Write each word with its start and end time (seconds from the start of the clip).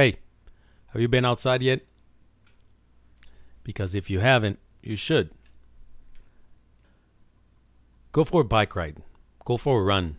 Hey, 0.00 0.16
have 0.94 1.02
you 1.02 1.08
been 1.08 1.26
outside 1.26 1.60
yet? 1.60 1.82
Because 3.62 3.94
if 3.94 4.08
you 4.08 4.20
haven't, 4.20 4.58
you 4.82 4.96
should. 4.96 5.28
Go 8.10 8.24
for 8.24 8.40
a 8.40 8.44
bike 8.44 8.74
ride. 8.74 9.02
Go 9.44 9.58
for 9.58 9.78
a 9.78 9.84
run. 9.84 10.16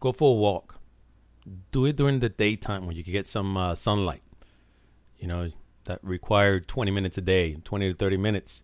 Go 0.00 0.12
for 0.12 0.30
a 0.30 0.34
walk. 0.34 0.80
Do 1.72 1.84
it 1.84 1.96
during 1.96 2.20
the 2.20 2.30
daytime 2.30 2.86
when 2.86 2.96
you 2.96 3.04
can 3.04 3.12
get 3.12 3.26
some 3.26 3.54
uh, 3.54 3.74
sunlight. 3.74 4.22
You 5.18 5.26
know, 5.28 5.50
that 5.84 6.02
require 6.02 6.58
20 6.58 6.90
minutes 6.90 7.18
a 7.18 7.20
day, 7.20 7.56
20 7.64 7.92
to 7.92 7.98
30 7.98 8.16
minutes. 8.16 8.62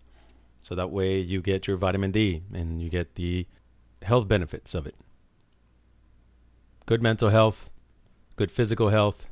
So 0.63 0.75
that 0.77 0.91
way 0.91 1.21
you 1.21 1.43
get 1.43 1.67
your 1.67 1.77
vitamin 1.77 2.11
D 2.11 2.43
and 2.55 2.81
you 2.81 2.89
get 2.89 3.17
the 3.17 3.47
health 4.01 4.27
benefits 4.27 4.75
of 4.75 4.87
it. 4.87 4.95
Good 6.87 7.03
mental 7.03 7.29
health, 7.29 7.69
good 8.37 8.51
physical 8.51 8.89
health. 8.89 9.29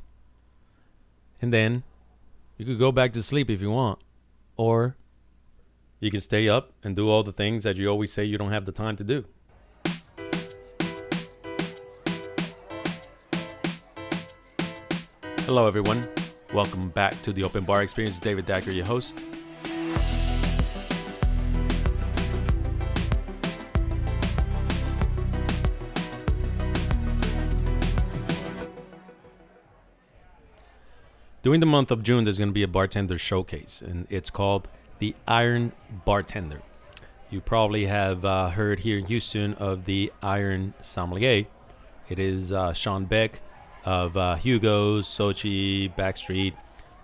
And 1.41 1.51
then 1.51 1.83
you 2.57 2.65
could 2.65 2.77
go 2.77 2.91
back 2.91 3.13
to 3.13 3.23
sleep 3.23 3.49
if 3.49 3.61
you 3.61 3.71
want. 3.71 3.99
Or 4.57 4.95
you 5.99 6.11
can 6.11 6.21
stay 6.21 6.47
up 6.47 6.71
and 6.83 6.95
do 6.95 7.09
all 7.09 7.23
the 7.23 7.33
things 7.33 7.63
that 7.63 7.77
you 7.77 7.87
always 7.87 8.13
say 8.13 8.23
you 8.23 8.37
don't 8.37 8.51
have 8.51 8.65
the 8.65 8.71
time 8.71 8.95
to 8.97 9.03
do. 9.03 9.25
Hello, 15.45 15.67
everyone. 15.67 16.07
Welcome 16.53 16.89
back 16.89 17.19
to 17.23 17.33
the 17.33 17.43
Open 17.43 17.63
Bar 17.63 17.81
Experience. 17.81 18.19
David 18.19 18.45
Dacker, 18.45 18.73
your 18.73 18.85
host. 18.85 19.30
During 31.43 31.59
the 31.59 31.65
month 31.65 31.89
of 31.89 32.03
June, 32.03 32.23
there's 32.23 32.37
going 32.37 32.49
to 32.49 32.53
be 32.53 32.61
a 32.61 32.67
bartender 32.67 33.17
showcase, 33.17 33.81
and 33.81 34.05
it's 34.11 34.29
called 34.29 34.67
the 34.99 35.15
Iron 35.27 35.71
Bartender. 36.05 36.61
You 37.31 37.41
probably 37.41 37.87
have 37.87 38.23
uh, 38.23 38.51
heard 38.51 38.81
here 38.81 38.99
in 38.99 39.05
Houston 39.05 39.55
of 39.55 39.85
the 39.85 40.13
Iron 40.21 40.75
Sommelier. 40.81 41.47
It 42.09 42.19
is 42.19 42.51
uh, 42.51 42.73
Sean 42.73 43.05
Beck 43.05 43.41
of 43.83 44.15
uh, 44.15 44.35
Hugo's, 44.35 45.07
Xochi, 45.07 45.91
Backstreet, 45.95 46.53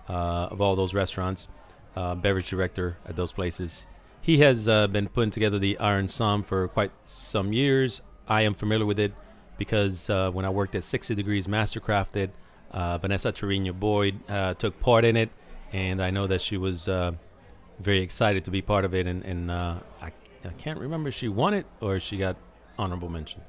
uh, 0.08 0.12
of 0.52 0.60
all 0.60 0.76
those 0.76 0.94
restaurants, 0.94 1.48
uh, 1.96 2.14
beverage 2.14 2.48
director 2.48 2.96
at 3.04 3.16
those 3.16 3.32
places. 3.32 3.88
He 4.20 4.38
has 4.38 4.68
uh, 4.68 4.86
been 4.86 5.08
putting 5.08 5.32
together 5.32 5.58
the 5.58 5.76
Iron 5.78 6.06
Som 6.06 6.44
for 6.44 6.68
quite 6.68 6.92
some 7.06 7.52
years. 7.52 8.02
I 8.28 8.42
am 8.42 8.54
familiar 8.54 8.86
with 8.86 9.00
it 9.00 9.14
because 9.56 10.06
when 10.08 10.44
I 10.44 10.50
worked 10.50 10.76
at 10.76 10.84
60 10.84 11.16
Degrees 11.16 11.48
Mastercrafted, 11.48 12.30
Vanessa 12.72 13.32
Trevino 13.32 13.72
Boyd 13.72 14.20
took 14.58 14.78
part 14.80 15.04
in 15.04 15.16
it, 15.16 15.30
and 15.72 16.02
I 16.02 16.10
know 16.10 16.26
that 16.26 16.40
she 16.40 16.56
was 16.56 16.88
very 17.80 18.02
excited 18.02 18.44
to 18.44 18.50
be 18.50 18.62
part 18.62 18.84
of 18.84 18.94
it, 18.94 19.06
and, 19.06 19.24
and 19.24 19.50
uh, 19.50 19.76
I, 20.02 20.06
I 20.44 20.52
can't 20.58 20.78
remember 20.78 21.10
if 21.10 21.14
she 21.14 21.28
won 21.28 21.54
it 21.54 21.66
or 21.80 22.00
she 22.00 22.16
got 22.16 22.36
honorable 22.78 23.08
mention, 23.08 23.40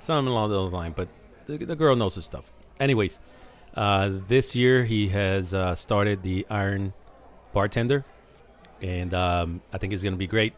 something 0.00 0.30
along 0.30 0.50
those 0.50 0.72
lines. 0.72 0.94
But 0.96 1.08
the, 1.46 1.58
the 1.58 1.76
girl 1.76 1.94
knows 1.94 2.16
her 2.16 2.22
stuff. 2.22 2.50
Anyways, 2.80 3.20
uh, 3.74 4.10
this 4.28 4.54
year 4.54 4.84
he 4.84 5.08
has 5.08 5.52
uh, 5.52 5.74
started 5.74 6.22
the 6.22 6.46
Iron 6.48 6.94
Bartender, 7.52 8.04
and 8.80 9.12
um, 9.12 9.60
I 9.72 9.78
think 9.78 9.92
it's 9.92 10.02
going 10.02 10.14
to 10.14 10.18
be 10.18 10.26
great. 10.26 10.54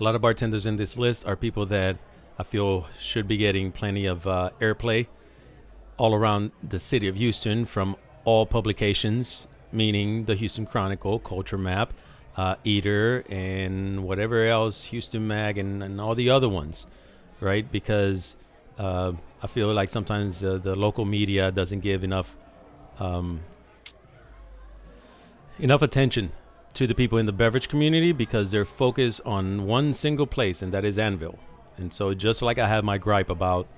A 0.00 0.04
lot 0.04 0.14
of 0.14 0.20
bartenders 0.20 0.66
in 0.66 0.76
this 0.76 0.96
list 0.96 1.26
are 1.26 1.36
people 1.36 1.66
that 1.66 1.96
I 2.38 2.42
feel 2.42 2.86
should 3.00 3.26
be 3.26 3.36
getting 3.36 3.72
plenty 3.72 4.06
of 4.06 4.26
uh, 4.26 4.50
airplay 4.60 5.08
all 5.98 6.14
around 6.14 6.52
the 6.66 6.78
city 6.78 7.08
of 7.08 7.16
Houston 7.16 7.66
from 7.66 7.96
all 8.24 8.46
publications 8.46 9.46
meaning 9.72 10.24
the 10.24 10.34
Houston 10.34 10.66
Chronicle, 10.66 11.18
Culture 11.18 11.58
Map, 11.58 11.92
uh, 12.36 12.56
Eater, 12.64 13.24
and 13.28 14.04
whatever 14.04 14.46
else, 14.46 14.84
Houston 14.84 15.26
Mag, 15.26 15.58
and, 15.58 15.82
and 15.82 16.00
all 16.00 16.14
the 16.14 16.30
other 16.30 16.48
ones, 16.48 16.86
right? 17.40 17.70
Because 17.70 18.36
uh, 18.78 19.12
I 19.42 19.46
feel 19.46 19.72
like 19.72 19.90
sometimes 19.90 20.44
uh, 20.44 20.58
the 20.58 20.76
local 20.76 21.04
media 21.04 21.50
doesn't 21.50 21.80
give 21.80 22.04
enough 22.04 22.36
um, 22.98 23.40
enough 25.60 25.82
attention 25.82 26.32
to 26.74 26.86
the 26.86 26.94
people 26.94 27.18
in 27.18 27.26
the 27.26 27.32
beverage 27.32 27.68
community 27.68 28.10
because 28.12 28.50
they're 28.50 28.64
focused 28.64 29.20
on 29.24 29.66
one 29.66 29.92
single 29.92 30.26
place, 30.26 30.62
and 30.62 30.72
that 30.72 30.84
is 30.84 30.98
Anvil. 30.98 31.38
And 31.76 31.92
so, 31.92 32.12
just 32.14 32.42
like 32.42 32.58
I 32.58 32.66
have 32.66 32.84
my 32.84 32.98
gripe 32.98 33.30
about 33.30 33.68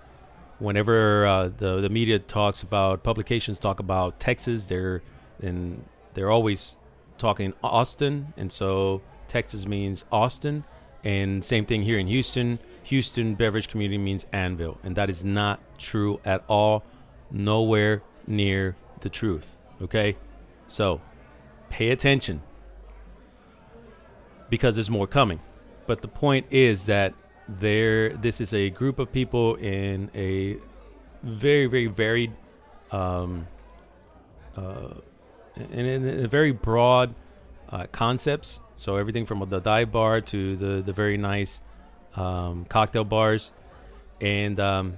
whenever 0.60 1.26
uh, 1.26 1.48
the 1.48 1.80
the 1.80 1.88
media 1.88 2.18
talks 2.18 2.62
about 2.62 3.02
publications 3.02 3.58
talk 3.58 3.80
about 3.80 4.20
Texas, 4.20 4.66
they're 4.66 5.02
and 5.42 5.84
they're 6.14 6.30
always 6.30 6.76
talking 7.18 7.52
Austin, 7.62 8.32
and 8.36 8.52
so 8.52 9.02
Texas 9.26 9.66
means 9.66 10.04
Austin, 10.12 10.64
and 11.02 11.44
same 11.44 11.66
thing 11.66 11.82
here 11.82 11.98
in 11.98 12.06
Houston. 12.06 12.58
Houston 12.84 13.34
beverage 13.34 13.68
community 13.68 13.98
means 13.98 14.26
Anvil, 14.32 14.78
and 14.82 14.96
that 14.96 15.10
is 15.10 15.24
not 15.24 15.60
true 15.78 16.20
at 16.24 16.44
all. 16.48 16.84
Nowhere 17.30 18.02
near 18.26 18.76
the 19.00 19.08
truth. 19.08 19.56
Okay, 19.80 20.16
so 20.68 21.00
pay 21.68 21.90
attention 21.90 22.42
because 24.48 24.76
there's 24.76 24.90
more 24.90 25.06
coming. 25.06 25.40
But 25.86 26.02
the 26.02 26.08
point 26.08 26.46
is 26.50 26.84
that 26.84 27.14
there, 27.58 28.16
this 28.16 28.40
is 28.40 28.54
a 28.54 28.70
group 28.70 28.98
of 28.98 29.12
people 29.12 29.56
in 29.56 30.10
a 30.14 30.56
very, 31.22 31.66
very 31.66 31.86
varied 31.86 32.32
um, 32.92 33.46
uh, 34.56 34.94
and 35.56 35.86
in, 35.86 36.24
a 36.24 36.28
very 36.28 36.52
broad 36.52 37.14
uh, 37.70 37.86
concepts. 37.92 38.60
So 38.74 38.96
everything 38.96 39.26
from 39.26 39.46
the 39.48 39.60
dive 39.60 39.92
bar 39.92 40.20
to 40.22 40.56
the 40.56 40.82
the 40.82 40.92
very 40.92 41.16
nice 41.16 41.60
um, 42.16 42.64
cocktail 42.64 43.04
bars, 43.04 43.52
and 44.20 44.58
um, 44.58 44.96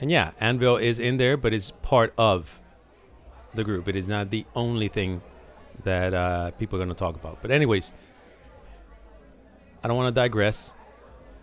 and 0.00 0.10
yeah, 0.10 0.32
Anvil 0.40 0.76
is 0.76 0.98
in 0.98 1.16
there, 1.16 1.36
but 1.36 1.52
it's 1.52 1.70
part 1.82 2.14
of 2.16 2.60
the 3.54 3.64
group. 3.64 3.88
It 3.88 3.96
is 3.96 4.08
not 4.08 4.30
the 4.30 4.44
only 4.54 4.88
thing 4.88 5.22
that 5.82 6.14
uh, 6.14 6.50
people 6.52 6.76
are 6.76 6.84
going 6.84 6.94
to 6.94 6.98
talk 6.98 7.14
about. 7.16 7.38
But 7.42 7.50
anyways, 7.50 7.92
I 9.82 9.88
don't 9.88 9.96
want 9.96 10.14
to 10.14 10.20
digress. 10.20 10.74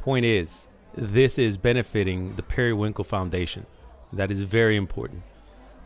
Point 0.02 0.26
is, 0.26 0.68
this 0.96 1.38
is 1.38 1.58
benefiting 1.58 2.36
the 2.36 2.42
Periwinkle 2.42 3.04
Foundation. 3.04 3.68
That 4.12 4.32
is 4.32 4.42
very 4.42 4.76
important. 4.76 5.22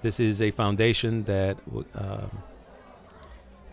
This 0.03 0.21
is 0.21 0.41
a 0.41 0.51
foundation 0.51 1.25
that 1.25 1.57
um, 1.95 2.41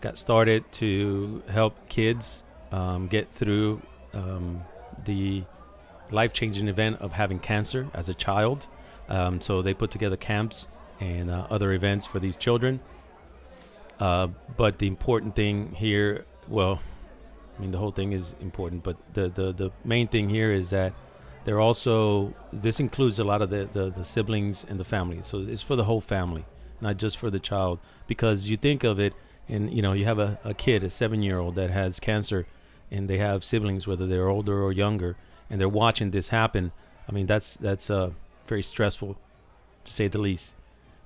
got 0.01 0.17
started 0.17 0.69
to 0.73 1.41
help 1.47 1.87
kids 1.87 2.43
um, 2.73 3.07
get 3.07 3.31
through 3.31 3.81
um, 4.13 4.65
the 5.05 5.43
life 6.11 6.33
changing 6.33 6.67
event 6.67 6.99
of 6.99 7.13
having 7.13 7.39
cancer 7.39 7.87
as 7.93 8.09
a 8.09 8.13
child. 8.13 8.67
Um, 9.07 9.39
so 9.39 9.61
they 9.61 9.73
put 9.73 9.91
together 9.91 10.17
camps 10.17 10.67
and 10.99 11.31
uh, 11.31 11.47
other 11.49 11.71
events 11.71 12.05
for 12.05 12.19
these 12.19 12.35
children. 12.35 12.81
Uh, 13.97 14.27
but 14.57 14.77
the 14.79 14.87
important 14.87 15.37
thing 15.37 15.71
here, 15.73 16.25
well, 16.49 16.81
I 17.57 17.61
mean, 17.61 17.71
the 17.71 17.77
whole 17.77 17.91
thing 17.91 18.13
is 18.13 18.35
important, 18.41 18.83
but 18.83 18.97
the, 19.13 19.29
the, 19.29 19.51
the 19.51 19.71
main 19.83 20.07
thing 20.07 20.29
here 20.29 20.51
is 20.51 20.69
that 20.71 20.93
they're 21.45 21.59
also 21.59 22.33
this 22.51 22.79
includes 22.79 23.19
a 23.19 23.23
lot 23.23 23.41
of 23.41 23.49
the, 23.49 23.69
the, 23.73 23.89
the 23.89 24.05
siblings 24.05 24.65
and 24.67 24.79
the 24.79 24.83
family. 24.83 25.19
So 25.21 25.39
it's 25.39 25.61
for 25.61 25.75
the 25.75 25.83
whole 25.83 26.01
family, 26.01 26.45
not 26.81 26.97
just 26.97 27.17
for 27.17 27.29
the 27.29 27.39
child. 27.39 27.79
Because 28.07 28.47
you 28.47 28.57
think 28.57 28.83
of 28.83 28.99
it, 28.99 29.13
and 29.47 29.73
you 29.73 29.81
know, 29.81 29.93
you 29.93 30.05
have 30.05 30.19
a, 30.19 30.39
a 30.43 30.53
kid, 30.53 30.83
a 30.83 30.89
seven 30.89 31.21
year 31.21 31.39
old 31.39 31.55
that 31.55 31.69
has 31.69 31.99
cancer, 31.99 32.47
and 32.89 33.09
they 33.09 33.17
have 33.17 33.43
siblings, 33.43 33.85
whether 33.85 34.07
they're 34.07 34.29
older 34.29 34.63
or 34.63 34.71
younger, 34.71 35.15
and 35.49 35.59
they're 35.59 35.69
watching 35.69 36.11
this 36.11 36.29
happen. 36.29 36.71
I 37.07 37.11
mean, 37.11 37.25
that's 37.25 37.55
that's 37.57 37.89
uh, 37.89 38.11
very 38.47 38.63
stressful, 38.63 39.17
to 39.83 39.93
say 39.93 40.07
the 40.07 40.19
least. 40.19 40.55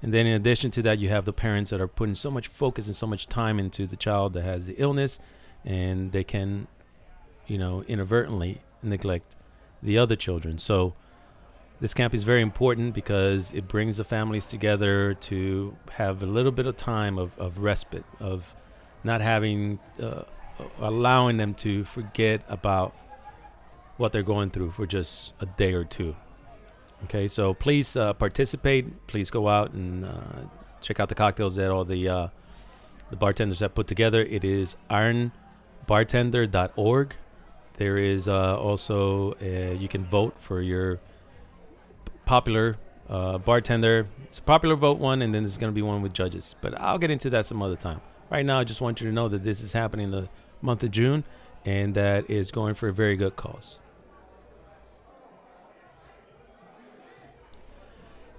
And 0.01 0.13
then 0.13 0.27
in 0.27 0.33
addition 0.33 0.69
to 0.71 0.83
that, 0.83 0.99
you 0.99 1.09
have 1.09 1.25
the 1.25 1.33
parents 1.33 1.71
that 1.71 1.81
are 1.81 1.87
putting 1.87 2.13
so 2.13 2.29
much 2.29 2.47
focus 2.47 2.85
and 2.85 2.95
so 2.95 3.07
much 3.07 3.27
time 3.27 3.57
into 3.57 3.87
the 3.87 3.95
child 3.95 4.33
that 4.33 4.43
has 4.43 4.67
the 4.67 4.75
illness, 4.77 5.19
and 5.67 6.13
they 6.13 6.23
can, 6.23 6.65
you 7.45 7.57
know, 7.57 7.83
inadvertently 7.83 8.61
neglect 8.81 9.35
the 9.83 9.97
other 9.97 10.15
children. 10.15 10.57
So 10.57 10.93
this 11.81 11.93
camp 11.93 12.13
is 12.13 12.23
very 12.23 12.41
important 12.41 12.93
because 12.93 13.51
it 13.51 13.67
brings 13.67 13.97
the 13.97 14.05
families 14.05 14.45
together 14.45 15.13
to 15.13 15.75
have 15.91 16.23
a 16.23 16.25
little 16.25 16.53
bit 16.53 16.65
of 16.65 16.77
time 16.77 17.19
of, 17.19 17.37
of 17.37 17.59
respite, 17.59 18.05
of 18.21 18.55
not 19.03 19.19
having, 19.19 19.77
uh, 20.01 20.23
allowing 20.79 21.35
them 21.35 21.53
to 21.55 21.83
forget 21.83 22.41
about 22.47 22.95
what 23.97 24.13
they're 24.13 24.23
going 24.23 24.49
through 24.49 24.71
for 24.71 24.85
just 24.85 25.33
a 25.41 25.45
day 25.45 25.73
or 25.73 25.83
two. 25.83 26.15
Okay, 27.03 27.27
so 27.27 27.53
please 27.53 27.97
uh, 27.97 28.13
participate. 28.13 29.05
Please 29.07 29.29
go 29.29 29.49
out 29.49 29.71
and 29.73 30.05
uh, 30.05 30.47
check 30.79 30.99
out 30.99 31.09
the 31.09 31.15
cocktails 31.15 31.57
that 31.57 31.69
all 31.69 31.85
the 31.85 32.07
uh, 32.07 32.27
the 33.11 33.15
bartenders 33.15 33.59
have 33.59 33.75
put 33.75 33.85
together. 33.85 34.21
It 34.21 34.43
is 34.43 34.75
ironbartender.org. 35.87 37.15
There 37.77 37.97
is 37.97 38.27
uh, 38.27 38.59
also 38.59 39.33
uh, 39.33 39.73
you 39.73 39.87
can 39.87 40.03
vote 40.03 40.35
for 40.37 40.61
your 40.61 40.99
popular 42.25 42.77
uh, 43.09 43.37
bartender. 43.37 44.07
It's 44.23 44.39
a 44.39 44.41
popular 44.41 44.75
vote 44.75 44.97
one, 44.97 45.21
and 45.21 45.33
then 45.33 45.43
there's 45.43 45.57
going 45.57 45.71
to 45.71 45.75
be 45.75 45.81
one 45.81 46.01
with 46.01 46.13
judges. 46.13 46.55
But 46.59 46.79
I'll 46.79 46.97
get 46.97 47.11
into 47.11 47.29
that 47.31 47.45
some 47.45 47.61
other 47.61 47.75
time. 47.75 48.01
Right 48.29 48.45
now, 48.45 48.59
I 48.59 48.63
just 48.63 48.81
want 48.81 48.99
you 48.99 49.07
to 49.07 49.13
know 49.13 49.29
that 49.29 49.43
this 49.43 49.61
is 49.61 49.73
happening 49.73 50.05
in 50.05 50.11
the 50.11 50.29
month 50.61 50.83
of 50.83 50.91
June, 50.91 51.23
and 51.65 51.93
that 51.93 52.29
is 52.29 52.51
going 52.51 52.75
for 52.75 52.89
a 52.89 52.93
very 52.93 53.15
good 53.15 53.35
cause. 53.35 53.79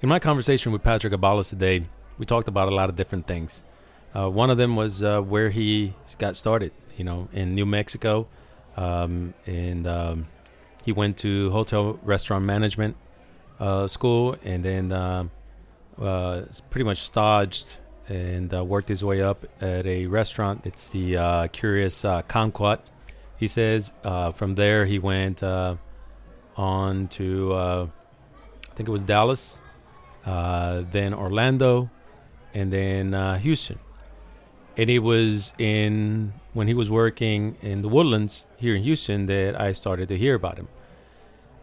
In 0.00 0.08
my 0.08 0.18
conversation 0.18 0.72
with 0.72 0.82
Patrick 0.82 1.12
Abalos 1.12 1.48
today, 1.48 1.86
we 2.18 2.26
talked 2.26 2.48
about 2.48 2.68
a 2.68 2.74
lot 2.74 2.88
of 2.88 2.96
different 2.96 3.26
things. 3.26 3.62
Uh, 4.14 4.28
one 4.28 4.50
of 4.50 4.56
them 4.56 4.76
was 4.76 5.02
uh, 5.02 5.20
where 5.20 5.50
he 5.50 5.94
got 6.18 6.36
started, 6.36 6.72
you 6.98 7.04
know, 7.04 7.28
in 7.32 7.54
New 7.54 7.64
Mexico, 7.64 8.26
um, 8.76 9.32
and 9.46 9.86
um, 9.86 10.26
he 10.84 10.92
went 10.92 11.16
to 11.18 11.50
hotel 11.50 11.98
restaurant 12.02 12.44
management 12.44 12.96
uh, 13.60 13.86
school, 13.86 14.36
and 14.44 14.64
then 14.64 14.92
um, 14.92 15.30
uh, 16.00 16.42
pretty 16.70 16.84
much 16.84 17.02
stodged 17.02 17.76
and 18.08 18.52
uh, 18.52 18.64
worked 18.64 18.88
his 18.88 19.04
way 19.04 19.22
up 19.22 19.46
at 19.60 19.86
a 19.86 20.06
restaurant. 20.06 20.62
It's 20.64 20.88
the 20.88 21.16
uh, 21.16 21.46
Curious 21.48 22.02
Kumquat. 22.02 22.80
He 23.38 23.46
says 23.46 23.92
from 24.34 24.56
there 24.56 24.84
he 24.86 24.98
went 24.98 25.42
on 25.42 27.08
to 27.08 27.54
I 27.54 27.88
think 28.74 28.88
it 28.88 28.92
was 28.92 29.02
Dallas, 29.02 29.58
then 30.24 31.14
Orlando, 31.14 31.90
and 32.52 32.72
then 32.72 33.38
Houston 33.40 33.78
and 34.78 34.88
it 34.88 35.00
was 35.00 35.52
in 35.58 36.32
when 36.58 36.66
he 36.66 36.74
was 36.74 36.90
working 36.90 37.56
in 37.62 37.82
the 37.82 37.88
woodlands 37.88 38.44
here 38.56 38.74
in 38.74 38.82
Houston 38.82 39.26
that 39.26 39.54
I 39.60 39.70
started 39.70 40.08
to 40.08 40.18
hear 40.18 40.34
about 40.34 40.58
him. 40.58 40.66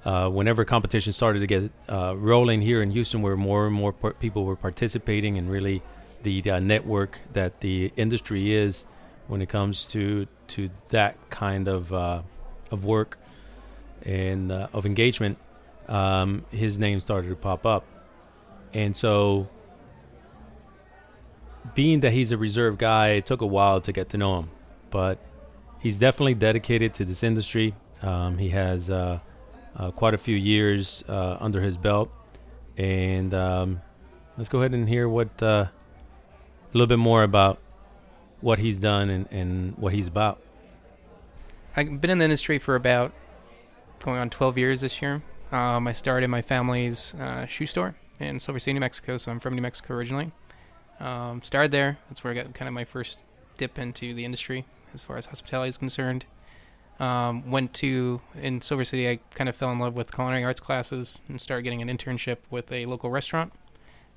Uh, 0.06 0.30
whenever 0.30 0.64
competition 0.64 1.12
started 1.12 1.42
to 1.42 1.48
get 1.48 1.70
uh, 1.90 2.16
rolling 2.16 2.62
here 2.62 2.82
in 2.82 2.92
Houston, 2.92 3.22
where 3.22 3.36
more 3.36 3.66
and 3.66 3.76
more 3.76 3.92
par- 3.92 4.14
people 4.14 4.46
were 4.46 4.56
participating, 4.56 5.38
and 5.38 5.50
really 5.50 5.82
the 6.24 6.50
uh, 6.50 6.60
network 6.60 7.20
that 7.34 7.60
the 7.60 7.92
industry 7.98 8.54
is 8.54 8.86
when 9.28 9.42
it 9.42 9.50
comes 9.50 9.86
to 9.88 10.28
to 10.48 10.70
that 10.90 11.18
kind 11.30 11.68
of 11.68 11.92
uh, 11.92 12.22
of 12.72 12.86
work 12.86 13.18
and 14.04 14.50
uh, 14.50 14.70
of 14.72 14.86
engagement, 14.86 15.38
um, 15.90 16.46
his 16.52 16.80
name 16.80 17.02
started 17.02 17.28
to 17.28 17.36
pop 17.36 17.66
up, 17.66 17.84
and 18.74 18.96
so 18.96 19.50
being 21.74 22.00
that 22.00 22.14
he's 22.14 22.32
a 22.32 22.38
reserve 22.38 22.78
guy, 22.78 23.10
it 23.10 23.26
took 23.26 23.42
a 23.42 23.46
while 23.58 23.82
to 23.82 23.92
get 23.92 24.08
to 24.10 24.18
know 24.18 24.40
him, 24.40 24.50
but 24.90 25.20
he's 25.80 25.98
definitely 25.98 26.34
dedicated 26.34 26.94
to 26.96 27.06
this 27.06 27.24
industry. 27.24 27.76
Um, 28.02 28.38
he 28.38 28.50
has 28.50 28.90
uh, 28.90 29.20
uh, 29.76 29.92
quite 29.92 30.14
a 30.14 30.18
few 30.18 30.36
years 30.36 31.04
uh, 31.08 31.38
under 31.40 31.62
his 31.62 31.78
belt, 31.78 32.12
and 32.78 33.34
um, 33.34 33.82
let's 34.38 34.50
go 34.50 34.60
ahead 34.60 34.74
and 34.74 34.88
hear 34.90 35.08
what 35.08 35.42
uh, 35.44 35.66
a 35.66 35.72
little 36.74 36.88
bit 36.88 37.00
more 37.00 37.24
about 37.24 37.60
what 38.42 38.60
he's 38.60 38.80
done 38.80 39.10
and, 39.10 39.28
and 39.32 39.78
what 39.78 39.94
he's 39.94 40.08
about. 40.08 40.42
I've 41.76 42.02
been 42.02 42.10
in 42.10 42.18
the 42.20 42.26
industry 42.26 42.58
for 42.58 42.76
about 42.76 43.14
going 44.00 44.18
on 44.18 44.30
12 44.30 44.58
years 44.58 44.82
this 44.82 45.02
year. 45.02 45.22
Um, 45.52 45.88
I 45.88 45.94
started 45.94 46.30
my 46.30 46.42
family's 46.42 47.14
uh, 47.16 47.46
shoe 47.46 47.66
store 47.66 47.96
in 48.20 48.40
Silver 48.40 48.60
City, 48.60 48.74
New 48.74 48.80
Mexico, 48.80 49.18
so 49.18 49.32
I'm 49.32 49.40
from 49.40 49.56
New 49.56 49.62
Mexico 49.62 49.94
originally. 49.94 50.32
Um, 51.00 51.42
started 51.44 51.72
there. 51.72 51.98
That's 52.10 52.24
where 52.24 52.32
I 52.32 52.36
got 52.36 52.54
kind 52.54 52.68
of 52.68 52.74
my 52.74 52.86
first 52.86 53.24
dip 53.58 53.78
into 53.78 54.14
the 54.14 54.26
industry 54.26 54.66
as 54.96 55.04
far 55.04 55.18
as 55.18 55.28
hospitality 55.28 55.70
is 55.70 55.78
concerned. 55.78 56.26
Um, 56.98 57.52
went 57.52 57.74
to 57.76 58.22
in 58.42 58.62
Silver 58.62 58.86
City. 58.86 59.08
I 59.08 59.20
kind 59.36 59.50
of 59.50 59.56
fell 59.56 59.72
in 59.72 59.80
love 59.80 59.96
with 59.96 60.14
culinary 60.14 60.44
arts 60.46 60.62
classes 60.62 61.20
and 61.28 61.40
started 61.40 61.64
getting 61.64 61.82
an 61.82 61.90
internship 61.96 62.38
with 62.50 62.72
a 62.72 62.86
local 62.88 63.12
restaurant 63.12 63.52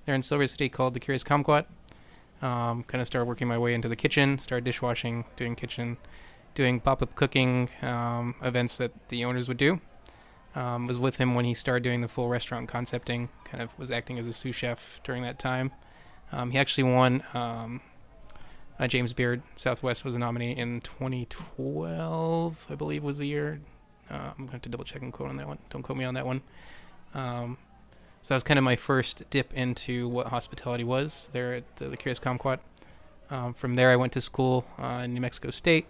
there 0.06 0.14
in 0.14 0.22
Silver 0.22 0.46
City 0.46 0.68
called 0.68 0.94
the 0.94 1.00
Curious 1.00 1.24
Kumquat. 1.24 1.66
Um, 2.40 2.84
kind 2.84 3.02
of 3.02 3.06
started 3.08 3.26
working 3.26 3.48
my 3.48 3.58
way 3.58 3.74
into 3.74 3.88
the 3.88 3.96
kitchen. 3.96 4.38
Started 4.38 4.64
dishwashing, 4.64 5.24
doing 5.36 5.56
kitchen, 5.56 5.96
doing 6.54 6.78
pop-up 6.78 7.14
cooking 7.16 7.68
um, 7.82 8.36
events 8.42 8.76
that 8.76 8.92
the 9.08 9.24
owners 9.24 9.48
would 9.48 9.58
do. 9.58 9.80
Um, 10.54 10.86
was 10.86 10.96
with 10.96 11.16
him 11.16 11.34
when 11.34 11.44
he 11.44 11.54
started 11.54 11.82
doing 11.82 12.00
the 12.00 12.08
full 12.08 12.28
restaurant 12.28 12.68
concepting. 12.68 13.28
Kind 13.44 13.62
of 13.62 13.76
was 13.76 13.90
acting 13.90 14.18
as 14.18 14.26
a 14.26 14.32
sous 14.32 14.54
chef 14.54 15.00
during 15.04 15.22
that 15.24 15.38
time. 15.38 15.72
Um, 16.30 16.52
he 16.52 16.58
actually 16.58 16.84
won. 16.84 17.22
Uh, 18.78 18.86
James 18.86 19.12
Beard 19.12 19.42
Southwest 19.56 20.04
was 20.04 20.14
a 20.14 20.18
nominee 20.18 20.52
in 20.52 20.80
2012, 20.82 22.66
I 22.70 22.74
believe 22.74 23.02
was 23.02 23.18
the 23.18 23.26
year. 23.26 23.60
Uh, 24.10 24.14
I'm 24.14 24.36
going 24.36 24.48
to 24.48 24.52
have 24.52 24.62
to 24.62 24.68
double 24.68 24.84
check 24.84 25.02
and 25.02 25.12
quote 25.12 25.28
on 25.28 25.36
that 25.36 25.48
one. 25.48 25.58
Don't 25.70 25.82
quote 25.82 25.98
me 25.98 26.04
on 26.04 26.14
that 26.14 26.24
one. 26.24 26.40
Um, 27.14 27.58
so 28.22 28.34
that 28.34 28.36
was 28.36 28.44
kind 28.44 28.58
of 28.58 28.64
my 28.64 28.76
first 28.76 29.28
dip 29.30 29.52
into 29.54 30.08
what 30.08 30.28
hospitality 30.28 30.84
was 30.84 31.28
there 31.32 31.54
at 31.54 31.76
the, 31.76 31.88
the 31.88 31.96
Curious 31.96 32.18
Kumquat. 32.18 32.60
Um, 33.30 33.52
from 33.54 33.76
there, 33.76 33.90
I 33.90 33.96
went 33.96 34.12
to 34.14 34.20
school 34.20 34.64
uh, 34.78 35.02
in 35.04 35.14
New 35.14 35.20
Mexico 35.20 35.50
State. 35.50 35.86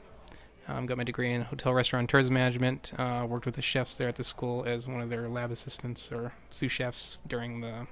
Um, 0.67 0.85
got 0.85 0.99
my 0.99 1.05
degree 1.05 1.33
in 1.33 1.43
hotel, 1.43 1.73
restaurant, 1.73 2.11
tourism 2.11 2.35
management. 2.35 2.93
Uh, 2.99 3.25
worked 3.29 3.47
with 3.47 3.55
the 3.55 3.63
chefs 3.63 3.95
there 3.95 4.09
at 4.09 4.17
the 4.17 4.25
school 4.25 4.65
as 4.67 4.87
one 4.87 5.01
of 5.01 5.09
their 5.09 5.29
lab 5.29 5.51
assistants 5.51 6.13
or 6.13 6.33
sous 6.51 6.71
chefs 6.71 7.19
during 7.27 7.61
the 7.61 7.87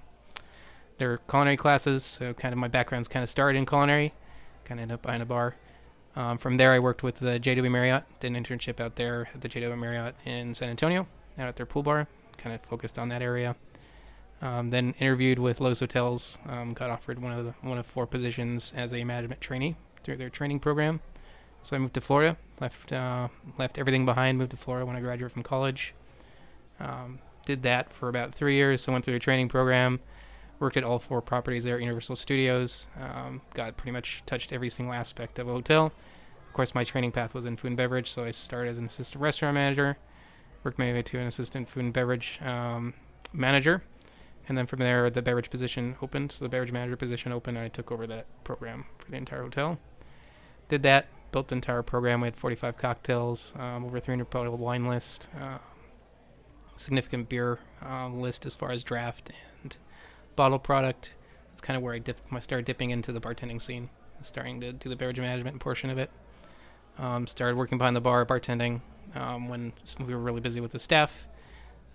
their 0.98 1.18
culinary 1.28 1.56
classes. 1.56 2.04
So 2.04 2.34
kind 2.34 2.52
of 2.52 2.58
my 2.58 2.68
background's 2.68 3.08
kind 3.08 3.22
of 3.22 3.30
started 3.30 3.58
in 3.58 3.66
culinary, 3.66 4.12
kind 4.66 4.78
of 4.78 4.82
ended 4.82 4.94
up 4.96 5.02
behind 5.02 5.22
a 5.22 5.26
bar. 5.26 5.56
Um, 6.14 6.38
from 6.38 6.56
there, 6.56 6.72
I 6.72 6.78
worked 6.78 7.02
with 7.02 7.16
the 7.16 7.38
JW 7.38 7.70
Marriott, 7.70 8.04
did 8.20 8.34
an 8.34 8.42
internship 8.42 8.80
out 8.80 8.96
there 8.96 9.28
at 9.34 9.40
the 9.40 9.48
JW 9.48 9.78
Marriott 9.78 10.14
in 10.24 10.54
San 10.54 10.68
Antonio, 10.68 11.06
out 11.38 11.48
at 11.48 11.56
their 11.56 11.66
pool 11.66 11.82
bar, 11.82 12.08
kind 12.38 12.54
of 12.54 12.62
focused 12.62 12.98
on 12.98 13.08
that 13.10 13.22
area. 13.22 13.56
Um, 14.42 14.70
then 14.70 14.94
interviewed 14.98 15.38
with 15.38 15.60
Loews 15.60 15.80
Hotels, 15.80 16.38
um, 16.46 16.74
got 16.74 16.90
offered 16.90 17.20
one 17.20 17.32
of 17.32 17.44
the 17.44 17.54
one 17.62 17.78
of 17.78 17.86
four 17.86 18.06
positions 18.06 18.72
as 18.76 18.92
a 18.92 19.02
management 19.04 19.40
trainee 19.40 19.76
through 20.02 20.16
their 20.16 20.28
training 20.28 20.60
program. 20.60 21.00
So 21.62 21.74
I 21.74 21.78
moved 21.78 21.94
to 21.94 22.00
Florida, 22.00 22.36
left 22.60 22.92
uh, 22.92 23.28
left 23.58 23.78
everything 23.78 24.04
behind, 24.04 24.38
moved 24.38 24.50
to 24.50 24.56
Florida 24.56 24.84
when 24.84 24.94
I 24.94 25.00
graduated 25.00 25.32
from 25.32 25.42
college. 25.42 25.94
Um, 26.78 27.18
did 27.46 27.62
that 27.62 27.92
for 27.92 28.08
about 28.08 28.34
three 28.34 28.56
years. 28.56 28.82
So 28.82 28.92
went 28.92 29.04
through 29.04 29.16
a 29.16 29.20
training 29.20 29.48
program, 29.48 30.00
worked 30.58 30.76
at 30.76 30.84
all 30.84 30.98
four 30.98 31.20
properties 31.20 31.64
there 31.64 31.76
at 31.76 31.82
Universal 31.82 32.16
Studios. 32.16 32.86
Um, 33.00 33.42
got 33.54 33.76
pretty 33.76 33.92
much 33.92 34.22
touched 34.26 34.52
every 34.52 34.70
single 34.70 34.94
aspect 34.94 35.38
of 35.38 35.48
a 35.48 35.52
hotel. 35.52 35.86
Of 36.46 36.52
course, 36.52 36.74
my 36.74 36.84
training 36.84 37.12
path 37.12 37.34
was 37.34 37.44
in 37.44 37.56
food 37.56 37.68
and 37.68 37.76
beverage, 37.76 38.10
so 38.10 38.24
I 38.24 38.30
started 38.30 38.70
as 38.70 38.78
an 38.78 38.86
assistant 38.86 39.22
restaurant 39.22 39.54
manager, 39.54 39.98
worked 40.64 40.78
my 40.78 40.92
way 40.92 41.02
to 41.02 41.18
an 41.18 41.26
assistant 41.26 41.68
food 41.68 41.84
and 41.84 41.92
beverage 41.92 42.40
um, 42.42 42.94
manager, 43.32 43.82
and 44.48 44.56
then 44.56 44.66
from 44.66 44.78
there, 44.78 45.10
the 45.10 45.22
beverage 45.22 45.50
position 45.50 45.96
opened. 46.00 46.32
So 46.32 46.44
the 46.44 46.48
beverage 46.48 46.72
manager 46.72 46.96
position 46.96 47.32
opened, 47.32 47.56
and 47.56 47.66
I 47.66 47.68
took 47.68 47.92
over 47.92 48.06
that 48.06 48.26
program 48.44 48.86
for 48.98 49.10
the 49.10 49.16
entire 49.16 49.42
hotel. 49.42 49.78
Did 50.68 50.82
that, 50.84 51.06
built 51.32 51.48
the 51.48 51.56
entire 51.56 51.82
program. 51.82 52.20
We 52.20 52.28
had 52.28 52.36
45 52.36 52.78
cocktails, 52.78 53.52
um, 53.58 53.84
over 53.84 54.00
300 54.00 54.30
bottle 54.30 54.56
wine 54.56 54.86
list, 54.86 55.28
uh, 55.38 55.58
significant 56.76 57.28
beer 57.28 57.58
uh, 57.84 58.08
list 58.08 58.46
as 58.46 58.54
far 58.54 58.70
as 58.70 58.84
draft 58.84 59.30
and 59.62 59.76
bottle 60.36 60.58
product. 60.58 61.16
That's 61.50 61.62
kind 61.62 61.76
of 61.76 61.82
where 61.82 61.94
I 61.94 61.98
dip, 61.98 62.18
started 62.40 62.64
dipping 62.64 62.90
into 62.90 63.12
the 63.12 63.20
bartending 63.20 63.60
scene, 63.60 63.90
starting 64.22 64.60
to 64.60 64.72
do 64.72 64.88
the 64.88 64.96
beverage 64.96 65.18
management 65.18 65.58
portion 65.58 65.90
of 65.90 65.98
it. 65.98 66.10
Um, 66.98 67.26
started 67.26 67.56
working 67.56 67.78
behind 67.78 67.96
the 67.96 68.00
bar, 68.00 68.24
bartending, 68.24 68.80
um, 69.14 69.48
when 69.48 69.72
we 69.98 70.14
were 70.14 70.20
really 70.20 70.40
busy 70.40 70.60
with 70.60 70.72
the 70.72 70.78
staff. 70.78 71.26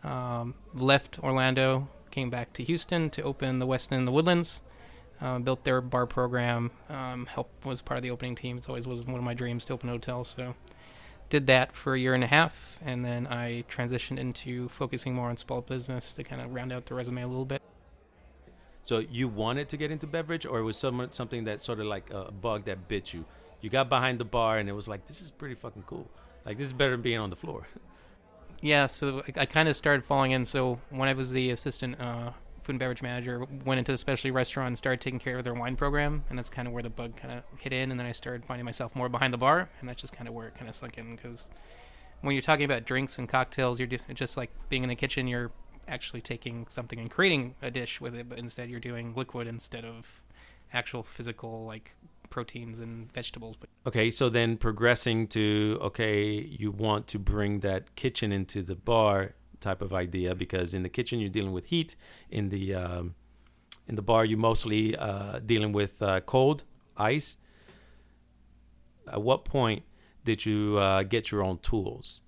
Um, 0.04 0.56
left 0.74 1.20
Orlando, 1.24 1.88
came 2.12 2.30
back 2.30 2.54
to 2.54 2.64
Houston 2.64 3.10
to 3.12 3.22
open 3.22 3.60
the 3.60 3.68
Westin 3.68 4.06
the 4.06 4.12
Woodlands. 4.12 4.62
Uh, 5.22 5.38
built 5.38 5.64
their 5.66 5.82
bar 5.82 6.08
program. 6.08 6.72
Um, 6.90 7.28
help 7.28 7.52
was 7.64 7.84
part 7.84 8.00
of 8.00 8.02
the 8.02 8.10
opening 8.10 8.34
team. 8.34 8.58
It 8.58 8.68
always 8.68 8.88
was 8.88 9.06
one 9.06 9.18
of 9.18 9.24
my 9.24 9.36
dreams 9.36 9.64
to 9.66 9.74
open 9.74 9.88
a 9.88 9.92
hotel. 9.92 10.24
So 10.24 10.56
did 11.30 11.46
that 11.48 11.76
for 11.76 11.94
a 11.94 12.00
year 12.00 12.16
and 12.16 12.24
a 12.24 12.28
half, 12.28 12.80
and 12.84 13.06
then 13.06 13.26
I 13.28 13.64
transitioned 13.72 14.18
into 14.18 14.68
focusing 14.70 15.14
more 15.14 15.30
on 15.30 15.38
small 15.38 15.62
business 15.62 16.14
to 16.14 16.24
kind 16.24 16.42
of 16.42 16.54
round 16.54 16.74
out 16.74 16.88
the 16.88 16.96
resume 16.96 17.22
a 17.22 17.28
little 17.28 17.46
bit. 17.46 17.62
So 18.84 19.00
you 19.00 19.28
wanted 19.28 19.70
to 19.70 19.78
get 19.78 19.92
into 19.92 20.08
beverage, 20.08 20.46
or 20.46 20.60
it 20.60 20.64
was 20.64 20.78
some, 20.78 21.08
something 21.12 21.44
that 21.46 21.62
sort 21.62 21.80
of 21.80 21.86
like 21.86 22.10
a 22.12 22.32
bug 22.32 22.66
that 22.66 22.88
bit 22.88 23.14
you? 23.14 23.26
You 23.62 23.70
got 23.70 23.90
behind 23.90 24.20
the 24.20 24.26
bar, 24.26 24.58
and 24.58 24.68
it 24.68 24.74
was 24.74 24.88
like, 24.88 25.06
this 25.06 25.22
is 25.22 25.30
pretty 25.30 25.56
fucking 25.56 25.84
cool. 25.86 26.10
Like 26.46 26.58
this 26.58 26.68
is 26.68 26.74
better 26.74 26.92
than 26.92 27.02
being 27.02 27.20
on 27.20 27.30
the 27.30 27.36
floor. 27.36 27.68
Yeah, 28.64 28.86
so 28.86 29.24
I, 29.28 29.42
I 29.42 29.46
kind 29.48 29.68
of 29.68 29.76
started 29.76 30.06
falling 30.06 30.34
in. 30.34 30.46
So 30.46 30.80
when 30.92 31.10
I 31.10 31.14
was 31.14 31.32
the 31.32 31.50
assistant 31.50 32.00
uh, 32.00 32.30
food 32.62 32.74
and 32.74 32.80
beverage 32.80 33.02
manager, 33.02 33.44
went 33.66 33.80
into 33.80 33.92
the 33.92 33.98
specialty 33.98 34.30
restaurant 34.30 34.68
and 34.68 34.78
started 34.78 35.02
taking 35.02 35.20
care 35.20 35.38
of 35.38 35.44
their 35.44 35.56
wine 35.56 35.76
program, 35.76 36.24
and 36.30 36.38
that's 36.38 36.50
kind 36.50 36.68
of 36.68 36.74
where 36.74 36.84
the 36.84 36.90
bug 36.92 37.16
kind 37.16 37.34
of 37.34 37.60
hit 37.60 37.74
in. 37.74 37.90
And 37.90 38.00
then 38.00 38.06
I 38.06 38.12
started 38.12 38.46
finding 38.46 38.66
myself 38.66 38.96
more 38.96 39.10
behind 39.10 39.34
the 39.34 39.40
bar, 39.40 39.68
and 39.80 39.90
that's 39.90 40.00
just 40.00 40.14
kind 40.14 40.28
of 40.28 40.36
where 40.36 40.48
it 40.48 40.56
kind 40.56 40.70
of 40.70 40.76
sunk 40.76 41.00
in 41.00 41.16
because 41.16 41.50
when 42.22 42.36
you're 42.36 42.44
talking 42.44 42.66
about 42.66 42.86
drinks 42.86 43.18
and 43.18 43.28
cocktails, 43.28 43.80
you're 43.80 43.88
just 43.88 44.38
like 44.38 44.52
being 44.70 44.84
in 44.84 44.90
the 44.90 44.96
kitchen. 44.96 45.28
You're 45.28 45.52
actually 45.88 46.22
taking 46.22 46.68
something 46.68 47.00
and 47.00 47.10
creating 47.10 47.56
a 47.62 47.72
dish 47.72 48.00
with 48.00 48.16
it, 48.18 48.30
but 48.30 48.38
instead 48.38 48.70
you're 48.70 48.80
doing 48.80 49.14
liquid 49.16 49.48
instead 49.48 49.86
of 49.86 50.22
actual 50.74 51.04
physical 51.04 51.66
like 51.66 51.96
proteins 52.30 52.80
and 52.80 53.12
vegetables. 53.12 53.56
Okay, 53.86 54.10
so 54.10 54.30
then 54.30 54.58
progressing 54.58 55.28
to 55.28 55.78
okay, 55.82 56.32
you 56.32 56.72
want 56.72 57.08
to 57.08 57.20
bring 57.20 57.60
that 57.60 57.96
kitchen 57.96 58.32
into 58.32 58.64
the 58.64 58.76
bar. 58.76 59.34
type 59.60 59.82
of 59.82 59.94
idea 59.94 60.34
because 60.34 60.74
in 60.74 60.82
the 60.84 60.90
kitchen 60.90 61.20
you're 61.20 61.30
dealing 61.30 61.54
with 61.54 61.66
heat, 61.66 61.96
in 62.30 62.50
the 62.50 62.74
um, 62.74 63.14
in 63.88 63.96
the 63.96 64.02
bar 64.02 64.26
you're 64.26 64.40
mostly 64.40 64.96
uh, 64.98 65.40
dealing 65.46 65.72
with 65.72 66.02
uh, 66.02 66.20
cold 66.22 66.64
ice. 66.98 67.38
At 69.08 69.22
what 69.22 69.46
point 69.46 69.84
did 70.24 70.46
you 70.46 70.78
uh, 70.78 71.04
get 71.04 71.32
your 71.32 71.44
own 71.44 71.58
tools? 71.60 72.22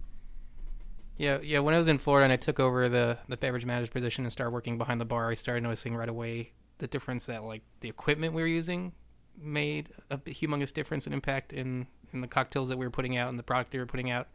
Yeah, 1.17 1.39
yeah. 1.43 1.59
When 1.59 1.75
I 1.75 1.77
was 1.77 1.87
in 1.87 1.97
Florida 1.97 2.23
and 2.23 2.33
I 2.33 2.37
took 2.37 2.59
over 2.59 2.89
the 2.89 3.17
the 3.27 3.37
beverage 3.37 3.65
manager 3.65 3.91
position 3.91 4.25
and 4.25 4.31
started 4.31 4.51
working 4.51 4.77
behind 4.77 4.99
the 4.99 5.05
bar, 5.05 5.29
I 5.29 5.35
started 5.35 5.61
noticing 5.61 5.95
right 5.95 6.09
away 6.09 6.51
the 6.79 6.87
difference 6.87 7.27
that 7.27 7.43
like 7.43 7.61
the 7.81 7.89
equipment 7.89 8.33
we 8.33 8.41
were 8.41 8.47
using 8.47 8.93
made 9.39 9.89
a 10.09 10.17
humongous 10.17 10.73
difference 10.73 11.05
and 11.05 11.13
impact 11.13 11.53
in 11.53 11.87
in 12.13 12.21
the 12.21 12.27
cocktails 12.27 12.69
that 12.69 12.77
we 12.77 12.85
were 12.85 12.91
putting 12.91 13.17
out 13.17 13.29
and 13.29 13.37
the 13.37 13.43
product 13.43 13.71
they 13.71 13.79
were 13.79 13.85
putting 13.85 14.09
out. 14.09 14.27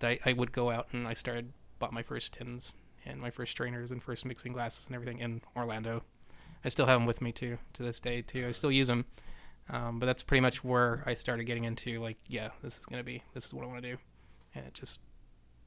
That 0.00 0.10
I, 0.10 0.18
I 0.26 0.32
would 0.32 0.52
go 0.52 0.70
out 0.70 0.88
and 0.92 1.06
I 1.06 1.12
started 1.12 1.52
bought 1.78 1.92
my 1.92 2.02
first 2.02 2.32
tins 2.32 2.72
and 3.04 3.20
my 3.20 3.30
first 3.30 3.52
strainers 3.52 3.90
and 3.90 4.02
first 4.02 4.24
mixing 4.24 4.52
glasses 4.52 4.86
and 4.86 4.94
everything 4.94 5.18
in 5.18 5.42
Orlando. 5.56 6.02
I 6.64 6.70
still 6.70 6.86
have 6.86 6.98
them 6.98 7.06
with 7.06 7.20
me 7.20 7.32
too 7.32 7.58
to 7.74 7.82
this 7.82 8.00
day 8.00 8.22
too. 8.22 8.46
I 8.48 8.52
still 8.52 8.72
use 8.72 8.88
them, 8.88 9.04
um, 9.68 9.98
but 9.98 10.06
that's 10.06 10.22
pretty 10.22 10.40
much 10.40 10.64
where 10.64 11.02
I 11.04 11.12
started 11.12 11.44
getting 11.44 11.64
into 11.64 12.00
like, 12.00 12.16
yeah, 12.28 12.48
this 12.62 12.78
is 12.78 12.86
gonna 12.86 13.04
be 13.04 13.22
this 13.34 13.44
is 13.44 13.52
what 13.52 13.64
I 13.64 13.68
want 13.68 13.82
to 13.82 13.90
do, 13.92 13.98
and 14.54 14.64
it 14.64 14.72
just 14.72 15.00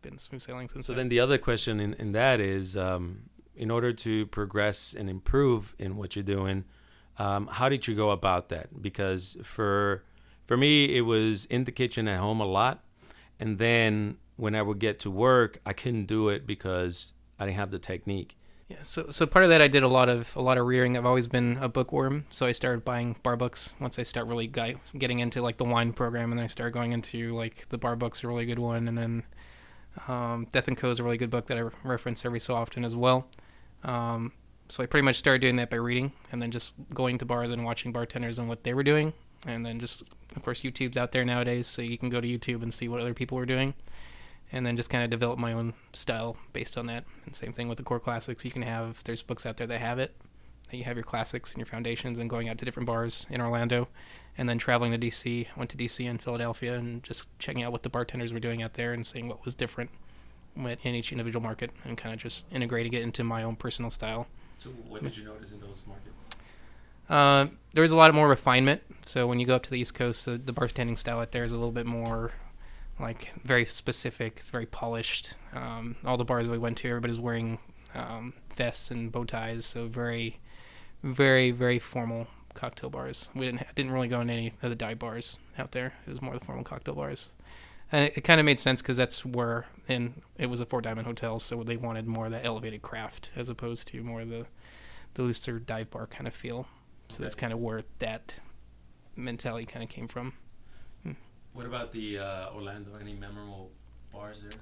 been 0.01 0.18
smooth 0.18 0.42
sailing 0.42 0.70
since. 0.70 0.86
So 0.86 0.94
then. 0.94 1.04
then 1.04 1.10
the 1.10 1.20
other 1.20 1.38
question 1.38 1.80
in, 1.80 1.94
in 1.96 2.12
that 2.13 2.39
is, 2.39 2.77
um, 2.77 3.24
in 3.56 3.72
order 3.72 3.92
to 3.92 4.25
progress 4.27 4.94
and 4.94 5.10
improve 5.10 5.75
in 5.80 5.98
what 5.98 6.16
you're 6.16 6.24
doing, 6.24 6.63
um, 7.18 7.48
how 7.48 7.70
did 7.70 7.88
you 7.88 7.96
go 7.96 8.12
about 8.12 8.50
that? 8.50 8.82
Because 8.82 9.38
for 9.44 10.04
for 10.44 10.56
me, 10.56 10.96
it 10.96 11.01
was 11.01 11.46
in 11.46 11.66
the 11.66 11.72
kitchen 11.72 12.08
at 12.08 12.20
home 12.20 12.39
a 12.39 12.46
lot, 12.46 12.84
and 13.39 13.58
then 13.58 14.18
when 14.38 14.56
I 14.56 14.62
would 14.62 14.80
get 14.80 15.00
to 15.00 15.12
work, 15.12 15.60
I 15.66 15.74
couldn't 15.74 16.06
do 16.06 16.30
it 16.30 16.46
because 16.46 17.13
I 17.39 17.46
didn't 17.46 17.58
have 17.58 17.72
the 17.72 17.80
technique. 17.80 18.38
Yeah, 18.70 18.82
so 18.82 19.10
so 19.10 19.25
part 19.25 19.44
of 19.44 19.50
that 19.50 19.62
I 19.62 19.68
did 19.68 19.84
a 19.84 19.88
lot 19.88 20.10
of 20.10 20.36
a 20.36 20.42
lot 20.42 20.58
of 20.58 20.68
reading. 20.68 20.98
I've 20.98 21.06
always 21.06 21.27
been 21.27 21.58
a 21.62 21.70
bookworm, 21.70 22.25
so 22.30 22.46
I 22.46 22.51
started 22.51 22.84
buying 22.84 23.16
bar 23.24 23.38
books 23.38 23.74
once 23.80 23.98
I 23.98 24.04
start 24.04 24.27
really 24.27 24.48
got, 24.48 24.74
getting 24.98 25.20
into 25.20 25.42
like 25.42 25.58
the 25.58 25.63
wine 25.63 25.94
program, 25.94 26.32
and 26.32 26.38
then 26.38 26.44
I 26.44 26.48
started 26.48 26.74
going 26.74 26.92
into 26.92 27.34
like 27.34 27.68
the 27.70 27.77
bar 27.77 27.96
books, 27.96 28.24
a 28.24 28.27
really 28.27 28.46
good 28.46 28.60
one, 28.60 28.88
and 28.88 28.98
then 28.98 29.24
um, 30.08 30.48
Death 30.51 30.68
and 30.68 30.77
Co 30.77 30.89
is 30.89 31.00
a 31.00 31.04
really 31.04 31.18
good 31.18 31.30
book 31.30 31.48
that 31.48 31.58
I 31.58 31.63
reference 31.84 32.25
every 32.25 32.39
so 32.39 32.56
often 32.56 32.86
as 32.86 32.96
well. 32.96 33.27
Um, 33.84 34.32
so 34.70 34.84
I 34.84 34.86
pretty 34.86 35.06
much 35.06 35.18
started 35.18 35.39
doing 35.39 35.56
that 35.58 35.70
by 35.70 35.77
reading, 35.77 36.12
and 36.32 36.42
then 36.42 36.51
just 36.51 36.75
going 36.94 37.18
to 37.20 37.25
bars 37.25 37.51
and 37.51 37.63
watching 37.63 37.92
bartenders 37.92 38.39
and 38.39 38.50
what 38.50 38.63
they 38.63 38.74
were 38.74 38.84
doing, 38.84 39.13
and 39.46 39.66
then 39.66 39.80
just 39.80 40.04
of 40.36 40.44
course 40.44 40.62
YouTube's 40.62 40.98
out 40.98 41.12
there 41.12 41.24
nowadays, 41.25 41.68
so 41.68 41.82
you 41.82 41.98
can 41.98 42.10
go 42.10 42.20
to 42.20 42.27
YouTube 42.27 42.63
and 42.63 42.74
see 42.74 42.88
what 42.88 43.00
other 43.00 43.13
people 43.13 43.38
were 43.38 43.46
doing 43.46 43.74
and 44.51 44.66
then 44.66 44.77
just 44.77 44.89
kind 44.89 45.04
of 45.04 45.10
develop 45.10 45.39
my 45.39 45.54
own 45.54 45.74
style 45.94 46.38
based 46.54 46.77
on 46.77 46.86
that. 46.88 47.04
And 47.25 47.36
same 47.36 47.54
thing 47.54 47.68
with 47.68 47.77
the 47.77 47.84
core 47.84 48.00
classics. 48.00 48.46
You 48.46 48.51
can 48.51 48.62
have 48.62 49.04
there's 49.04 49.22
books 49.22 49.46
out 49.46 49.58
there 49.58 49.68
that 49.68 49.82
have 49.82 50.00
it. 50.00 50.16
That 50.69 50.77
you 50.77 50.83
have 50.83 50.97
your 50.97 51.03
classics 51.03 51.53
and 51.53 51.59
your 51.59 51.65
foundations, 51.65 52.19
and 52.19 52.29
going 52.29 52.50
out 52.50 52.57
to 52.59 52.65
different 52.65 52.88
bars 52.88 53.27
in 53.29 53.41
Orlando, 53.41 53.88
and 54.38 54.47
then 54.47 54.57
traveling 54.57 54.91
to 54.91 54.97
DC. 54.97 55.47
Went 55.55 55.69
to 55.71 55.77
DC 55.77 56.09
and 56.09 56.21
Philadelphia, 56.21 56.75
and 56.75 57.03
just 57.03 57.27
checking 57.39 57.63
out 57.63 57.71
what 57.71 57.83
the 57.83 57.89
bartenders 57.89 58.33
were 58.33 58.39
doing 58.39 58.62
out 58.62 58.74
there, 58.74 58.93
and 58.93 59.05
seeing 59.05 59.27
what 59.27 59.43
was 59.45 59.55
different 59.55 59.89
in 60.55 60.95
each 60.95 61.12
individual 61.12 61.41
market, 61.41 61.71
and 61.86 61.97
kind 61.97 62.13
of 62.13 62.19
just 62.19 62.45
integrating 62.51 62.93
it 62.93 63.01
into 63.01 63.24
my 63.24 63.43
own 63.43 63.55
personal 63.55 63.91
style. 63.91 64.27
So, 64.57 64.69
what 64.89 65.03
did 65.03 65.15
you 65.15 65.25
notice 65.25 65.51
in 65.51 65.59
those 65.62 65.83
markets? 65.88 66.24
Uh, 67.09 67.47
there 67.74 67.81
was 67.81 67.91
a 67.91 67.95
lot 67.95 68.13
more 68.13 68.27
refinement. 68.27 68.81
So 69.05 69.27
when 69.27 69.39
you 69.39 69.45
go 69.45 69.55
up 69.55 69.63
to 69.63 69.69
the 69.69 69.79
East 69.79 69.93
Coast, 69.93 70.25
the, 70.25 70.38
the 70.38 70.53
bartending 70.53 70.97
style 70.97 71.19
out 71.19 71.31
there 71.31 71.43
is 71.43 71.51
a 71.51 71.55
little 71.55 71.71
bit 71.71 71.86
more 71.86 72.31
like 73.00 73.31
very 73.43 73.65
specific. 73.65 74.38
It's 74.38 74.50
very 74.50 74.65
polished. 74.65 75.36
Um, 75.53 75.95
all 76.05 76.17
the 76.17 76.25
bars 76.25 76.47
that 76.47 76.53
we 76.53 76.57
went 76.57 76.77
to, 76.79 76.89
everybody's 76.89 77.19
wearing 77.19 77.59
um, 77.95 78.33
vests 78.55 78.91
and 78.91 79.12
bow 79.12 79.24
ties, 79.24 79.65
so 79.65 79.88
very, 79.88 80.39
very, 81.04 81.51
very 81.51 81.80
formal 81.80 82.27
cocktail 82.54 82.89
bars. 82.89 83.30
We 83.36 83.46
didn't 83.46 83.63
didn't 83.75 83.92
really 83.92 84.08
go 84.08 84.22
in 84.22 84.30
any 84.30 84.54
of 84.62 84.70
the 84.70 84.75
dive 84.75 85.00
bars 85.00 85.39
out 85.58 85.72
there. 85.72 85.94
It 86.06 86.10
was 86.10 86.22
more 86.22 86.34
the 86.34 86.44
formal 86.44 86.63
cocktail 86.63 86.96
bars, 86.96 87.30
and 87.92 88.06
it, 88.06 88.18
it 88.18 88.22
kind 88.22 88.39
of 88.39 88.46
made 88.46 88.60
sense 88.60 88.82
because 88.82 88.98
that's 88.98 89.24
where 89.24 89.66
and 89.88 90.22
it 90.38 90.48
was 90.48 90.60
a 90.60 90.66
four 90.66 90.82
diamond 90.82 91.08
hotel, 91.08 91.39
so 91.39 91.63
they 91.63 91.77
wanted 91.77 92.08
more 92.08 92.25
of 92.25 92.32
that 92.32 92.46
elevated 92.46 92.82
craft 92.82 93.32
as 93.36 93.50
opposed 93.50 93.88
to 93.89 94.04
more 94.04 94.22
of 94.22 94.30
the 94.30 94.46
the 95.13 95.24
looser 95.24 95.60
dive 95.60 95.89
bar 95.92 96.08
kind 96.08 96.27
of 96.27 96.34
feel. 96.34 96.68
So 97.10 97.24
that's 97.24 97.36
kind 97.36 97.54
of 97.54 97.60
where 97.60 97.84
that 98.00 98.36
mentality 99.16 99.66
kind 99.66 99.84
of 99.84 99.89
came 99.89 100.08
from. 100.08 100.34
What 101.58 101.66
about 101.66 101.92
the 101.92 102.20
uh, 102.20 102.50
Orlando? 102.54 102.92
Any 103.01 103.16
memorable 103.16 103.72
bars 104.13 104.44
there? 104.44 104.62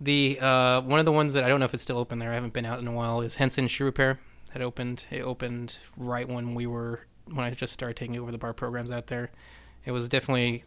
The 0.00 0.38
uh, 0.40 0.80
one 0.82 0.98
of 0.98 1.06
the 1.06 1.12
ones 1.12 1.34
that 1.34 1.44
I 1.44 1.48
don't 1.48 1.60
know 1.60 1.66
if 1.66 1.72
it's 1.72 1.84
still 1.84 1.98
open 1.98 2.18
there. 2.18 2.32
I 2.32 2.34
haven't 2.34 2.52
been 2.52 2.66
out 2.66 2.80
in 2.80 2.88
a 2.88 2.92
while. 2.92 3.20
Is 3.20 3.36
Hanson 3.36 3.68
Shoe 3.68 3.84
Repair. 3.84 4.18
That 4.56 4.62
opened. 4.62 5.04
It 5.10 5.20
opened 5.20 5.76
right 5.98 6.26
when 6.26 6.54
we 6.54 6.66
were 6.66 7.00
when 7.26 7.40
I 7.40 7.50
just 7.50 7.74
started 7.74 7.94
taking 7.94 8.18
over 8.18 8.32
the 8.32 8.38
bar 8.38 8.54
programs 8.54 8.90
out 8.90 9.08
there. 9.08 9.30
It 9.84 9.90
was 9.90 10.08
definitely 10.08 10.64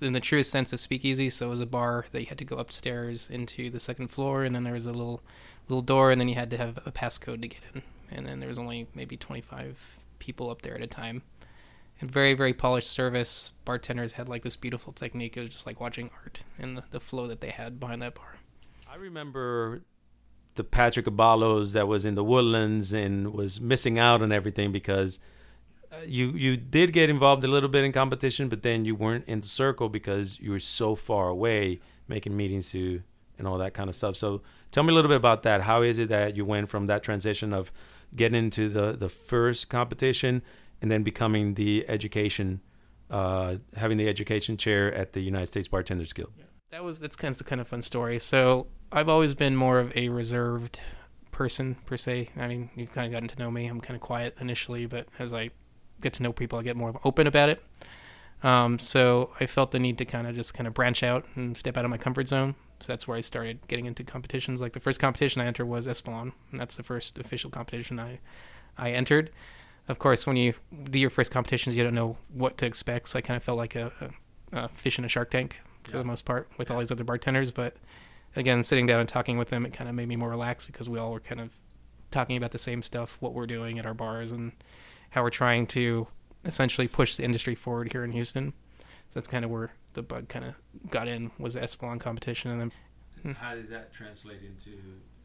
in 0.00 0.12
the 0.12 0.20
truest 0.20 0.52
sense 0.52 0.72
of 0.72 0.78
speakeasy. 0.78 1.30
So 1.30 1.46
it 1.46 1.50
was 1.50 1.58
a 1.58 1.66
bar 1.66 2.06
that 2.12 2.20
you 2.20 2.26
had 2.26 2.38
to 2.38 2.44
go 2.44 2.58
upstairs 2.58 3.28
into 3.28 3.70
the 3.70 3.80
second 3.80 4.12
floor, 4.12 4.44
and 4.44 4.54
then 4.54 4.62
there 4.62 4.72
was 4.72 4.86
a 4.86 4.92
little 4.92 5.20
little 5.66 5.82
door, 5.82 6.12
and 6.12 6.20
then 6.20 6.28
you 6.28 6.36
had 6.36 6.48
to 6.50 6.56
have 6.56 6.78
a 6.86 6.92
passcode 6.92 7.42
to 7.42 7.48
get 7.48 7.58
in. 7.74 7.82
And 8.12 8.24
then 8.24 8.38
there 8.38 8.48
was 8.48 8.60
only 8.60 8.86
maybe 8.94 9.16
25 9.16 9.80
people 10.20 10.48
up 10.48 10.62
there 10.62 10.76
at 10.76 10.82
a 10.82 10.86
time 10.86 11.22
and 12.00 12.08
very 12.08 12.34
very 12.34 12.54
polished 12.54 12.92
service. 12.92 13.50
Bartenders 13.64 14.12
had 14.12 14.28
like 14.28 14.44
this 14.44 14.54
beautiful 14.54 14.92
technique. 14.92 15.36
It 15.36 15.40
was 15.40 15.50
just 15.50 15.66
like 15.66 15.80
watching 15.80 16.08
art 16.22 16.44
and 16.56 16.76
the, 16.76 16.84
the 16.92 17.00
flow 17.00 17.26
that 17.26 17.40
they 17.40 17.50
had 17.50 17.80
behind 17.80 18.00
that 18.02 18.14
bar. 18.14 18.36
I 18.88 18.94
remember 18.94 19.82
the 20.54 20.64
Patrick 20.64 21.06
Abalos 21.06 21.72
that 21.72 21.88
was 21.88 22.04
in 22.04 22.14
the 22.14 22.24
Woodlands 22.24 22.92
and 22.92 23.32
was 23.32 23.60
missing 23.60 23.98
out 23.98 24.22
on 24.22 24.32
everything 24.32 24.72
because 24.72 25.18
uh, 25.92 25.96
you 26.06 26.30
you 26.30 26.56
did 26.56 26.92
get 26.92 27.10
involved 27.10 27.44
a 27.44 27.48
little 27.48 27.68
bit 27.68 27.84
in 27.84 27.92
competition, 27.92 28.48
but 28.48 28.62
then 28.62 28.84
you 28.84 28.94
weren't 28.94 29.26
in 29.26 29.40
the 29.40 29.48
circle 29.48 29.88
because 29.88 30.38
you 30.40 30.50
were 30.50 30.60
so 30.60 30.94
far 30.94 31.28
away 31.28 31.80
making 32.08 32.36
meetings 32.36 32.70
to 32.70 33.02
and 33.38 33.48
all 33.48 33.58
that 33.58 33.74
kind 33.74 33.88
of 33.88 33.96
stuff. 33.96 34.16
So 34.16 34.42
tell 34.70 34.84
me 34.84 34.92
a 34.92 34.94
little 34.94 35.08
bit 35.08 35.16
about 35.16 35.42
that. 35.42 35.62
How 35.62 35.82
is 35.82 35.98
it 35.98 36.08
that 36.08 36.36
you 36.36 36.44
went 36.44 36.68
from 36.68 36.86
that 36.86 37.02
transition 37.02 37.52
of 37.52 37.72
getting 38.14 38.38
into 38.38 38.68
the 38.68 38.92
the 38.92 39.08
first 39.08 39.68
competition 39.68 40.42
and 40.80 40.90
then 40.90 41.02
becoming 41.02 41.54
the 41.54 41.84
education, 41.88 42.60
uh, 43.10 43.56
having 43.76 43.96
the 43.96 44.08
education 44.08 44.56
chair 44.56 44.92
at 44.94 45.14
the 45.14 45.20
United 45.20 45.46
States 45.46 45.68
Bartenders 45.68 46.12
Guild. 46.12 46.32
Yeah. 46.38 46.44
That 46.74 46.82
was 46.82 46.98
that's 46.98 47.14
kind 47.14 47.30
of 47.30 47.38
the 47.38 47.44
kind 47.44 47.60
of 47.60 47.68
fun 47.68 47.82
story. 47.82 48.18
So 48.18 48.66
I've 48.90 49.08
always 49.08 49.32
been 49.32 49.54
more 49.54 49.78
of 49.78 49.96
a 49.96 50.08
reserved 50.08 50.80
person 51.30 51.76
per 51.86 51.96
se. 51.96 52.30
I 52.36 52.48
mean, 52.48 52.68
you've 52.74 52.92
kind 52.92 53.06
of 53.06 53.12
gotten 53.12 53.28
to 53.28 53.38
know 53.38 53.48
me. 53.48 53.68
I'm 53.68 53.80
kind 53.80 53.94
of 53.94 54.00
quiet 54.00 54.34
initially, 54.40 54.86
but 54.86 55.06
as 55.20 55.32
I 55.32 55.50
get 56.00 56.14
to 56.14 56.24
know 56.24 56.32
people, 56.32 56.58
I 56.58 56.64
get 56.64 56.76
more 56.76 56.98
open 57.04 57.28
about 57.28 57.48
it. 57.48 57.62
Um, 58.42 58.80
so 58.80 59.30
I 59.38 59.46
felt 59.46 59.70
the 59.70 59.78
need 59.78 59.98
to 59.98 60.04
kind 60.04 60.26
of 60.26 60.34
just 60.34 60.52
kind 60.54 60.66
of 60.66 60.74
branch 60.74 61.04
out 61.04 61.24
and 61.36 61.56
step 61.56 61.76
out 61.76 61.84
of 61.84 61.92
my 61.92 61.96
comfort 61.96 62.26
zone. 62.26 62.56
So 62.80 62.92
that's 62.92 63.06
where 63.06 63.16
I 63.16 63.20
started 63.20 63.60
getting 63.68 63.86
into 63.86 64.02
competitions. 64.02 64.60
Like 64.60 64.72
the 64.72 64.80
first 64.80 64.98
competition 64.98 65.40
I 65.42 65.46
entered 65.46 65.66
was 65.66 65.86
Espolon, 65.86 66.32
and 66.50 66.58
that's 66.58 66.74
the 66.74 66.82
first 66.82 67.18
official 67.20 67.50
competition 67.50 68.00
I 68.00 68.18
I 68.76 68.90
entered 68.90 69.30
of 69.86 70.00
course, 70.00 70.26
when 70.26 70.36
you 70.36 70.54
do 70.90 70.98
your 70.98 71.10
first 71.10 71.30
competitions, 71.30 71.76
you 71.76 71.84
don't 71.84 71.94
know 71.94 72.16
what 72.32 72.56
to 72.58 72.66
expect. 72.66 73.10
So 73.10 73.18
I 73.18 73.22
kind 73.22 73.36
of 73.36 73.44
felt 73.44 73.58
like 73.58 73.76
a, 73.76 73.92
a, 74.00 74.64
a 74.64 74.68
fish 74.70 74.98
in 74.98 75.04
a 75.04 75.08
shark 75.08 75.30
tank 75.30 75.60
for 75.84 75.96
yeah. 75.96 75.98
the 75.98 76.04
most 76.04 76.24
part 76.24 76.48
with 76.58 76.70
all 76.70 76.78
these 76.78 76.90
other 76.90 77.04
bartenders. 77.04 77.50
But 77.50 77.76
again, 78.36 78.62
sitting 78.62 78.86
down 78.86 79.00
and 79.00 79.08
talking 79.08 79.38
with 79.38 79.50
them, 79.50 79.64
it 79.66 79.72
kind 79.72 79.88
of 79.88 79.94
made 79.94 80.08
me 80.08 80.16
more 80.16 80.30
relaxed 80.30 80.66
because 80.66 80.88
we 80.88 80.98
all 80.98 81.12
were 81.12 81.20
kind 81.20 81.40
of 81.40 81.56
talking 82.10 82.36
about 82.36 82.52
the 82.52 82.58
same 82.58 82.82
stuff, 82.82 83.16
what 83.20 83.34
we're 83.34 83.46
doing 83.46 83.78
at 83.78 83.86
our 83.86 83.94
bars, 83.94 84.32
and 84.32 84.52
how 85.10 85.22
we're 85.22 85.30
trying 85.30 85.66
to 85.66 86.06
essentially 86.44 86.88
push 86.88 87.16
the 87.16 87.24
industry 87.24 87.54
forward 87.54 87.92
here 87.92 88.04
in 88.04 88.12
Houston. 88.12 88.52
So 88.80 89.20
that's 89.20 89.28
kind 89.28 89.44
of 89.44 89.50
where 89.50 89.72
the 89.94 90.02
bug 90.02 90.28
kind 90.28 90.44
of 90.44 90.54
got 90.90 91.08
in 91.08 91.30
was 91.38 91.54
the 91.54 91.60
Espolon 91.60 92.00
competition, 92.00 92.50
and 92.50 92.60
then. 92.60 92.72
Hmm. 93.22 93.32
How 93.32 93.54
did 93.54 93.68
that 93.70 93.92
translate 93.92 94.42
into 94.42 94.76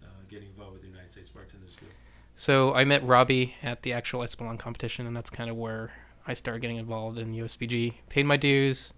uh, 0.03 0.07
getting 0.29 0.49
involved 0.49 0.73
with 0.73 0.81
the 0.81 0.87
United 0.87 1.09
States 1.09 1.29
Bartenders 1.29 1.75
Guild? 1.75 1.91
So 2.35 2.73
I 2.73 2.85
met 2.85 3.05
Robbie 3.05 3.55
at 3.61 3.81
the 3.81 3.91
actual 3.93 4.21
Espolon 4.21 4.57
competition, 4.57 5.05
and 5.05 5.15
that's 5.15 5.29
kind 5.29 5.49
of 5.49 5.57
where 5.57 5.91
I 6.25 6.33
started 6.33 6.61
getting 6.61 6.77
involved 6.77 7.17
in 7.17 7.33
USBG. 7.33 7.95
Paid 8.07 8.25
my 8.25 8.37
dues, 8.37 8.93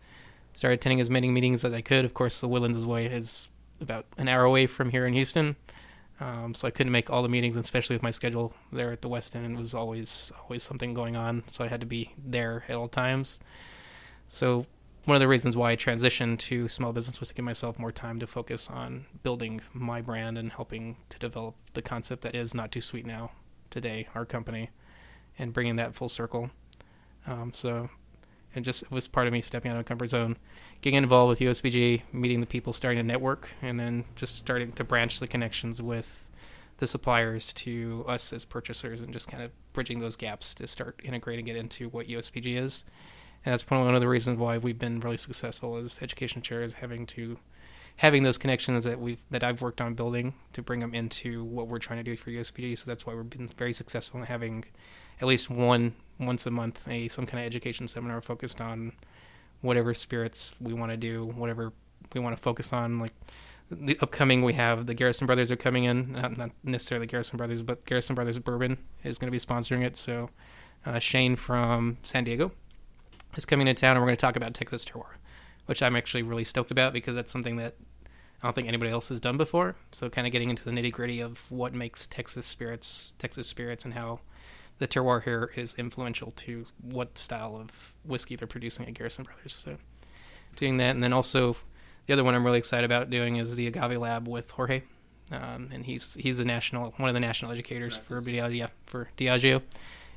started 0.54 0.80
attending 0.80 1.02
as 1.02 1.10
many 1.10 1.30
meetings 1.30 1.64
as 1.64 1.74
I 1.74 1.82
could. 1.82 2.06
Of 2.06 2.14
course, 2.14 2.42
the 2.42 2.48
Woodlands 2.48 2.86
way 2.86 3.06
is 3.06 3.48
about 3.80 4.06
an 4.18 4.28
hour 4.28 4.44
away 4.44 4.68
from 4.68 4.90
here 4.90 5.06
in 5.06 5.14
Houston, 5.14 5.56
um, 6.20 6.54
so 6.54 6.68
I 6.68 6.72
couldn't 6.72 6.92
make 6.92 7.10
all 7.10 7.24
the 7.24 7.30
meetings, 7.30 7.58
especially 7.58 7.96
with 7.96 8.04
my 8.04 8.12
schedule 8.12 8.54
there 8.72 8.92
at 8.92 9.02
the 9.02 9.10
Westin. 9.10 9.50
It 9.50 9.58
was 9.58 9.74
always 9.74 10.32
always 10.44 10.64
something 10.64 10.94
going 10.94 11.16
on, 11.16 11.44
so 11.48 11.64
I 11.64 11.68
had 11.68 11.80
to 11.82 11.88
be 11.88 12.14
there 12.18 12.64
at 12.70 12.76
all 12.76 12.88
times. 12.88 13.40
So 14.28 14.66
one 15.06 15.16
of 15.16 15.20
the 15.20 15.28
reasons 15.28 15.58
why 15.58 15.72
I 15.72 15.76
transitioned 15.76 16.38
to 16.40 16.68
small 16.68 16.94
business 16.94 17.20
was 17.20 17.30
to 17.30 17.36
give 17.36 17.44
myself 17.44 17.80
more 17.80 17.92
time 17.92 18.20
to 18.20 18.28
focus 18.28 18.70
on 18.70 19.06
building 19.24 19.62
my 19.74 20.00
brand 20.00 20.38
and 20.38 20.52
helping 20.52 20.98
to 21.10 21.18
develop 21.18 21.56
the 21.74 21.82
concept 21.82 22.22
that 22.22 22.36
is 22.36 22.54
not 22.54 22.72
too 22.72 22.82
sweet 22.82 23.06
now 23.06 23.32
today, 23.72 24.08
our 24.14 24.26
company, 24.26 24.70
and 25.40 25.54
bringing 25.54 25.78
that 25.78 25.96
full 25.96 26.10
circle. 26.10 26.52
Um, 27.26 27.52
so 27.54 27.90
and 28.56 28.66
just 28.66 28.84
it 28.84 28.92
was 28.92 29.08
part 29.08 29.28
of 29.28 29.34
me 29.34 29.42
stepping 29.42 29.72
out 29.72 29.78
of 29.78 29.86
comfort 29.86 30.10
zone, 30.10 30.38
getting 30.82 30.98
involved 30.98 31.30
with 31.30 31.40
USBG, 31.40 32.02
meeting 32.12 32.42
the 32.42 32.48
people, 32.48 32.74
starting 32.74 33.00
to 33.00 33.04
network, 33.04 33.50
and 33.62 33.80
then 33.80 34.06
just 34.16 34.36
starting 34.36 34.72
to 34.74 34.84
branch 34.84 35.20
the 35.20 35.28
connections 35.28 35.82
with 35.82 36.28
the 36.78 36.88
suppliers 36.88 37.54
to 37.54 38.04
us 38.08 38.34
as 38.34 38.44
purchasers, 38.44 39.02
and 39.02 39.14
just 39.14 39.28
kind 39.28 39.44
of 39.44 39.52
bridging 39.74 40.00
those 40.00 40.16
gaps 40.16 40.56
to 40.56 40.68
start 40.68 41.00
integrating 41.04 41.48
it 41.48 41.56
into 41.56 41.90
what 41.90 42.08
USBG 42.08 42.58
is. 42.58 42.86
And 43.46 43.54
that's 43.54 43.70
one 43.70 43.94
of 43.94 44.02
the 44.02 44.08
reasons 44.08 44.38
why 44.38 44.58
we've 44.58 44.80
been 44.80 45.00
really 45.00 45.18
successful 45.18 45.78
as 45.78 46.02
education 46.02 46.42
chairs, 46.42 46.74
having 46.74 47.06
to 47.08 47.38
having 47.98 48.24
those 48.24 48.38
connections 48.38 48.84
that 48.84 49.00
we've 49.00 49.22
that 49.30 49.44
I've 49.44 49.62
worked 49.62 49.82
on 49.82 49.94
building 49.94 50.34
to 50.54 50.62
bring 50.62 50.80
them 50.80 50.96
into 50.96 51.44
what 51.44 51.68
we're 51.68 51.80
trying 51.80 52.00
to 52.00 52.04
do 52.04 52.16
for 52.16 52.32
USBG. 52.32 52.78
So 52.78 52.86
that's 52.86 53.06
why 53.06 53.14
we've 53.14 53.30
been 53.30 53.48
very 53.48 53.74
successful 53.74 54.20
in 54.20 54.26
having 54.26 54.66
at 55.22 55.28
least 55.28 55.50
one 55.50 55.94
once 56.20 56.46
a 56.46 56.52
month 56.52 56.88
a 56.88 57.08
some 57.08 57.26
kind 57.26 57.42
of 57.42 57.46
education 57.46 57.88
seminar 57.88 58.22
focused 58.22 58.62
on 58.62 58.92
whatever 59.62 59.94
spirits 59.94 60.54
we 60.60 60.74
want 60.74 60.92
to 60.92 60.98
do, 60.98 61.26
whatever 61.36 61.72
we 62.14 62.20
want 62.20 62.36
to 62.36 62.42
focus 62.42 62.74
on. 62.74 63.00
Like 63.00 63.14
the 63.70 63.98
upcoming, 64.02 64.44
we 64.44 64.54
have 64.54 64.86
the 64.86 64.94
Garrison 64.94 65.28
Brothers 65.28 65.52
are 65.52 65.56
coming 65.56 65.86
in, 65.86 66.14
not, 66.14 66.38
not 66.38 66.52
necessarily 66.64 67.08
Garrison 67.08 67.38
Brothers, 67.38 67.62
but 67.62 67.86
Garrison 67.86 68.16
Brothers 68.16 68.38
Bourbon 68.40 68.78
is 69.04 69.18
going 69.18 69.28
to 69.28 69.32
be 69.32 69.40
sponsoring 69.40 69.86
it. 69.86 69.96
So 69.96 70.30
uh, 70.86 71.00
Shane 71.00 71.36
from 71.36 71.98
San 72.04 72.24
Diego 72.24 72.52
is 73.38 73.46
coming 73.46 73.68
to 73.68 73.74
town, 73.74 73.92
and 73.92 74.02
we're 74.02 74.08
going 74.08 74.18
to 74.18 74.22
talk 74.22 74.36
about 74.36 74.54
Texas 74.54 74.84
terroir, 74.84 75.16
which 75.68 75.82
I'm 75.82 75.96
actually 75.96 76.24
really 76.24 76.44
stoked 76.44 76.72
about 76.72 76.94
because 76.94 77.16
that's 77.16 77.32
something 77.32 77.58
that 77.58 77.76
I 78.42 78.48
don't 78.48 78.54
think 78.54 78.68
anybody 78.68 78.92
else 78.92 79.10
has 79.10 79.20
done 79.20 79.38
before. 79.38 79.76
So 79.92 80.10
kind 80.10 80.26
of 80.26 80.34
getting 80.34 80.50
into 80.50 80.66
the 80.66 80.72
nitty 80.72 80.92
gritty 80.92 81.22
of 81.22 81.40
what 81.50 81.74
makes 81.74 82.08
Texas 82.08 82.48
spirits 82.48 83.14
Texas 83.20 83.48
spirits 83.48 83.86
and 83.86 83.94
how 83.94 84.20
the 84.82 84.88
terroir 84.88 85.24
here 85.24 85.52
is 85.56 85.76
influential 85.76 86.32
to 86.32 86.66
what 86.82 87.16
style 87.16 87.56
of 87.56 87.94
whiskey 88.04 88.36
they're 88.36 88.48
producing 88.48 88.88
at 88.88 88.96
Garrison 88.96 89.24
Brothers. 89.24 89.54
So 89.54 89.78
doing 90.56 90.78
that, 90.78 90.96
and 90.96 91.04
then 91.04 91.14
also 91.14 91.56
the 92.08 92.14
other 92.14 92.24
one 92.24 92.34
I'm 92.34 92.44
really 92.44 92.58
excited 92.58 92.84
about 92.84 93.12
doing 93.12 93.36
is 93.36 93.56
the 93.56 93.68
Agave 93.68 94.00
Lab 94.00 94.28
with 94.28 94.50
Jorge, 94.50 94.82
um, 95.32 95.70
and 95.72 95.86
he's 95.86 96.16
he's 96.16 96.40
a 96.40 96.44
national 96.44 96.96
one 96.98 97.10
of 97.10 97.14
the 97.14 97.20
national 97.20 97.52
educators 97.52 97.96
for 97.96 98.18
Diageo, 98.22 98.72
for 98.88 99.08
Diageo, 99.20 99.62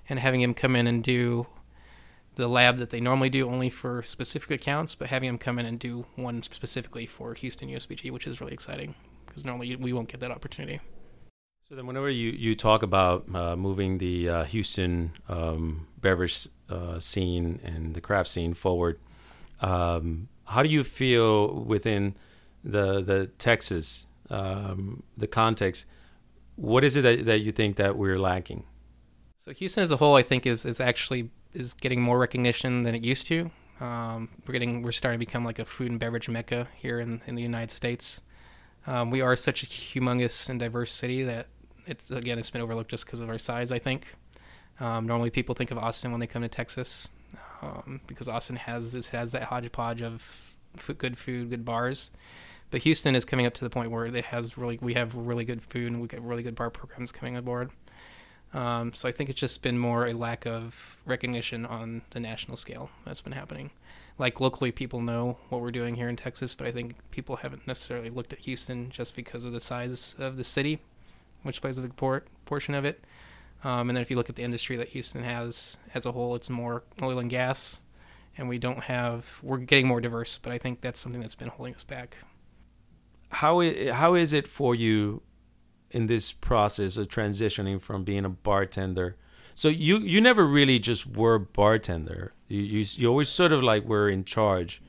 and 0.08 0.18
having 0.18 0.40
him 0.40 0.54
come 0.54 0.76
in 0.76 0.86
and 0.86 1.04
do 1.04 1.46
the 2.36 2.48
lab 2.48 2.78
that 2.78 2.88
they 2.88 3.00
normally 3.00 3.28
do 3.28 3.46
only 3.46 3.68
for 3.68 4.02
specific 4.02 4.50
accounts, 4.50 4.94
but 4.94 5.08
having 5.08 5.28
him 5.28 5.36
come 5.36 5.58
in 5.58 5.66
and 5.66 5.78
do 5.78 6.06
one 6.16 6.42
specifically 6.42 7.04
for 7.04 7.34
Houston 7.34 7.68
USBG, 7.68 8.10
which 8.10 8.26
is 8.26 8.40
really 8.40 8.54
exciting 8.54 8.94
because 9.26 9.44
normally 9.44 9.76
we 9.76 9.92
won't 9.92 10.08
get 10.08 10.20
that 10.20 10.30
opportunity. 10.30 10.80
So 11.66 11.74
then, 11.74 11.86
whenever 11.86 12.10
you, 12.10 12.30
you 12.30 12.54
talk 12.54 12.82
about 12.82 13.24
uh, 13.34 13.56
moving 13.56 13.96
the 13.96 14.28
uh, 14.28 14.44
Houston 14.44 15.12
um, 15.30 15.86
beverage 15.98 16.46
uh, 16.68 17.00
scene 17.00 17.58
and 17.64 17.94
the 17.94 18.02
craft 18.02 18.28
scene 18.28 18.52
forward, 18.52 18.98
um, 19.60 20.28
how 20.44 20.62
do 20.62 20.68
you 20.68 20.84
feel 20.84 21.54
within 21.54 22.16
the 22.62 23.00
the 23.00 23.28
Texas 23.38 24.04
um, 24.28 25.04
the 25.16 25.26
context? 25.26 25.86
What 26.56 26.84
is 26.84 26.96
it 26.96 27.02
that, 27.02 27.24
that 27.24 27.38
you 27.38 27.50
think 27.50 27.76
that 27.76 27.96
we're 27.96 28.18
lacking? 28.18 28.64
So 29.38 29.50
Houston 29.52 29.82
as 29.82 29.90
a 29.90 29.96
whole, 29.96 30.16
I 30.16 30.22
think, 30.22 30.44
is 30.44 30.66
is 30.66 30.80
actually 30.80 31.30
is 31.54 31.72
getting 31.72 32.02
more 32.02 32.18
recognition 32.18 32.82
than 32.82 32.94
it 32.94 33.02
used 33.02 33.26
to. 33.28 33.50
Um, 33.80 34.28
we're 34.46 34.52
getting 34.52 34.82
we're 34.82 34.92
starting 34.92 35.18
to 35.18 35.24
become 35.26 35.46
like 35.46 35.58
a 35.58 35.64
food 35.64 35.90
and 35.90 35.98
beverage 35.98 36.28
mecca 36.28 36.68
here 36.76 37.00
in, 37.00 37.22
in 37.26 37.36
the 37.36 37.42
United 37.42 37.74
States. 37.74 38.22
Um, 38.86 39.10
we 39.10 39.22
are 39.22 39.34
such 39.34 39.62
a 39.62 39.66
humongous 39.66 40.50
and 40.50 40.60
diverse 40.60 40.92
city 40.92 41.22
that 41.22 41.46
it's 41.86 42.10
again 42.10 42.38
it's 42.38 42.50
been 42.50 42.62
overlooked 42.62 42.90
just 42.90 43.06
because 43.06 43.20
of 43.20 43.28
our 43.28 43.38
size. 43.38 43.72
I 43.72 43.78
think 43.78 44.14
um, 44.80 45.06
normally 45.06 45.30
people 45.30 45.54
think 45.54 45.70
of 45.70 45.78
Austin 45.78 46.10
when 46.10 46.20
they 46.20 46.26
come 46.26 46.42
to 46.42 46.48
Texas 46.48 47.08
um, 47.62 48.00
because 48.06 48.28
Austin 48.28 48.56
has 48.56 49.08
has 49.08 49.32
that 49.32 49.44
hodgepodge 49.44 50.02
of 50.02 50.54
good 50.98 51.16
food, 51.16 51.50
good 51.50 51.64
bars. 51.64 52.10
But 52.70 52.82
Houston 52.82 53.14
is 53.14 53.24
coming 53.24 53.46
up 53.46 53.54
to 53.54 53.64
the 53.64 53.70
point 53.70 53.90
where 53.90 54.06
it 54.06 54.24
has 54.24 54.58
really 54.58 54.78
we 54.82 54.94
have 54.94 55.14
really 55.14 55.44
good 55.44 55.62
food 55.62 55.92
and 55.92 56.00
we 56.00 56.08
get 56.08 56.20
really 56.22 56.42
good 56.42 56.54
bar 56.54 56.70
programs 56.70 57.12
coming 57.12 57.36
on 57.36 57.44
board. 57.44 57.70
Um, 58.52 58.92
so 58.92 59.08
I 59.08 59.12
think 59.12 59.30
it's 59.30 59.38
just 59.38 59.62
been 59.62 59.78
more 59.78 60.06
a 60.06 60.12
lack 60.12 60.46
of 60.46 60.96
recognition 61.04 61.66
on 61.66 62.02
the 62.10 62.20
national 62.20 62.56
scale 62.56 62.88
that's 63.04 63.20
been 63.20 63.32
happening. 63.32 63.70
Like 64.16 64.40
locally, 64.40 64.70
people 64.70 65.00
know 65.00 65.38
what 65.48 65.60
we're 65.60 65.72
doing 65.72 65.96
here 65.96 66.08
in 66.08 66.14
Texas, 66.14 66.54
but 66.54 66.68
I 66.68 66.70
think 66.70 66.94
people 67.10 67.34
haven't 67.34 67.66
necessarily 67.66 68.10
looked 68.10 68.32
at 68.32 68.38
Houston 68.40 68.90
just 68.90 69.16
because 69.16 69.44
of 69.44 69.52
the 69.52 69.60
size 69.60 70.14
of 70.20 70.36
the 70.36 70.44
city 70.44 70.80
which 71.44 71.60
plays 71.60 71.78
a 71.78 71.82
big 71.82 71.94
port, 71.94 72.26
portion 72.44 72.74
of 72.74 72.84
it. 72.84 73.04
Um, 73.62 73.88
and 73.88 73.96
then 73.96 74.02
if 74.02 74.10
you 74.10 74.16
look 74.16 74.28
at 74.28 74.36
the 74.36 74.42
industry 74.42 74.76
that 74.76 74.88
Houston 74.88 75.22
has 75.22 75.78
as 75.94 76.04
a 76.04 76.12
whole, 76.12 76.34
it's 76.34 76.50
more 76.50 76.82
oil 77.00 77.18
and 77.18 77.30
gas, 77.30 77.80
and 78.36 78.48
we 78.48 78.58
don't 78.58 78.80
have. 78.80 79.38
We're 79.42 79.58
getting 79.58 79.86
more 79.86 80.00
diverse, 80.00 80.38
but 80.42 80.52
I 80.52 80.58
think 80.58 80.80
that's 80.80 81.00
something 81.00 81.20
that's 81.20 81.34
been 81.34 81.48
holding 81.48 81.74
us 81.74 81.84
back. 81.84 82.18
How 83.30 83.60
is, 83.60 83.92
how 83.92 84.14
is 84.14 84.32
it 84.32 84.46
for 84.46 84.74
you 84.74 85.22
in 85.90 86.08
this 86.08 86.32
process 86.32 86.96
of 86.96 87.08
transitioning 87.08 87.80
from 87.80 88.04
being 88.04 88.24
a 88.24 88.28
bartender? 88.28 89.16
So 89.54 89.68
you 89.68 89.98
you 89.98 90.20
never 90.20 90.44
really 90.44 90.78
just 90.78 91.06
were 91.06 91.38
bartender. 91.38 92.34
You 92.48 92.60
you, 92.60 92.84
you 92.96 93.08
always 93.08 93.28
sort 93.28 93.52
of 93.52 93.62
like 93.62 93.84
were 93.84 94.10
in 94.10 94.24
charge. 94.24 94.82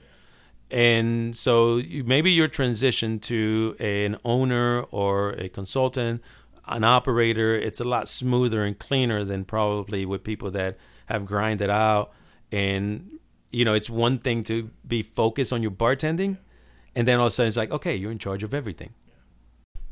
And 0.71 1.35
so 1.35 1.77
you, 1.77 2.03
maybe 2.03 2.31
your 2.31 2.47
transition 2.47 3.19
to 3.19 3.75
an 3.79 4.17
owner 4.25 4.81
or 4.91 5.31
a 5.33 5.47
consultant 5.47 6.21
an 6.67 6.83
operator, 6.83 7.55
it's 7.55 7.79
a 7.79 7.83
lot 7.83 8.09
smoother 8.09 8.63
and 8.63 8.77
cleaner 8.77 9.23
than 9.23 9.45
probably 9.45 10.05
with 10.05 10.23
people 10.23 10.51
that 10.51 10.77
have 11.07 11.25
grinded 11.25 11.69
out. 11.69 12.11
And, 12.51 13.19
you 13.51 13.65
know, 13.65 13.73
it's 13.73 13.89
one 13.89 14.17
thing 14.17 14.43
to 14.45 14.69
be 14.87 15.03
focused 15.03 15.53
on 15.53 15.61
your 15.61 15.71
bartending. 15.71 16.37
And 16.95 17.07
then 17.07 17.19
all 17.19 17.25
of 17.25 17.27
a 17.27 17.31
sudden 17.31 17.47
it's 17.47 17.57
like, 17.57 17.71
okay, 17.71 17.95
you're 17.95 18.11
in 18.11 18.19
charge 18.19 18.43
of 18.43 18.53
everything. 18.53 18.93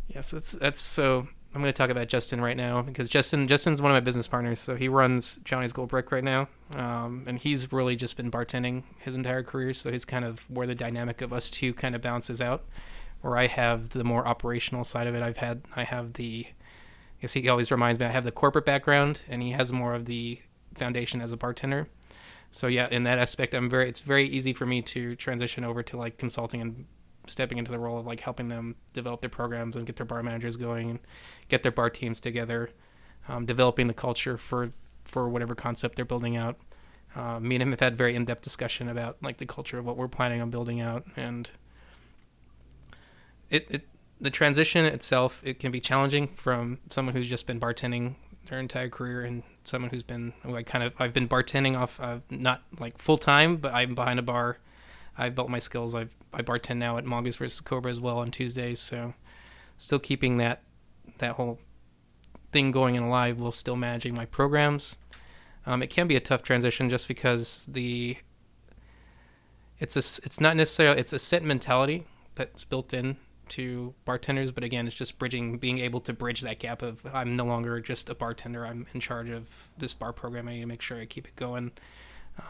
Yes, 0.08 0.32
that's, 0.32 0.54
that's 0.54 0.82
so. 0.82 1.28
I'm 1.56 1.62
going 1.62 1.72
to 1.72 1.78
talk 1.78 1.92
about 1.92 2.08
Justin 2.08 2.42
right 2.42 2.58
now 2.58 2.82
because 2.82 3.08
Justin 3.08 3.48
Justin's 3.48 3.80
one 3.80 3.92
of 3.92 3.96
my 3.96 4.00
business 4.00 4.26
partners. 4.26 4.60
So 4.60 4.76
he 4.76 4.88
runs 4.88 5.36
Johnny's 5.44 5.72
Gold 5.72 5.90
Brick 5.90 6.12
right 6.12 6.24
now, 6.24 6.48
um, 6.76 7.26
and 7.28 7.38
he's 7.38 7.72
really 7.72 7.96
just 7.96 8.18
been 8.18 8.32
bartending 8.32 8.82
his 8.98 9.14
entire 9.14 9.44
career. 9.44 9.72
So 9.74 9.92
he's 9.92 10.04
kind 10.04 10.26
of 10.26 10.40
where 10.50 10.66
the 10.66 10.74
dynamic 10.74 11.22
of 11.22 11.32
us 11.32 11.52
two 11.52 11.72
kind 11.76 11.94
of 11.94 12.02
balances 12.02 12.42
out. 12.42 12.66
Where 13.22 13.38
I 13.38 13.46
have 13.46 13.90
the 13.90 14.04
more 14.04 14.28
operational 14.28 14.84
side 14.84 15.06
of 15.06 15.14
it. 15.14 15.22
I've 15.22 15.38
had 15.38 15.62
I 15.76 15.84
have 15.84 16.14
the 16.14 16.48
he 17.32 17.48
always 17.48 17.72
reminds 17.72 17.98
me 18.00 18.06
I 18.06 18.10
have 18.10 18.26
the 18.26 18.32
corporate 18.34 18.66
background 18.66 19.22
and 19.30 19.42
he 19.42 19.52
has 19.52 19.72
more 19.72 19.94
of 19.94 20.06
the 20.06 20.40
foundation 20.76 21.22
as 21.22 21.32
a 21.32 21.38
bartender. 21.38 21.88
So 22.52 22.68
yeah, 22.68 22.88
in 22.92 23.04
that 23.06 23.18
aspect, 23.18 23.54
I'm 23.54 23.70
very. 23.70 23.90
It's 23.90 24.02
very 24.02 24.28
easy 24.28 24.54
for 24.54 24.66
me 24.66 24.82
to 24.84 25.16
transition 25.16 25.64
over 25.64 25.82
to 25.84 25.98
like 25.98 26.18
consulting 26.18 26.62
and 26.62 26.86
stepping 27.26 27.58
into 27.58 27.72
the 27.72 27.80
role 27.80 27.98
of 27.98 28.06
like 28.06 28.20
helping 28.20 28.50
them 28.50 28.76
develop 28.92 29.22
their 29.22 29.30
programs 29.30 29.76
and 29.76 29.86
get 29.88 29.96
their 29.96 30.06
bar 30.06 30.22
managers 30.22 30.58
going 30.58 30.90
and 30.90 31.00
get 31.48 31.64
their 31.64 31.72
bar 31.72 31.90
teams 31.90 32.20
together, 32.20 32.70
um, 33.28 33.46
developing 33.46 33.88
the 33.88 33.94
culture 33.94 34.38
for 34.38 34.70
for 35.06 35.30
whatever 35.30 35.56
concept 35.56 35.96
they're 35.96 36.06
building 36.06 36.38
out. 36.38 36.58
Uh, 37.16 37.40
me 37.40 37.56
and 37.56 37.64
him 37.64 37.72
have 37.72 37.80
had 37.80 37.98
very 37.98 38.16
in-depth 38.16 38.42
discussion 38.42 38.88
about 38.88 39.18
like 39.22 39.38
the 39.38 39.46
culture 39.46 39.78
of 39.78 39.86
what 39.86 39.98
we're 39.98 40.08
planning 40.08 40.42
on 40.42 40.50
building 40.50 40.82
out, 40.82 41.06
and 41.16 41.50
it, 43.50 43.68
it 43.70 43.88
the 44.24 44.32
transition 44.32 44.86
itself 44.86 45.42
it 45.44 45.60
can 45.60 45.72
be 45.72 45.82
challenging 45.82 46.30
from 46.30 46.80
someone 46.90 47.14
who's 47.14 47.28
just 47.28 47.46
been 47.46 47.60
bartending 47.60 48.16
their 48.48 48.58
entire 48.58 48.90
career 48.90 49.24
and 49.26 49.44
someone 49.66 49.92
who's 49.92 50.04
been 50.04 50.34
like 50.46 50.66
kind 50.66 50.84
of 50.84 50.94
I've 50.98 51.14
been 51.14 51.28
bartending 51.28 51.78
off 51.78 52.00
uh, 52.00 52.20
not 52.30 52.62
like 52.80 52.98
full 52.98 53.18
time, 53.18 53.58
but 53.58 53.74
I'm 53.74 53.96
behind 53.96 54.20
a 54.20 54.24
bar. 54.24 54.58
I've 55.18 55.36
built 55.36 55.50
my 55.50 55.60
skills. 55.60 55.94
I've 55.94 56.16
I 56.34 56.42
bartend 56.42 56.78
now 56.78 56.98
at 56.98 57.06
Mongoose 57.06 57.36
versus 57.36 57.62
Cobra 57.62 57.92
as 57.92 58.00
well 58.00 58.18
on 58.18 58.32
Tuesdays, 58.32 58.80
so 58.80 59.14
still 59.78 60.00
keeping 60.00 60.38
that 60.38 60.64
that 61.18 61.34
whole 61.34 61.60
thing 62.52 62.72
going 62.72 62.96
and 62.96 63.06
alive 63.06 63.40
while 63.40 63.52
still 63.52 63.76
managing 63.76 64.16
my 64.16 64.26
programs. 64.26 64.98
Um, 65.66 65.84
it 65.84 65.90
can 65.90 66.08
be 66.08 66.16
a 66.16 66.22
tough 66.22 66.44
transition 66.44 66.90
just 66.90 67.08
because 67.08 67.66
the 67.68 68.18
it's 69.80 69.96
a 69.96 70.24
it's 70.26 70.40
not 70.40 70.56
necessarily 70.56 71.00
it's 71.00 71.14
a 71.14 71.20
set 71.20 71.44
mentality 71.44 72.06
that's 72.36 72.64
built 72.64 72.94
in 72.94 73.18
to 73.54 73.94
bartenders, 74.06 74.52
but 74.52 74.64
again, 74.64 74.88
it's 74.88 74.96
just 74.96 75.18
bridging, 75.18 75.58
being 75.58 75.80
able 75.80 76.00
to 76.02 76.14
bridge 76.14 76.42
that 76.42 76.60
gap 76.60 76.82
of 76.82 77.06
I'm 77.14 77.36
no 77.36 77.46
longer 77.46 77.80
just 77.80 78.10
a 78.10 78.16
bartender. 78.16 78.66
I'm 78.66 78.86
in 78.94 79.00
charge 79.00 79.30
of 79.30 79.48
this 79.78 79.94
bar 79.94 80.14
program. 80.14 80.48
I 80.48 80.54
need 80.54 80.62
to 80.62 80.66
make 80.66 80.82
sure 80.82 81.00
I 81.00 81.06
keep 81.06 81.28
it 81.28 81.36
going. 81.36 81.72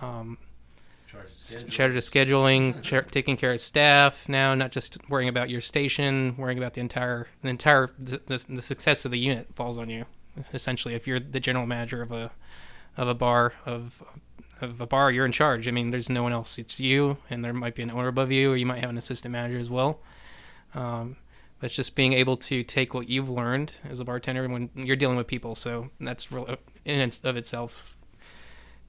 Um, 0.01 0.37
charge 1.07 1.25
of 1.25 1.31
scheduling, 2.03 2.81
scheduling 2.81 3.11
taking 3.11 3.37
care 3.37 3.53
of 3.53 3.59
staff 3.59 4.27
now, 4.27 4.55
not 4.55 4.71
just 4.71 4.97
worrying 5.09 5.29
about 5.29 5.49
your 5.49 5.61
station, 5.61 6.35
worrying 6.37 6.57
about 6.57 6.73
the 6.73 6.81
entire, 6.81 7.27
the 7.41 7.49
entire, 7.49 7.91
the, 7.99 8.21
the, 8.25 8.45
the 8.49 8.61
success 8.61 9.05
of 9.05 9.11
the 9.11 9.19
unit 9.19 9.47
falls 9.55 9.77
on 9.77 9.89
you. 9.89 10.05
Essentially, 10.53 10.95
if 10.95 11.05
you're 11.05 11.19
the 11.19 11.39
general 11.39 11.67
manager 11.67 12.01
of 12.01 12.11
a, 12.11 12.31
of 12.97 13.07
a 13.07 13.13
bar 13.13 13.53
of 13.65 14.01
of 14.61 14.79
a 14.79 14.87
bar, 14.87 15.11
you're 15.11 15.25
in 15.25 15.31
charge. 15.31 15.67
I 15.67 15.71
mean, 15.71 15.91
there's 15.91 16.09
no 16.09 16.23
one 16.23 16.31
else. 16.31 16.57
It's 16.57 16.79
you, 16.79 17.17
and 17.29 17.43
there 17.43 17.53
might 17.53 17.75
be 17.75 17.83
an 17.83 17.91
owner 17.91 18.07
above 18.07 18.31
you, 18.31 18.51
or 18.51 18.55
you 18.55 18.65
might 18.65 18.79
have 18.79 18.89
an 18.89 18.97
assistant 18.97 19.31
manager 19.31 19.59
as 19.59 19.69
well. 19.69 19.99
Um, 20.73 21.17
but 21.59 21.67
it's 21.67 21.75
just 21.75 21.95
being 21.95 22.13
able 22.13 22.35
to 22.37 22.63
take 22.63 22.93
what 22.93 23.07
you've 23.07 23.29
learned 23.29 23.77
as 23.89 23.99
a 23.99 24.03
bartender 24.05 24.47
when 24.49 24.69
you're 24.75 24.97
dealing 24.97 25.15
with 25.15 25.27
people. 25.27 25.55
So 25.55 25.89
that's 25.99 26.31
real 26.31 26.57
in 26.83 26.99
and 26.99 27.19
of 27.23 27.37
itself. 27.37 27.95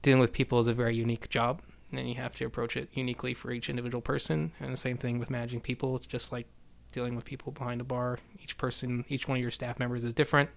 Dealing 0.01 0.19
with 0.19 0.33
people 0.33 0.59
is 0.59 0.67
a 0.67 0.73
very 0.73 0.95
unique 0.95 1.29
job, 1.29 1.61
and 1.91 2.07
you 2.07 2.15
have 2.15 2.35
to 2.35 2.45
approach 2.45 2.75
it 2.75 2.89
uniquely 2.93 3.33
for 3.33 3.51
each 3.51 3.69
individual 3.69 4.01
person. 4.01 4.51
And 4.59 4.73
the 4.73 4.77
same 4.77 4.97
thing 4.97 5.19
with 5.19 5.29
managing 5.29 5.61
people. 5.61 5.95
It's 5.95 6.05
just 6.05 6.31
like 6.31 6.47
dealing 6.91 7.15
with 7.15 7.25
people 7.25 7.51
behind 7.51 7.81
a 7.81 7.83
bar. 7.83 8.19
Each 8.41 8.57
person, 8.57 9.05
each 9.09 9.27
one 9.27 9.37
of 9.37 9.41
your 9.41 9.51
staff 9.51 9.79
members 9.79 10.03
is 10.03 10.13
different. 10.13 10.49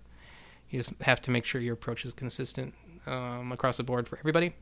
You 0.70 0.80
just 0.80 0.92
have 1.02 1.22
to 1.22 1.30
make 1.30 1.44
sure 1.44 1.60
your 1.60 1.74
approach 1.74 2.04
is 2.04 2.12
consistent 2.12 2.74
um, 3.06 3.52
across 3.52 3.76
the 3.76 3.84
board 3.84 4.06
for 4.06 4.18
everybody, 4.18 4.54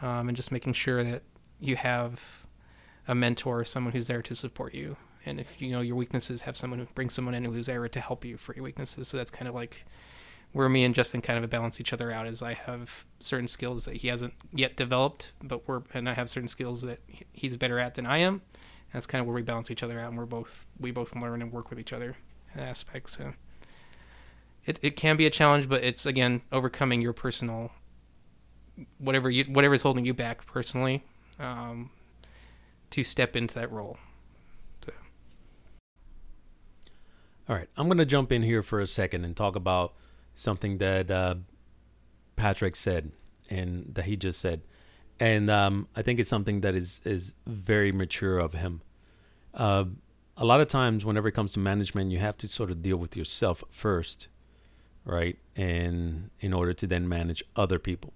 um, 0.00 0.28
and 0.28 0.36
just 0.36 0.50
making 0.50 0.72
sure 0.72 1.04
that 1.04 1.22
you 1.60 1.76
have 1.76 2.46
a 3.06 3.14
mentor, 3.14 3.64
someone 3.64 3.92
who's 3.92 4.06
there 4.06 4.22
to 4.22 4.34
support 4.34 4.74
you. 4.74 4.96
And 5.24 5.38
if 5.38 5.60
you 5.60 5.70
know 5.70 5.80
your 5.80 5.96
weaknesses, 5.96 6.42
have 6.42 6.56
someone 6.56 6.80
who 6.80 6.86
brings 6.94 7.14
someone 7.14 7.34
in 7.34 7.44
who's 7.44 7.66
there 7.66 7.88
to 7.88 8.00
help 8.00 8.24
you 8.24 8.36
for 8.36 8.54
your 8.54 8.64
weaknesses. 8.64 9.08
So 9.08 9.16
that's 9.16 9.30
kind 9.30 9.48
of 9.48 9.54
like 9.54 9.84
where 10.52 10.68
me 10.68 10.84
and 10.84 10.94
Justin 10.94 11.20
kind 11.22 11.42
of 11.42 11.48
balance 11.50 11.80
each 11.80 11.92
other 11.92 12.10
out. 12.12 12.26
Is 12.26 12.42
I 12.42 12.54
have 12.54 13.04
certain 13.20 13.48
skills 13.48 13.84
that 13.84 13.96
he 13.96 14.08
hasn't 14.08 14.34
yet 14.52 14.76
developed, 14.76 15.32
but 15.42 15.66
we're 15.68 15.82
and 15.94 16.08
I 16.08 16.14
have 16.14 16.28
certain 16.28 16.48
skills 16.48 16.82
that 16.82 17.00
he's 17.32 17.56
better 17.56 17.78
at 17.78 17.94
than 17.94 18.06
I 18.06 18.18
am. 18.18 18.34
And 18.34 18.42
that's 18.92 19.06
kind 19.06 19.20
of 19.20 19.26
where 19.26 19.34
we 19.34 19.42
balance 19.42 19.70
each 19.70 19.82
other 19.82 19.98
out, 19.98 20.08
and 20.08 20.18
we're 20.18 20.26
both 20.26 20.66
we 20.78 20.90
both 20.90 21.14
learn 21.14 21.40
and 21.40 21.52
work 21.52 21.70
with 21.70 21.78
each 21.78 21.92
other 21.92 22.16
in 22.54 22.60
aspects. 22.60 23.16
So 23.16 23.32
it 24.66 24.78
it 24.82 24.96
can 24.96 25.16
be 25.16 25.26
a 25.26 25.30
challenge, 25.30 25.68
but 25.68 25.82
it's 25.82 26.06
again 26.06 26.42
overcoming 26.50 27.00
your 27.00 27.12
personal 27.12 27.70
whatever 28.98 29.30
you 29.30 29.44
whatever 29.44 29.74
is 29.74 29.82
holding 29.82 30.04
you 30.04 30.14
back 30.14 30.46
personally 30.46 31.02
um, 31.38 31.90
to 32.90 33.02
step 33.02 33.36
into 33.36 33.54
that 33.54 33.70
role. 33.70 33.96
So. 34.84 34.92
All 37.48 37.56
right, 37.56 37.68
I'm 37.76 37.88
going 37.88 37.98
to 37.98 38.06
jump 38.06 38.30
in 38.30 38.42
here 38.42 38.62
for 38.62 38.78
a 38.78 38.86
second 38.86 39.24
and 39.24 39.36
talk 39.36 39.56
about 39.56 39.94
something 40.34 40.78
that 40.78 41.10
uh, 41.10 41.34
Patrick 42.36 42.76
said 42.76 43.10
and 43.50 43.92
that 43.94 44.04
he 44.04 44.16
just 44.16 44.40
said, 44.40 44.62
and 45.18 45.50
um, 45.50 45.88
I 45.96 46.02
think 46.02 46.20
it's 46.20 46.28
something 46.28 46.60
that 46.60 46.76
is 46.76 47.00
is 47.04 47.34
very 47.46 47.90
mature 47.90 48.38
of 48.38 48.54
him. 48.54 48.82
Uh, 49.54 49.86
a 50.36 50.44
lot 50.44 50.60
of 50.60 50.68
times, 50.68 51.04
whenever 51.04 51.28
it 51.28 51.32
comes 51.32 51.52
to 51.54 51.58
management, 51.58 52.12
you 52.12 52.18
have 52.20 52.38
to 52.38 52.48
sort 52.48 52.70
of 52.70 52.80
deal 52.80 52.96
with 52.96 53.16
yourself 53.16 53.64
first, 53.70 54.28
right? 55.04 55.36
And 55.56 56.30
in 56.40 56.52
order 56.52 56.72
to 56.74 56.86
then 56.86 57.08
manage 57.08 57.42
other 57.56 57.80
people, 57.80 58.12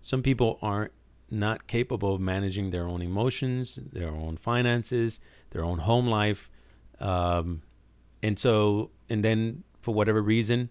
some 0.00 0.22
people 0.22 0.58
aren't 0.62 0.92
not 1.30 1.66
capable 1.66 2.14
of 2.14 2.20
managing 2.20 2.70
their 2.70 2.86
own 2.86 3.02
emotions, 3.02 3.78
their 3.92 4.08
own 4.08 4.38
finances, 4.38 5.20
their 5.50 5.62
own 5.62 5.80
home 5.80 6.06
life, 6.06 6.50
um, 6.98 7.62
and 8.22 8.38
so 8.38 8.90
and 9.08 9.24
then 9.24 9.64
for 9.80 9.94
whatever 9.94 10.22
reason 10.22 10.70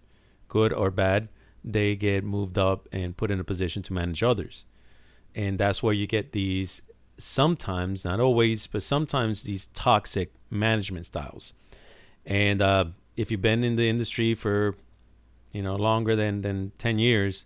good 0.50 0.72
or 0.72 0.90
bad, 0.90 1.28
they 1.64 1.96
get 1.96 2.24
moved 2.24 2.58
up 2.58 2.86
and 2.92 3.16
put 3.16 3.30
in 3.30 3.40
a 3.40 3.44
position 3.44 3.82
to 3.84 3.94
manage 3.94 4.22
others. 4.22 4.66
And 5.34 5.58
that's 5.58 5.82
where 5.82 5.94
you 5.94 6.06
get 6.06 6.32
these 6.32 6.82
sometimes, 7.16 8.04
not 8.04 8.20
always, 8.20 8.66
but 8.66 8.82
sometimes 8.82 9.42
these 9.42 9.66
toxic 9.68 10.32
management 10.50 11.06
styles. 11.06 11.54
And 12.26 12.60
uh, 12.60 12.86
if 13.16 13.30
you've 13.30 13.40
been 13.40 13.64
in 13.64 13.76
the 13.76 13.88
industry 13.88 14.34
for, 14.34 14.74
you 15.52 15.62
know, 15.62 15.76
longer 15.76 16.16
than, 16.16 16.42
than 16.42 16.72
10 16.78 16.98
years, 16.98 17.44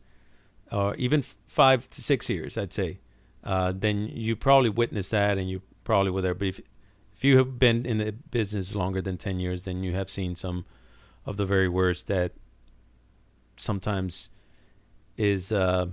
or 0.73 0.95
even 0.97 1.23
five 1.47 1.88
to 1.90 2.03
six 2.03 2.29
years, 2.31 2.57
I'd 2.57 2.73
say, 2.73 2.99
uh, 3.45 3.73
then 3.77 4.09
you 4.12 4.35
probably 4.35 4.71
witnessed 4.71 5.11
that 5.11 5.37
and 5.37 5.49
you 5.49 5.61
probably 5.85 6.11
were 6.11 6.23
there. 6.23 6.35
But 6.35 6.49
if, 6.49 6.61
if 7.25 7.29
you 7.29 7.39
have 7.39 7.59
been 7.59 7.87
in 7.87 7.97
the 7.97 8.13
business 8.13 8.75
longer 8.75 9.01
than 9.01 9.17
10 9.17 9.41
years, 9.41 9.63
then 9.63 9.83
you 9.83 9.95
have 9.95 10.11
seen 10.11 10.35
some 10.35 10.67
of 11.25 11.39
the 11.39 11.47
very 11.47 11.71
worst 11.71 12.07
that 12.07 12.33
sometimes 13.57 14.29
is 15.17 15.51
uh, 15.51 15.87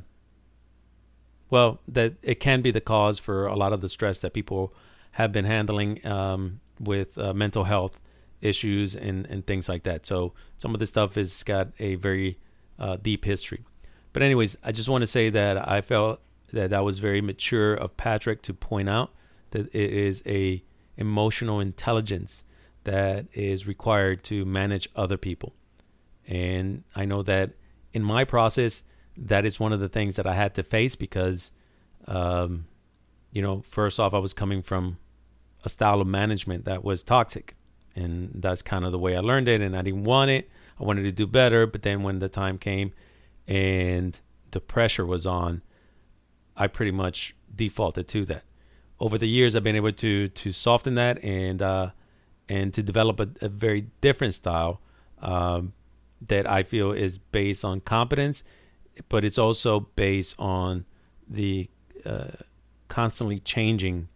well 1.50 1.80
that 1.88 2.15
it 2.22 2.41
can 2.41 2.62
be 2.62 2.70
the 2.70 2.82
cause 2.82 3.17
for 3.17 3.48
a 3.48 3.56
lot 3.56 3.72
of 3.72 3.80
the 3.80 3.88
stress 3.88 4.20
that 4.20 4.34
people 4.34 4.74
have 5.12 5.32
been 5.32 5.46
handling 5.46 6.06
um, 6.06 6.60
with 6.82 7.17
uh, 7.17 7.34
mental 7.34 7.63
health 7.63 7.98
issues 8.41 8.94
and, 8.94 9.26
and 9.28 9.48
things 9.48 9.70
like 9.70 9.84
that. 9.84 10.06
So 10.06 10.34
some 10.58 10.74
of 10.74 10.82
this 10.82 10.89
stuff 10.89 11.15
has 11.15 11.44
got 11.44 11.70
a 11.80 11.96
very 11.96 12.39
uh, 12.78 12.98
deep 13.02 13.24
history. 13.24 13.63
But 14.12 14.22
anyways, 14.22 14.58
I 14.65 14.74
just 14.74 14.89
want 14.89 15.04
to 15.04 15.08
say 15.08 15.30
that 15.30 15.65
I 15.65 15.80
felt 15.80 16.20
that 16.52 16.72
that 16.72 16.84
was 16.84 17.00
very 17.00 17.22
mature 17.22 17.74
of 17.74 17.96
Patrick 17.96 18.41
to 18.41 18.54
point 18.54 18.89
out 18.89 19.13
that 19.52 19.74
it 19.74 19.94
is 19.94 20.22
a 20.26 20.62
emotional 20.97 21.60
intelligence 21.60 22.43
that 22.84 23.25
is 23.34 23.67
required 23.67 24.23
to 24.25 24.45
manage 24.45 24.89
other 24.95 25.17
people. 25.17 25.54
And 26.27 26.84
I 26.95 27.06
know 27.06 27.23
that 27.23 27.51
in 27.93 28.04
my 28.04 28.23
process, 28.23 28.84
that 29.17 29.45
is 29.45 29.60
one 29.60 29.73
of 29.73 29.80
the 29.80 29.89
things 29.89 30.15
that 30.15 30.25
I 30.25 30.36
had 30.36 30.56
to 30.56 30.63
face 30.63 30.95
because, 30.95 31.51
um, 32.08 32.65
you 33.32 33.41
know, 33.41 33.62
first 33.62 33.99
off, 33.99 34.13
I 34.13 34.17
was 34.17 34.34
coming 34.34 34.62
from 34.62 34.97
a 35.63 35.69
style 35.69 36.01
of 36.01 36.08
management 36.08 36.65
that 36.65 36.84
was 36.84 37.04
toxic. 37.04 37.56
And 37.95 38.32
that's 38.36 38.62
kind 38.62 38.86
of 38.86 38.91
the 38.91 38.99
way 38.99 39.15
I 39.15 39.19
learned 39.19 39.47
it. 39.47 39.62
And 39.62 39.75
I 39.75 39.82
didn't 39.82 40.06
want 40.06 40.32
it. 40.32 40.49
I 40.80 40.84
wanted 40.84 41.04
to 41.04 41.12
do 41.12 41.27
better. 41.27 41.67
But 41.67 41.82
then 41.82 42.04
when 42.04 42.19
the 42.19 42.30
time 42.30 42.58
came 42.58 42.93
and 43.47 44.17
the 44.51 44.62
pressure 44.62 45.06
was 45.06 45.25
on, 45.25 45.62
I 46.56 46.67
pretty 46.67 46.91
much 46.91 47.36
defaulted 47.54 48.08
to 48.10 48.25
that. 48.25 48.43
Over 49.01 49.17
the 49.17 49.27
years, 49.27 49.55
I've 49.55 49.63
been 49.63 49.75
able 49.75 49.91
to 49.91 50.27
to 50.27 50.51
soften 50.51 50.93
that 50.93 51.23
and 51.23 51.59
uh, 51.59 51.89
and 52.47 52.71
to 52.75 52.83
develop 52.83 53.19
a, 53.19 53.29
a 53.41 53.49
very 53.49 53.87
different 53.99 54.35
style 54.35 54.79
um, 55.23 55.73
that 56.21 56.47
I 56.47 56.61
feel 56.61 56.91
is 56.91 57.17
based 57.17 57.65
on 57.65 57.81
competence, 57.81 58.43
but 59.09 59.25
it's 59.25 59.39
also 59.39 59.87
based 59.95 60.35
on 60.37 60.85
the 61.27 61.67
uh, 62.05 62.43
constantly 62.89 63.39
changing 63.39 64.07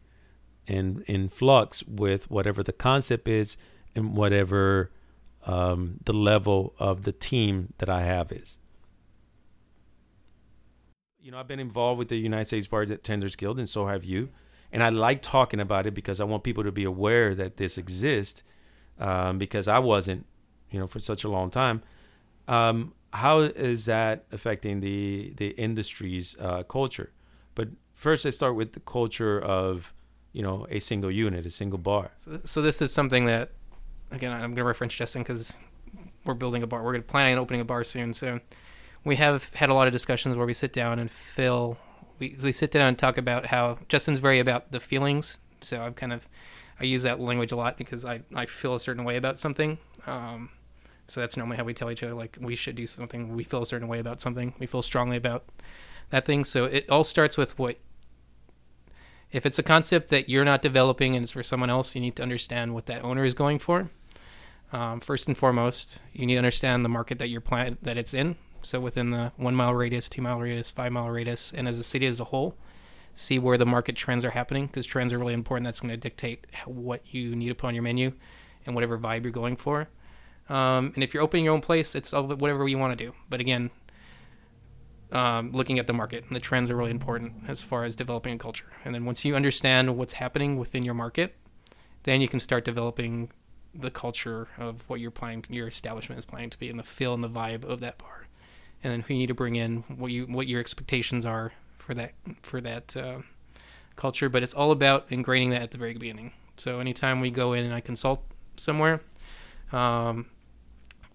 and 0.67 1.01
in 1.07 1.29
flux 1.29 1.83
with 1.87 2.29
whatever 2.29 2.61
the 2.61 2.73
concept 2.73 3.27
is 3.27 3.57
and 3.95 4.15
whatever 4.15 4.91
um, 5.45 5.99
the 6.05 6.13
level 6.13 6.75
of 6.77 7.03
the 7.03 7.11
team 7.11 7.73
that 7.79 7.89
I 7.89 8.03
have 8.03 8.31
is. 8.31 8.57
You 11.19 11.31
know, 11.31 11.39
I've 11.39 11.47
been 11.47 11.59
involved 11.59 11.97
with 11.97 12.09
the 12.09 12.17
United 12.17 12.45
States 12.45 12.67
Bartenders 12.67 13.35
Guild, 13.35 13.57
and 13.57 13.67
so 13.67 13.87
have 13.87 14.03
you. 14.03 14.29
And 14.75 14.83
I 14.83 14.89
like 14.89 15.23
talking 15.23 15.59
about 15.59 15.87
it 15.87 15.95
because 15.95 16.19
I 16.19 16.25
want 16.25 16.43
people 16.43 16.63
to 16.63 16.71
be 16.71 16.83
aware 16.83 17.33
that 17.33 17.57
this 17.57 17.79
exists. 17.79 18.43
Um, 18.97 19.37
because 19.37 19.67
I 19.67 19.79
wasn't, 19.79 20.25
you 20.71 20.79
know, 20.79 20.87
for 20.87 20.99
such 21.01 21.25
a 21.25 21.29
long 21.29 21.49
time. 21.49 21.81
Um, 22.47 22.93
how 23.11 23.39
is 23.39 23.85
that 23.85 24.25
affecting 24.31 24.79
the 24.79 25.33
the 25.35 25.49
industry's 25.49 26.37
uh, 26.39 26.63
culture? 26.63 27.11
But 27.55 27.69
first, 27.93 28.25
I 28.25 28.29
start 28.29 28.55
with 28.55 28.71
the 28.71 28.79
culture 28.79 29.37
of 29.37 29.93
you 30.31 30.41
know 30.41 30.65
a 30.69 30.79
single 30.79 31.11
unit, 31.11 31.45
a 31.45 31.49
single 31.49 31.77
bar. 31.77 32.11
So, 32.17 32.39
so 32.45 32.61
this 32.61 32.81
is 32.81 32.93
something 32.93 33.25
that, 33.25 33.51
again, 34.11 34.31
I'm 34.31 34.39
going 34.39 34.55
to 34.55 34.63
reference 34.63 34.93
Justin 34.93 35.23
because 35.23 35.55
we're 36.25 36.35
building 36.35 36.63
a 36.63 36.67
bar. 36.67 36.81
We're 36.81 37.01
planning 37.01 37.33
on 37.33 37.39
opening 37.39 37.61
a 37.61 37.65
bar 37.65 37.83
soon. 37.83 38.13
So 38.13 38.39
we 39.03 39.17
have 39.17 39.53
had 39.55 39.69
a 39.69 39.73
lot 39.73 39.87
of 39.87 39.93
discussions 39.93 40.37
where 40.37 40.45
we 40.45 40.53
sit 40.53 40.71
down 40.71 40.99
and 40.99 41.11
Phil, 41.11 41.77
we, 42.19 42.37
we 42.41 42.51
sit 42.51 42.71
down 42.71 42.87
and 42.87 42.97
talk 42.97 43.17
about 43.17 43.47
how 43.47 43.79
Justin's 43.89 44.19
very 44.19 44.39
about 44.39 44.71
the 44.71 44.79
feelings. 44.79 45.37
So 45.61 45.81
I've 45.81 45.95
kind 45.95 46.13
of 46.13 46.27
I 46.79 46.83
use 46.83 47.03
that 47.03 47.19
language 47.19 47.51
a 47.51 47.55
lot 47.55 47.77
because 47.77 48.03
I, 48.03 48.21
I 48.35 48.45
feel 48.45 48.75
a 48.75 48.79
certain 48.79 49.05
way 49.05 49.15
about 49.15 49.39
something. 49.39 49.77
Um, 50.07 50.49
so 51.07 51.21
that's 51.21 51.37
normally 51.37 51.57
how 51.57 51.63
we 51.63 51.73
tell 51.73 51.91
each 51.91 52.03
other, 52.03 52.13
like, 52.13 52.37
we 52.41 52.55
should 52.55 52.75
do 52.75 52.85
something. 52.85 53.35
We 53.35 53.43
feel 53.43 53.61
a 53.61 53.65
certain 53.65 53.87
way 53.87 53.99
about 53.99 54.21
something. 54.21 54.53
We 54.59 54.65
feel 54.65 54.81
strongly 54.81 55.17
about 55.17 55.45
that 56.09 56.25
thing. 56.25 56.43
So 56.43 56.65
it 56.65 56.89
all 56.89 57.03
starts 57.03 57.37
with 57.37 57.57
what, 57.57 57.77
if 59.31 59.45
it's 59.45 59.59
a 59.59 59.63
concept 59.63 60.09
that 60.09 60.29
you're 60.29 60.43
not 60.43 60.61
developing 60.61 61.15
and 61.15 61.23
it's 61.23 61.31
for 61.31 61.43
someone 61.43 61.69
else, 61.69 61.95
you 61.95 62.01
need 62.01 62.15
to 62.17 62.23
understand 62.23 62.73
what 62.73 62.87
that 62.87 63.03
owner 63.03 63.23
is 63.23 63.33
going 63.33 63.59
for. 63.59 63.89
Um, 64.71 64.99
first 64.99 65.27
and 65.27 65.37
foremost, 65.37 65.99
you 66.11 66.25
need 66.25 66.33
to 66.33 66.39
understand 66.39 66.83
the 66.83 66.89
market 66.89 67.19
that 67.19 67.29
you're 67.29 67.39
plan- 67.41 67.77
that 67.83 67.97
it's 67.97 68.13
in. 68.13 68.35
So 68.65 68.79
within 68.79 69.11
the 69.11 69.31
one 69.37 69.55
mile 69.55 69.73
radius, 69.73 70.09
two 70.09 70.21
mile 70.21 70.39
radius, 70.39 70.71
five 70.71 70.91
mile 70.91 71.09
radius, 71.09 71.53
and 71.53 71.67
as 71.67 71.79
a 71.79 71.83
city 71.83 72.07
as 72.07 72.19
a 72.19 72.25
whole, 72.25 72.57
see 73.13 73.39
where 73.39 73.57
the 73.57 73.65
market 73.65 73.95
trends 73.95 74.25
are 74.25 74.31
happening 74.31 74.65
because 74.65 74.85
trends 74.85 75.13
are 75.13 75.19
really 75.19 75.33
important. 75.33 75.65
That's 75.65 75.79
going 75.79 75.91
to 75.91 75.97
dictate 75.97 76.45
what 76.65 77.01
you 77.13 77.35
need 77.35 77.49
to 77.49 77.55
put 77.55 77.67
on 77.67 77.75
your 77.75 77.83
menu 77.83 78.11
and 78.65 78.73
whatever 78.73 78.97
vibe 78.97 79.23
you're 79.23 79.31
going 79.31 79.55
for. 79.55 79.87
Um, 80.49 80.91
and 80.95 81.03
if 81.03 81.13
you're 81.13 81.23
opening 81.23 81.45
your 81.45 81.53
own 81.53 81.61
place, 81.61 81.95
it's 81.95 82.11
whatever 82.11 82.67
you 82.67 82.77
want 82.77 82.97
to 82.97 83.05
do. 83.05 83.13
But 83.29 83.39
again, 83.39 83.71
um, 85.11 85.51
looking 85.51 85.79
at 85.79 85.87
the 85.87 85.93
market 85.93 86.25
and 86.27 86.35
the 86.35 86.39
trends 86.39 86.69
are 86.69 86.75
really 86.75 86.91
important 86.91 87.33
as 87.47 87.61
far 87.61 87.83
as 87.85 87.95
developing 87.95 88.33
a 88.33 88.37
culture. 88.37 88.71
And 88.83 88.93
then 88.93 89.05
once 89.05 89.23
you 89.23 89.35
understand 89.35 89.95
what's 89.97 90.13
happening 90.13 90.57
within 90.57 90.83
your 90.83 90.93
market, 90.93 91.35
then 92.03 92.21
you 92.21 92.27
can 92.27 92.39
start 92.39 92.65
developing 92.65 93.31
the 93.73 93.91
culture 93.91 94.47
of 94.57 94.83
what 94.87 94.99
you're 94.99 95.11
planning, 95.11 95.43
your 95.49 95.67
establishment 95.67 96.19
is 96.19 96.25
planning 96.25 96.49
to 96.49 96.57
be, 96.57 96.69
and 96.69 96.79
the 96.79 96.83
feel 96.83 97.13
and 97.13 97.23
the 97.23 97.29
vibe 97.29 97.63
of 97.63 97.79
that 97.81 97.97
bar. 97.97 98.24
And 98.85 98.93
then 98.93 99.01
who 99.01 99.15
you 99.15 99.21
need 99.21 99.27
to 99.27 99.33
bring 99.33 99.55
in, 99.55 99.83
what 99.97 100.11
you 100.11 100.27
what 100.27 100.45
your 100.45 100.59
expectations 100.59 101.25
are 101.25 101.51
for 101.79 101.95
that 101.95 102.13
for 102.43 102.61
that 102.61 102.95
uh, 102.95 103.17
culture. 103.95 104.29
But 104.29 104.43
it's 104.43 104.53
all 104.53 104.69
about 104.69 105.09
ingraining 105.09 105.49
that 105.49 105.63
at 105.63 105.71
the 105.71 105.79
very 105.79 105.93
beginning. 105.93 106.33
So 106.57 106.79
anytime 106.79 107.19
we 107.19 107.31
go 107.31 107.53
in 107.53 107.65
and 107.65 107.73
I 107.73 107.81
consult 107.81 108.23
somewhere, 108.57 109.01
um, 109.71 110.27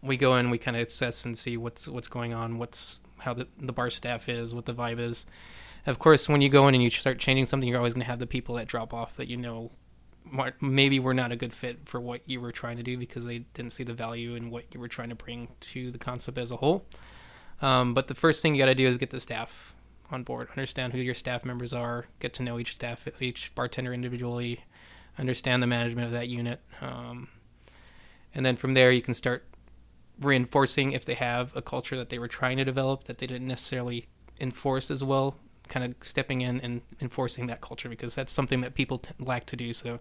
we 0.03 0.17
go 0.17 0.35
in, 0.37 0.51
we 0.51 0.59
kind 0.59 0.77
of 0.77 0.85
assess 0.89 1.27
and 1.27 1.39
see 1.39 1.57
what's 1.57 1.87
what's 1.87 2.09
going 2.09 2.35
on, 2.35 2.59
what's 2.59 2.99
how 3.19 3.35
the, 3.35 3.47
the 3.61 3.73
bar 3.73 3.89
staff 3.89 4.29
is, 4.29 4.53
what 4.53 4.65
the 4.65 4.75
vibe 4.75 4.99
is, 4.99 5.27
Of 5.87 5.99
course, 5.99 6.29
when 6.29 6.41
you 6.41 6.49
go 6.49 6.69
in 6.69 6.75
and 6.75 6.83
you 6.83 6.91
start 6.91 7.19
changing 7.19 7.47
something, 7.47 7.69
you're 7.69 7.79
always 7.79 7.95
going 7.95 8.05
to 8.05 8.11
have 8.11 8.19
the 8.19 8.27
people 8.27 8.57
that 8.57 8.67
drop 8.67 8.93
off 8.93 9.17
that 9.17 9.29
you 9.29 9.37
know 9.37 9.71
maybe 10.61 11.01
were 11.01 11.15
not 11.15 11.33
a 11.33 11.37
good 11.37 11.53
fit 11.53 11.79
for 11.87 12.01
what 12.01 12.21
you 12.27 12.41
were 12.41 12.53
trying 12.53 12.77
to 12.77 12.83
do 12.83 12.99
because 12.99 13.25
they 13.25 13.39
didn't 13.55 13.73
see 13.73 13.85
the 13.85 13.95
value 13.95 14.35
in 14.35 14.51
what 14.51 14.65
you 14.73 14.81
were 14.81 14.89
trying 14.89 15.09
to 15.09 15.15
bring 15.15 15.49
to 15.61 15.91
the 15.91 15.99
concept 15.99 16.39
as 16.39 16.51
a 16.51 16.57
whole. 16.57 16.85
Um, 17.63 17.95
but 17.95 18.09
the 18.09 18.15
first 18.15 18.43
thing 18.43 18.55
you 18.55 18.63
got 18.63 18.67
to 18.67 18.75
do 18.75 18.87
is 18.87 18.97
get 18.97 19.11
the 19.11 19.21
staff 19.21 19.75
on 20.11 20.23
board, 20.23 20.49
understand 20.51 20.93
who 20.93 20.99
your 20.99 21.15
staff 21.15 21.45
members 21.45 21.73
are, 21.73 22.07
get 22.19 22.33
to 22.35 22.43
know 22.43 22.59
each 22.59 22.75
staff, 22.75 23.07
each 23.21 23.55
bartender 23.55 23.93
individually, 23.93 24.61
understand 25.19 25.63
the 25.63 25.67
management 25.67 26.07
of 26.07 26.13
that 26.13 26.29
unit, 26.29 26.61
um, 26.81 27.29
and 28.35 28.45
then 28.45 28.57
from 28.57 28.75
there 28.75 28.91
you 28.91 29.03
can 29.03 29.15
start 29.15 29.45
reinforcing 30.21 30.93
if 30.93 31.05
they 31.05 31.15
have 31.15 31.55
a 31.57 31.63
culture 31.63 31.97
that 31.97 32.11
they 32.11 32.19
were 32.19 32.29
trying 32.29 32.57
to 32.57 32.65
develop 32.65 33.05
that 33.05 33.19
they 33.19 33.27
didn't 33.27 33.47
necessarily 33.47 34.07
enforce 34.41 34.91
as 34.91 35.03
well 35.03 35.37
kind 35.69 35.87
of 35.87 35.95
stepping 36.07 36.43
in 36.43 36.61
and 36.61 36.83
enforcing 37.01 37.47
that 37.47 37.61
culture 37.61 37.89
because 37.89 38.15
that's 38.15 38.33
something 38.33 38.61
that 38.61 38.75
people 38.75 38.99
t- 38.99 39.13
lack 39.21 39.47
to 39.47 39.57
do. 39.57 39.73
So 39.73 40.01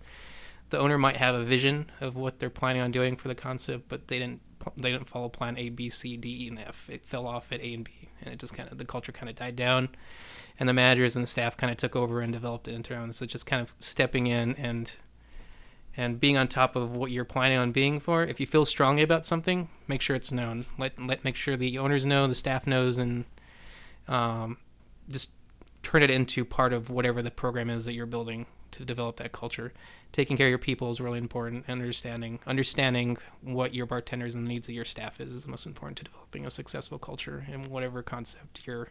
the 0.71 0.79
owner 0.79 0.97
might 0.97 1.15
have 1.17 1.35
a 1.35 1.43
vision 1.43 1.89
of 2.01 2.15
what 2.15 2.39
they're 2.39 2.49
planning 2.49 2.81
on 2.81 2.91
doing 2.91 3.15
for 3.15 3.27
the 3.27 3.35
concept 3.35 3.87
but 3.87 4.07
they 4.07 4.19
didn't 4.19 4.41
they 4.77 4.91
didn't 4.91 5.07
follow 5.07 5.29
plan 5.29 5.57
a 5.57 5.69
b 5.69 5.89
c 5.89 6.17
d 6.17 6.45
e 6.45 6.47
and 6.47 6.59
f 6.59 6.89
it 6.89 7.03
fell 7.05 7.25
off 7.25 7.51
at 7.51 7.61
a 7.61 7.73
and 7.73 7.85
b 7.85 7.91
and 8.21 8.33
it 8.33 8.39
just 8.39 8.53
kind 8.53 8.69
of 8.71 8.77
the 8.77 8.85
culture 8.85 9.11
kind 9.11 9.29
of 9.29 9.35
died 9.35 9.55
down 9.55 9.89
and 10.59 10.67
the 10.67 10.73
managers 10.73 11.15
and 11.15 11.23
the 11.23 11.27
staff 11.27 11.55
kind 11.55 11.71
of 11.71 11.77
took 11.77 11.95
over 11.95 12.21
and 12.21 12.33
developed 12.33 12.67
it 12.67 12.73
into 12.73 12.89
their 12.89 12.99
own 13.01 13.13
so 13.13 13.25
just 13.25 13.45
kind 13.45 13.61
of 13.61 13.73
stepping 13.79 14.27
in 14.27 14.55
and 14.55 14.93
and 15.99 16.17
being 16.17 16.37
on 16.37 16.47
top 16.47 16.77
of 16.77 16.95
what 16.95 17.11
you're 17.11 17.25
planning 17.25 17.57
on 17.57 17.73
being 17.73 17.99
for. 17.99 18.23
If 18.23 18.39
you 18.39 18.47
feel 18.47 18.63
strongly 18.63 19.03
about 19.03 19.25
something, 19.25 19.67
make 19.87 20.01
sure 20.01 20.15
it's 20.15 20.31
known. 20.31 20.65
Let 20.77 20.97
let 20.97 21.25
make 21.25 21.35
sure 21.35 21.57
the 21.57 21.77
owners 21.77 22.05
know, 22.05 22.25
the 22.25 22.35
staff 22.35 22.65
knows, 22.65 22.99
and 22.99 23.25
um, 24.07 24.57
just 25.09 25.31
turn 25.83 26.01
it 26.01 26.09
into 26.09 26.45
part 26.45 26.71
of 26.71 26.89
whatever 26.89 27.21
the 27.21 27.31
program 27.31 27.69
is 27.69 27.83
that 27.83 27.93
you're 27.93 28.05
building 28.05 28.45
to 28.71 28.85
develop 28.85 29.17
that 29.17 29.31
culture. 29.31 29.73
Taking 30.11 30.37
care 30.37 30.47
of 30.47 30.49
your 30.49 30.57
people 30.57 30.89
is 30.89 30.99
really 30.99 31.17
important. 31.17 31.69
Understanding 31.69 32.39
understanding 32.47 33.17
what 33.41 33.73
your 33.73 33.85
bartenders 33.85 34.35
and 34.35 34.45
the 34.45 34.49
needs 34.49 34.67
of 34.67 34.73
your 34.73 34.85
staff 34.85 35.19
is 35.19 35.33
is 35.33 35.43
the 35.43 35.51
most 35.51 35.65
important 35.65 35.97
to 35.97 36.03
developing 36.03 36.45
a 36.45 36.49
successful 36.49 36.99
culture 36.99 37.45
in 37.51 37.63
whatever 37.69 38.01
concept 38.01 38.65
your 38.65 38.89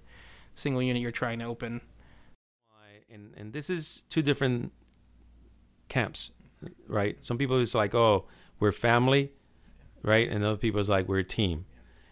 single 0.54 0.82
unit 0.82 1.02
you're 1.02 1.10
trying 1.10 1.38
to 1.38 1.44
open. 1.44 1.80
And 3.10 3.32
and 3.36 3.52
this 3.52 3.70
is 3.70 4.04
two 4.10 4.22
different 4.22 4.72
camps 5.88 6.32
right? 6.86 7.16
Some 7.24 7.38
people 7.38 7.60
it's 7.60 7.74
like, 7.74 7.94
oh, 7.94 8.26
we're 8.60 8.72
family, 8.72 9.32
right? 10.02 10.28
And 10.28 10.44
other 10.44 10.56
people 10.56 10.80
it's 10.80 10.88
like 10.88 11.08
we're 11.08 11.18
a 11.18 11.24
team. 11.24 11.66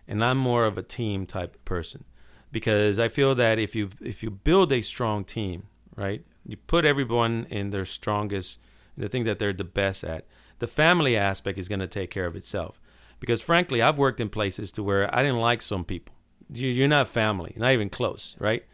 And 0.08 0.24
I'm 0.24 0.38
more 0.38 0.64
of 0.66 0.78
a 0.78 0.82
team 0.82 1.26
type 1.26 1.64
person 1.64 2.04
because 2.52 2.98
I 2.98 3.08
feel 3.08 3.34
that 3.34 3.58
if 3.58 3.74
you 3.74 3.90
if 4.00 4.22
you 4.22 4.30
build 4.30 4.72
a 4.72 4.82
strong 4.82 5.24
team, 5.24 5.64
right? 5.96 6.24
You 6.46 6.56
put 6.56 6.84
everyone 6.84 7.46
in 7.50 7.70
their 7.70 7.84
strongest, 7.84 8.60
the 8.96 9.08
thing 9.08 9.24
that 9.24 9.38
they're 9.38 9.52
the 9.52 9.64
best 9.64 10.04
at. 10.04 10.26
The 10.58 10.66
family 10.66 11.16
aspect 11.16 11.58
is 11.58 11.68
going 11.68 11.80
to 11.80 11.86
take 11.86 12.10
care 12.10 12.26
of 12.26 12.36
itself. 12.36 12.80
Because 13.18 13.42
frankly, 13.42 13.82
I've 13.82 13.98
worked 13.98 14.20
in 14.20 14.28
places 14.28 14.70
to 14.72 14.82
where 14.82 15.14
I 15.14 15.22
didn't 15.22 15.40
like 15.40 15.62
some 15.62 15.84
people. 15.84 16.14
You're 16.52 16.88
not 16.88 17.08
family, 17.08 17.54
not 17.56 17.72
even 17.72 17.90
close, 17.90 18.36
right? 18.38 18.64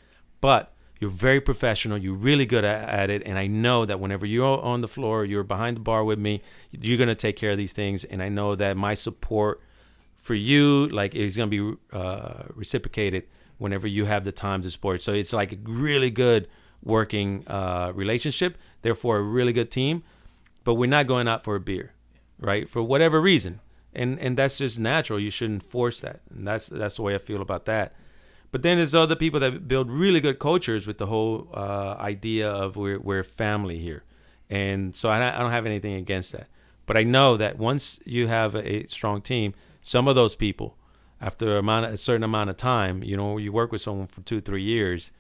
But 0.40 0.74
you're 1.00 1.10
very 1.10 1.40
professional. 1.40 1.98
You're 1.98 2.14
really 2.14 2.46
good 2.46 2.64
at, 2.64 3.10
it. 3.10 3.22
And 3.24 3.38
I 3.38 3.46
know 3.46 3.84
that 3.86 3.98
whenever 3.98 4.26
you're 4.26 4.60
on 4.60 4.82
the 4.82 4.88
floor, 4.88 5.24
you're 5.24 5.42
behind 5.42 5.76
the 5.76 5.80
bar 5.80 6.04
with 6.04 6.18
me, 6.18 6.42
you're 6.70 6.98
going 6.98 7.08
to 7.08 7.14
take 7.14 7.36
care 7.36 7.50
of 7.50 7.58
these 7.58 7.72
things. 7.72 8.04
And 8.04 8.22
I 8.22 8.28
know 8.28 8.54
that 8.54 8.76
my 8.76 8.94
support 8.94 9.60
for 10.16 10.34
you, 10.34 10.88
like, 10.88 11.14
is 11.14 11.36
going 11.36 11.50
to 11.50 11.76
be 11.76 11.96
uh, 11.96 12.44
reciprocated 12.54 13.24
whenever 13.58 13.86
you 13.86 14.04
have 14.04 14.24
the 14.24 14.32
time 14.32 14.62
to 14.62 14.70
support. 14.70 15.02
So 15.02 15.12
it's 15.12 15.32
like 15.32 15.52
a 15.52 15.58
really 15.64 16.10
good 16.10 16.48
working 16.82 17.44
uh, 17.46 17.92
relationship, 17.94 18.58
therefore, 18.82 19.18
a 19.18 19.22
really 19.22 19.52
good 19.52 19.70
team. 19.70 20.02
But 20.64 20.74
we're 20.74 20.86
not 20.86 21.06
going 21.06 21.26
out 21.26 21.42
for 21.42 21.56
a 21.56 21.60
beer, 21.60 21.92
right? 22.38 22.68
For 22.70 22.82
whatever 22.82 23.20
reason. 23.20 23.60
And, 23.94 24.18
and 24.20 24.36
that's 24.38 24.58
just 24.58 24.78
natural. 24.78 25.18
You 25.18 25.30
shouldn't 25.30 25.62
force 25.62 26.00
that. 26.00 26.20
And 26.30 26.46
that's, 26.46 26.68
that's 26.68 26.96
the 26.96 27.02
way 27.02 27.14
I 27.14 27.18
feel 27.18 27.42
about 27.42 27.66
that. 27.66 27.94
But 28.52 28.62
then 28.62 28.76
there's 28.76 28.94
other 28.94 29.16
people 29.16 29.40
that 29.40 29.66
build 29.66 29.90
really 29.90 30.20
good 30.20 30.38
cultures 30.38 30.86
with 30.86 30.98
the 30.98 31.06
whole 31.06 31.48
uh, 31.52 31.96
idea 31.98 32.48
of 32.48 32.76
we're, 32.76 33.00
we're 33.00 33.24
family 33.24 33.78
here. 33.78 34.04
And 34.50 34.94
so 34.94 35.08
I, 35.08 35.34
I 35.34 35.38
don't 35.38 35.50
have 35.50 35.66
anything 35.66 35.94
against 35.94 36.32
that. 36.32 36.48
But 36.86 36.96
I 36.96 37.02
know 37.02 37.36
that 37.36 37.58
once 37.58 37.98
you 38.04 38.28
have 38.28 38.54
a 38.54 38.86
strong 38.86 39.22
team, 39.22 39.54
some 39.80 40.06
of 40.06 40.14
those 40.14 40.36
people, 40.36 40.76
after 41.20 41.56
a, 41.56 41.60
amount, 41.60 41.86
a 41.86 41.96
certain 41.96 42.24
amount 42.24 42.50
of 42.50 42.56
time, 42.56 43.02
you 43.02 43.16
know, 43.16 43.38
you 43.38 43.52
work 43.52 43.72
with 43.72 43.80
someone 43.80 44.06
for 44.06 44.20
two, 44.22 44.40
three 44.40 44.62
years, 44.62 45.12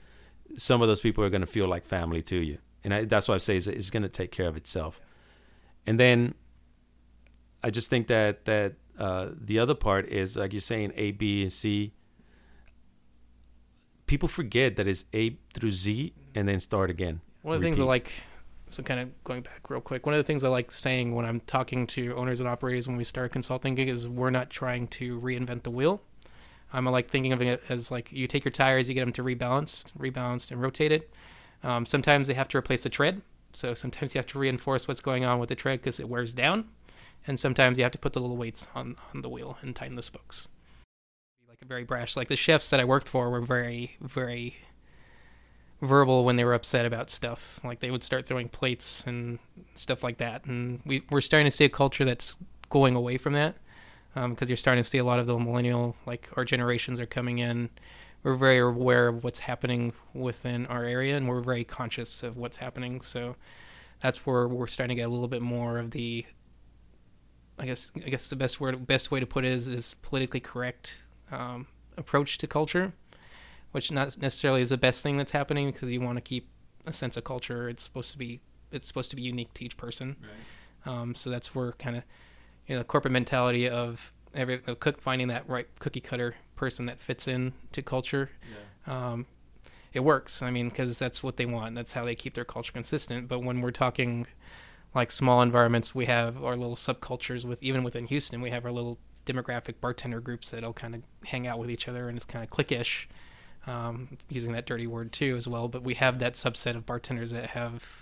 some 0.56 0.82
of 0.82 0.88
those 0.88 1.00
people 1.00 1.24
are 1.24 1.30
going 1.30 1.40
to 1.42 1.46
feel 1.46 1.68
like 1.68 1.84
family 1.84 2.22
to 2.22 2.36
you. 2.36 2.58
And 2.84 2.92
I, 2.92 3.04
that's 3.04 3.28
why 3.28 3.36
I 3.36 3.38
say 3.38 3.56
it's, 3.56 3.66
it's 3.66 3.90
going 3.90 4.02
to 4.02 4.08
take 4.08 4.30
care 4.30 4.46
of 4.46 4.56
itself. 4.56 5.00
And 5.86 5.98
then 5.98 6.34
I 7.62 7.70
just 7.70 7.90
think 7.90 8.08
that 8.08 8.44
that 8.44 8.74
uh, 8.98 9.30
the 9.32 9.58
other 9.58 9.74
part 9.74 10.08
is 10.08 10.36
like 10.36 10.52
you're 10.52 10.60
saying 10.60 10.92
A, 10.96 11.12
B, 11.12 11.42
and 11.42 11.52
C 11.52 11.92
people 14.12 14.28
forget 14.28 14.76
that 14.76 14.86
it's 14.86 15.06
A 15.14 15.38
through 15.54 15.70
Z 15.70 16.12
and 16.34 16.46
then 16.46 16.60
start 16.60 16.90
again. 16.90 17.22
One 17.40 17.54
of 17.54 17.62
the 17.62 17.64
Repeat. 17.64 17.76
things 17.76 17.80
I 17.80 17.84
like, 17.84 18.12
so 18.68 18.82
kind 18.82 19.00
of 19.00 19.24
going 19.24 19.40
back 19.40 19.70
real 19.70 19.80
quick, 19.80 20.04
one 20.04 20.14
of 20.14 20.18
the 20.18 20.24
things 20.24 20.44
I 20.44 20.48
like 20.50 20.70
saying 20.70 21.14
when 21.14 21.24
I'm 21.24 21.40
talking 21.40 21.86
to 21.88 22.14
owners 22.14 22.40
and 22.40 22.46
operators 22.46 22.86
when 22.86 22.98
we 22.98 23.04
start 23.04 23.26
a 23.26 23.28
consulting 23.30 23.74
gig 23.74 23.88
is 23.88 24.06
we're 24.06 24.28
not 24.28 24.50
trying 24.50 24.88
to 24.88 25.18
reinvent 25.18 25.62
the 25.62 25.70
wheel. 25.70 26.02
I'm 26.72 26.84
like 26.86 27.10
thinking 27.10 27.32
of 27.32 27.42
it 27.42 27.62
as 27.68 27.90
like 27.90 28.10
you 28.12 28.26
take 28.26 28.44
your 28.44 28.52
tires, 28.52 28.88
you 28.88 28.94
get 28.94 29.00
them 29.00 29.12
to 29.12 29.22
rebalance, 29.22 29.92
rebalanced, 29.98 30.50
and 30.50 30.60
rotate 30.60 30.92
it. 30.92 31.12
Um, 31.62 31.86
sometimes 31.86 32.28
they 32.28 32.34
have 32.34 32.48
to 32.48 32.58
replace 32.58 32.82
the 32.82 32.88
tread, 32.88 33.22
so 33.52 33.74
sometimes 33.74 34.14
you 34.14 34.18
have 34.18 34.26
to 34.28 34.38
reinforce 34.38 34.88
what's 34.88 35.00
going 35.00 35.24
on 35.24 35.38
with 35.38 35.48
the 35.48 35.54
tread 35.54 35.80
because 35.80 36.00
it 36.00 36.08
wears 36.08 36.32
down, 36.32 36.64
and 37.26 37.38
sometimes 37.38 37.78
you 37.78 37.84
have 37.84 37.92
to 37.92 37.98
put 37.98 38.14
the 38.14 38.20
little 38.20 38.36
weights 38.36 38.68
on 38.74 38.96
on 39.14 39.22
the 39.22 39.28
wheel 39.28 39.58
and 39.62 39.76
tighten 39.76 39.96
the 39.96 40.02
spokes 40.02 40.48
Like 41.48 41.62
a 41.62 41.66
very 41.66 41.84
brash. 41.84 42.16
Like 42.16 42.28
the 42.28 42.36
chefs 42.36 42.70
that 42.70 42.80
I 42.80 42.84
worked 42.84 43.08
for 43.08 43.30
were 43.30 43.40
very, 43.40 43.96
very 44.00 44.56
verbal 45.80 46.24
when 46.24 46.36
they 46.36 46.44
were 46.44 46.54
upset 46.54 46.86
about 46.86 47.10
stuff. 47.10 47.60
Like 47.64 47.80
they 47.80 47.90
would 47.90 48.02
start 48.02 48.26
throwing 48.26 48.48
plates 48.48 49.04
and 49.06 49.38
stuff 49.74 50.02
like 50.02 50.18
that. 50.18 50.46
And 50.46 50.80
we 50.86 51.02
we're 51.10 51.20
starting 51.20 51.46
to 51.46 51.56
see 51.56 51.64
a 51.64 51.68
culture 51.68 52.04
that's 52.04 52.36
going 52.70 52.94
away 52.96 53.18
from 53.18 53.34
that 53.34 53.56
because 54.14 54.42
um, 54.42 54.48
you're 54.48 54.56
starting 54.56 54.82
to 54.82 54.88
see 54.88 54.98
a 54.98 55.04
lot 55.04 55.18
of 55.18 55.26
the 55.26 55.38
millennial, 55.38 55.96
like 56.06 56.28
our 56.36 56.44
generations, 56.44 57.00
are 57.00 57.06
coming 57.06 57.38
in. 57.38 57.70
We're 58.22 58.36
very 58.36 58.58
aware 58.58 59.08
of 59.08 59.24
what's 59.24 59.40
happening 59.40 59.92
within 60.14 60.66
our 60.66 60.84
area, 60.84 61.16
and 61.16 61.28
we're 61.28 61.40
very 61.40 61.64
conscious 61.64 62.22
of 62.22 62.36
what's 62.36 62.58
happening. 62.58 63.00
So 63.00 63.36
that's 64.02 64.26
where 64.26 64.46
we're 64.48 64.66
starting 64.66 64.96
to 64.96 65.00
get 65.00 65.08
a 65.08 65.12
little 65.12 65.28
bit 65.28 65.42
more 65.42 65.78
of 65.78 65.90
the 65.90 66.26
I 67.58 67.66
guess 67.66 67.92
I 67.96 68.08
guess 68.08 68.28
the 68.28 68.36
best 68.36 68.60
word 68.60 68.86
best 68.86 69.10
way 69.10 69.20
to 69.20 69.26
put 69.26 69.44
it 69.44 69.52
is 69.52 69.68
is 69.68 69.94
politically 69.94 70.40
correct 70.40 70.98
um, 71.30 71.66
approach 71.96 72.38
to 72.38 72.46
culture, 72.46 72.92
which 73.72 73.92
not 73.92 74.16
necessarily 74.18 74.62
is 74.62 74.70
the 74.70 74.78
best 74.78 75.02
thing 75.02 75.16
that's 75.16 75.32
happening 75.32 75.70
because 75.70 75.90
you 75.90 76.00
want 76.00 76.16
to 76.16 76.22
keep 76.22 76.48
a 76.86 76.92
sense 76.92 77.16
of 77.16 77.24
culture. 77.24 77.68
It's 77.68 77.82
supposed 77.82 78.10
to 78.12 78.18
be 78.18 78.40
it's 78.72 78.86
supposed 78.86 79.10
to 79.10 79.16
be 79.16 79.22
unique 79.22 79.52
to 79.54 79.64
each 79.64 79.76
person. 79.76 80.16
Right. 80.20 80.92
Um, 80.92 81.14
so 81.14 81.30
that's 81.30 81.54
where 81.54 81.72
kind 81.72 81.96
of 81.96 82.02
you 82.66 82.76
know 82.76 82.84
corporate 82.84 83.12
mentality 83.12 83.68
of 83.68 84.12
every 84.34 84.58
cook 84.58 85.00
finding 85.00 85.28
that 85.28 85.48
right 85.48 85.66
cookie 85.78 86.00
cutter 86.00 86.34
person 86.56 86.86
that 86.86 87.00
fits 87.00 87.26
in 87.26 87.52
to 87.72 87.82
culture. 87.82 88.30
Yeah. 88.86 89.12
Um, 89.12 89.26
it 89.92 90.00
works. 90.00 90.42
I 90.42 90.50
mean, 90.50 90.68
because 90.68 90.98
that's 90.98 91.22
what 91.22 91.36
they 91.36 91.46
want. 91.46 91.74
That's 91.74 91.92
how 91.92 92.04
they 92.04 92.14
keep 92.14 92.34
their 92.34 92.44
culture 92.44 92.72
consistent. 92.72 93.28
But 93.28 93.40
when 93.40 93.60
we're 93.60 93.72
talking 93.72 94.26
like 94.94 95.10
small 95.10 95.42
environments, 95.42 95.94
we 95.94 96.06
have 96.06 96.42
our 96.42 96.56
little 96.56 96.76
subcultures 96.76 97.44
with 97.44 97.62
even 97.62 97.82
within 97.82 98.06
Houston, 98.06 98.40
we 98.40 98.50
have 98.50 98.64
our 98.64 98.72
little 98.72 98.98
demographic 99.26 99.74
bartender 99.80 100.20
groups 100.20 100.50
that'll 100.50 100.72
kind 100.72 100.94
of 100.94 101.02
hang 101.26 101.46
out 101.46 101.58
with 101.58 101.70
each 101.70 101.88
other 101.88 102.08
and 102.08 102.16
it's 102.16 102.26
kind 102.26 102.44
of 102.44 102.50
cliquish, 102.50 103.06
um, 103.66 104.18
using 104.28 104.52
that 104.52 104.66
dirty 104.66 104.86
word 104.86 105.12
too 105.12 105.36
as 105.36 105.46
well. 105.46 105.68
But 105.68 105.82
we 105.82 105.94
have 105.94 106.18
that 106.18 106.34
subset 106.34 106.76
of 106.76 106.86
bartenders 106.86 107.30
that 107.30 107.50
have 107.50 108.01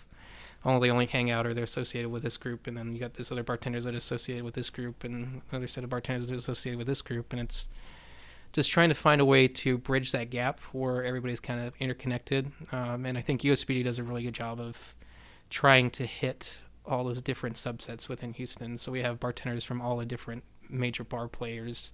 only 0.64 0.88
they 0.88 0.92
only 0.92 1.06
hang 1.06 1.30
out 1.30 1.46
or 1.46 1.54
they're 1.54 1.64
associated 1.64 2.10
with 2.10 2.22
this 2.22 2.36
group, 2.36 2.66
and 2.66 2.76
then 2.76 2.92
you 2.92 2.98
got 2.98 3.14
this 3.14 3.32
other 3.32 3.42
bartenders 3.42 3.84
that 3.84 3.94
are 3.94 3.98
associated 3.98 4.44
with 4.44 4.54
this 4.54 4.70
group, 4.70 5.04
and 5.04 5.42
another 5.50 5.68
set 5.68 5.84
of 5.84 5.90
bartenders 5.90 6.28
that 6.28 6.34
are 6.34 6.38
associated 6.38 6.78
with 6.78 6.86
this 6.86 7.02
group, 7.02 7.32
and 7.32 7.40
it's 7.40 7.68
just 8.52 8.70
trying 8.70 8.88
to 8.88 8.94
find 8.94 9.20
a 9.20 9.24
way 9.24 9.46
to 9.46 9.78
bridge 9.78 10.12
that 10.12 10.30
gap 10.30 10.60
where 10.72 11.04
everybody's 11.04 11.40
kind 11.40 11.60
of 11.60 11.72
interconnected. 11.78 12.50
Um, 12.72 13.06
and 13.06 13.16
I 13.16 13.20
think 13.20 13.42
USBG 13.42 13.84
does 13.84 13.98
a 13.98 14.02
really 14.02 14.24
good 14.24 14.34
job 14.34 14.60
of 14.60 14.94
trying 15.50 15.90
to 15.90 16.04
hit 16.04 16.58
all 16.84 17.04
those 17.04 17.22
different 17.22 17.56
subsets 17.56 18.08
within 18.08 18.32
Houston. 18.32 18.76
So 18.76 18.90
we 18.90 19.02
have 19.02 19.20
bartenders 19.20 19.64
from 19.64 19.80
all 19.80 19.96
the 19.96 20.06
different 20.06 20.42
major 20.68 21.04
bar 21.04 21.28
players 21.28 21.92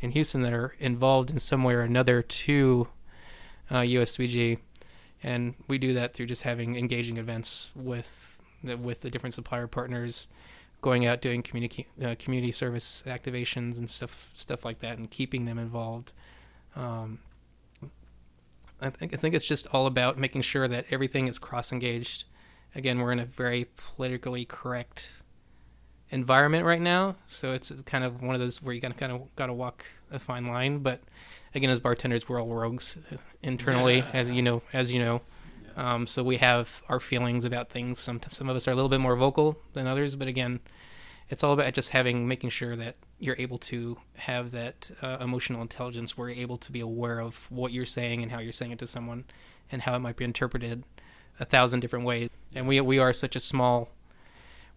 in 0.00 0.12
Houston 0.12 0.42
that 0.42 0.52
are 0.52 0.74
involved 0.78 1.30
in 1.30 1.38
some 1.38 1.64
way 1.64 1.74
or 1.74 1.82
another 1.82 2.22
to 2.22 2.88
uh, 3.70 3.80
USBG, 3.80 4.58
and 5.22 5.54
we 5.68 5.78
do 5.78 5.94
that 5.94 6.14
through 6.14 6.26
just 6.26 6.42
having 6.42 6.76
engaging 6.76 7.16
events 7.16 7.70
with 7.74 8.38
the, 8.62 8.76
with 8.76 9.00
the 9.00 9.10
different 9.10 9.34
supplier 9.34 9.66
partners, 9.66 10.28
going 10.80 11.06
out 11.06 11.20
doing 11.20 11.42
community 11.42 11.86
uh, 12.02 12.14
community 12.18 12.52
service 12.52 13.02
activations 13.06 13.78
and 13.78 13.90
stuff 13.90 14.30
stuff 14.34 14.64
like 14.64 14.78
that, 14.80 14.98
and 14.98 15.10
keeping 15.10 15.44
them 15.44 15.58
involved. 15.58 16.12
Um, 16.76 17.18
I 18.80 18.90
think 18.90 19.12
I 19.12 19.16
think 19.16 19.34
it's 19.34 19.46
just 19.46 19.66
all 19.72 19.86
about 19.86 20.18
making 20.18 20.42
sure 20.42 20.68
that 20.68 20.86
everything 20.90 21.28
is 21.28 21.38
cross 21.38 21.72
engaged. 21.72 22.24
Again, 22.74 22.98
we're 22.98 23.12
in 23.12 23.18
a 23.18 23.24
very 23.24 23.66
politically 23.76 24.44
correct 24.44 25.22
environment 26.10 26.64
right 26.64 26.80
now, 26.80 27.16
so 27.26 27.52
it's 27.52 27.72
kind 27.86 28.04
of 28.04 28.22
one 28.22 28.34
of 28.34 28.40
those 28.40 28.62
where 28.62 28.74
you 28.74 28.80
gotta 28.80 28.94
kind 28.94 29.12
of 29.12 29.34
gotta 29.36 29.52
walk 29.52 29.84
a 30.10 30.18
fine 30.18 30.46
line. 30.46 30.78
But 30.78 31.00
again, 31.54 31.70
as 31.70 31.80
bartenders, 31.80 32.28
we're 32.28 32.40
all 32.40 32.54
rogues 32.54 32.98
internally, 33.42 33.98
Yeah. 33.98 34.10
as 34.12 34.30
you 34.30 34.42
know, 34.42 34.62
as 34.72 34.92
you 34.92 35.00
know. 35.00 35.22
Um, 35.76 36.06
so 36.06 36.22
we 36.24 36.38
have 36.38 36.82
our 36.88 36.98
feelings 37.00 37.44
about 37.44 37.70
things. 37.70 37.98
Some 38.00 38.20
some 38.28 38.48
of 38.48 38.56
us 38.56 38.66
are 38.66 38.72
a 38.72 38.74
little 38.74 38.88
bit 38.88 39.00
more 39.00 39.14
vocal 39.16 39.56
than 39.74 39.86
others, 39.86 40.16
but 40.16 40.26
again, 40.28 40.60
it's 41.30 41.44
all 41.44 41.52
about 41.52 41.72
just 41.74 41.90
having 41.90 42.26
making 42.26 42.50
sure 42.50 42.74
that 42.76 42.96
you're 43.20 43.36
able 43.38 43.58
to 43.58 43.96
have 44.16 44.50
that 44.52 44.90
uh, 45.02 45.18
emotional 45.20 45.62
intelligence 45.62 46.16
where 46.16 46.28
you're 46.30 46.42
able 46.42 46.56
to 46.58 46.72
be 46.72 46.80
aware 46.80 47.20
of 47.20 47.36
what 47.50 47.70
you're 47.72 47.86
saying 47.86 48.22
and 48.22 48.32
how 48.32 48.38
you're 48.40 48.52
saying 48.52 48.72
it 48.72 48.78
to 48.80 48.86
someone 48.86 49.24
and 49.70 49.82
how 49.82 49.94
it 49.94 49.98
might 50.00 50.16
be 50.16 50.24
interpreted 50.24 50.82
a 51.40 51.44
thousand 51.44 51.80
different 51.80 52.04
ways 52.04 52.30
and 52.54 52.66
we 52.66 52.80
we 52.80 52.98
are 52.98 53.12
such 53.12 53.36
a 53.36 53.40
small 53.40 53.88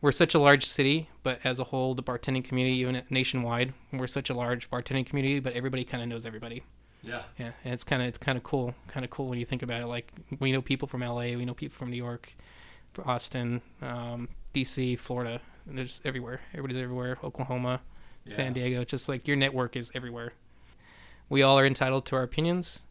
we're 0.02 0.12
such 0.12 0.34
a 0.34 0.40
large 0.40 0.66
city 0.66 1.10
but 1.24 1.40
as 1.44 1.60
a 1.60 1.64
whole 1.66 1.94
the 1.94 2.04
bartending 2.04 2.44
community 2.44 2.78
even 2.78 3.02
nationwide 3.10 3.74
we're 3.94 4.08
such 4.08 4.30
a 4.30 4.34
large 4.34 4.70
bartending 4.70 5.06
community 5.06 5.40
but 5.40 5.54
everybody 5.54 5.84
kind 5.84 6.02
of 6.04 6.10
knows 6.10 6.26
everybody 6.26 6.64
Yeah. 7.04 7.22
yeah 7.38 7.52
and 7.64 7.74
it's 7.74 7.84
kind 7.84 8.02
of 8.02 8.08
it's 8.08 8.18
kind 8.18 8.38
of 8.38 8.44
cool 8.44 8.74
kind 8.88 9.04
of 9.04 9.10
cool 9.12 9.28
when 9.28 9.40
you 9.40 9.46
think 9.46 9.64
about 9.64 9.82
it 9.82 9.88
like 9.88 10.12
we 10.40 10.52
know 10.52 10.62
people 10.62 10.88
from 10.88 11.02
la 11.02 11.20
we 11.22 11.46
know 11.46 11.54
people 11.54 11.76
from 11.78 11.90
new 11.92 11.98
york 11.98 12.34
austin 13.06 13.62
um, 13.82 14.28
dc 14.54 14.98
florida 15.00 15.40
there's 15.68 16.02
everywhere 16.04 16.42
everybody's 16.54 16.82
everywhere 16.82 17.18
oklahoma 17.24 17.82
San 18.30 18.54
Diego. 18.54 18.84
Just 18.84 19.10
like 19.10 19.28
your 19.28 19.36
network 19.36 19.76
is 19.76 19.92
everywhere. 19.96 20.34
We 21.28 21.42
all 21.42 21.58
are 21.58 21.66
entitled 21.66 22.06
to 22.06 22.16
our 22.16 22.22
opinions, 22.22 22.84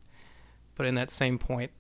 but 0.75 0.87
in 0.87 0.97
that 0.97 1.13
same 1.13 1.39
point, 1.39 1.71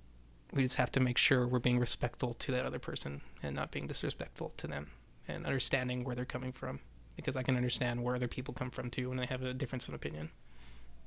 we 0.52 0.62
just 0.62 0.76
have 0.76 0.92
to 0.92 1.00
make 1.00 1.18
sure 1.18 1.48
we're 1.48 1.58
being 1.58 1.80
respectful 1.80 2.34
to 2.34 2.52
that 2.52 2.64
other 2.64 2.78
person 2.78 3.22
and 3.42 3.56
not 3.56 3.72
being 3.72 3.88
disrespectful 3.88 4.52
to 4.58 4.68
them 4.68 4.90
and 5.34 5.46
understanding 5.46 6.04
where 6.04 6.14
they're 6.14 6.24
coming 6.24 6.52
from. 6.52 6.80
Because 7.16 7.36
I 7.36 7.42
can 7.42 7.56
understand 7.56 8.02
where 8.02 8.14
other 8.14 8.28
people 8.28 8.54
come 8.54 8.70
from 8.70 8.90
too 8.90 9.08
when 9.08 9.18
they 9.18 9.26
have 9.26 9.42
a 9.42 9.52
difference 9.52 9.88
of 9.88 9.94
opinion 9.94 10.30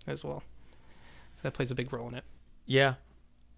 as 0.05 0.23
well. 0.23 0.43
So 1.35 1.43
that 1.43 1.53
plays 1.53 1.71
a 1.71 1.75
big 1.75 1.91
role 1.91 2.07
in 2.07 2.15
it. 2.15 2.23
Yeah, 2.65 2.95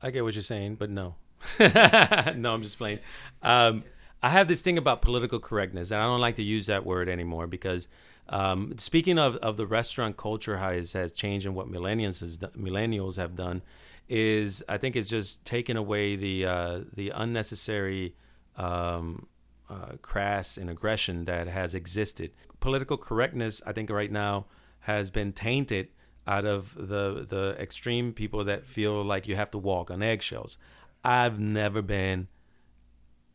I 0.02 0.12
get 0.12 0.24
what 0.24 0.34
you're 0.34 0.42
saying, 0.42 0.76
but 0.76 0.90
no, 0.90 1.16
no, 1.60 2.54
I'm 2.54 2.62
just 2.62 2.78
playing. 2.78 3.00
Um, 3.42 3.84
I 4.24 4.30
have 4.30 4.48
this 4.48 4.62
thing 4.62 4.78
about 4.78 5.02
political 5.02 5.40
correctness, 5.40 5.92
and 5.92 6.02
I 6.02 6.06
don't 6.06 6.22
like 6.22 6.36
to 6.38 6.44
use 6.44 6.66
that 6.68 6.86
word 6.86 7.10
anymore 7.10 7.46
because 7.46 7.88
um, 8.30 8.76
speaking 8.78 9.20
of, 9.20 9.36
of 9.38 9.58
the 9.58 9.68
restaurant 9.68 10.18
culture, 10.18 10.58
how 10.58 10.70
it 10.70 10.92
has 10.94 11.12
changed 11.12 11.46
and 11.46 11.56
what 11.56 11.72
millennials 11.72 12.38
millennials 12.58 13.18
have 13.18 13.36
done, 13.36 13.62
is 14.10 14.64
I 14.68 14.78
think 14.78 14.96
it's 14.96 15.10
just 15.10 15.46
taken 15.46 15.78
away 15.78 16.16
the 16.16 16.46
uh, 16.46 16.80
the 16.94 17.10
unnecessary 17.10 18.16
um, 18.58 19.28
uh, 19.70 19.98
crass 20.02 20.58
and 20.58 20.70
aggression 20.70 21.26
that 21.26 21.48
has 21.48 21.74
existed. 21.74 22.32
Political 22.60 22.98
correctness, 22.98 23.62
I 23.66 23.72
think, 23.72 23.90
right 23.90 24.12
now 24.12 24.46
has 24.82 25.10
been 25.10 25.34
tainted 25.34 25.90
out 26.28 26.46
of 26.46 26.74
the 26.76 27.26
the 27.28 27.56
extreme 27.60 28.14
people 28.14 28.44
that 28.44 28.66
feel 28.66 29.04
like 29.04 29.28
you 29.28 29.36
have 29.36 29.52
to 29.52 29.58
walk 29.58 29.92
on 29.92 30.02
eggshells. 30.02 30.58
I've 31.04 31.40
never 31.40 31.82
been 31.82 32.28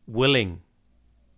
willing, 0.07 0.61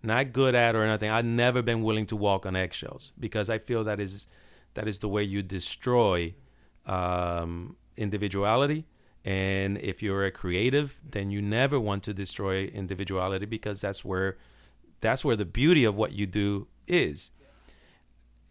not 0.02 0.34
good 0.34 0.56
at 0.56 0.76
or 0.76 0.84
anything. 0.84 1.10
I've 1.10 1.26
never 1.26 1.62
been 1.62 1.84
willing 1.84 2.08
to 2.08 2.16
walk 2.16 2.46
on 2.46 2.56
eggshells 2.56 3.14
because 3.20 3.50
I 3.50 3.58
feel 3.58 3.84
that 3.84 4.00
is 4.00 4.28
that 4.74 4.88
is 4.88 5.00
the 5.00 5.10
way 5.10 5.24
you 5.24 5.44
destroy 5.44 6.34
um, 6.86 7.76
individuality. 7.96 8.86
And 9.26 9.78
if 9.78 10.04
you're 10.04 10.26
a 10.26 10.32
creative, 10.32 11.00
then 11.08 11.32
you 11.32 11.42
never 11.42 11.80
want 11.80 12.04
to 12.04 12.14
destroy 12.14 12.66
individuality 12.66 13.46
because 13.46 13.80
that's 13.80 14.04
where 14.04 14.38
that's 15.04 15.24
where 15.24 15.36
the 15.36 15.46
beauty 15.46 15.84
of 15.84 15.96
what 15.96 16.14
you 16.14 16.26
do 16.26 16.68
is. 16.88 17.30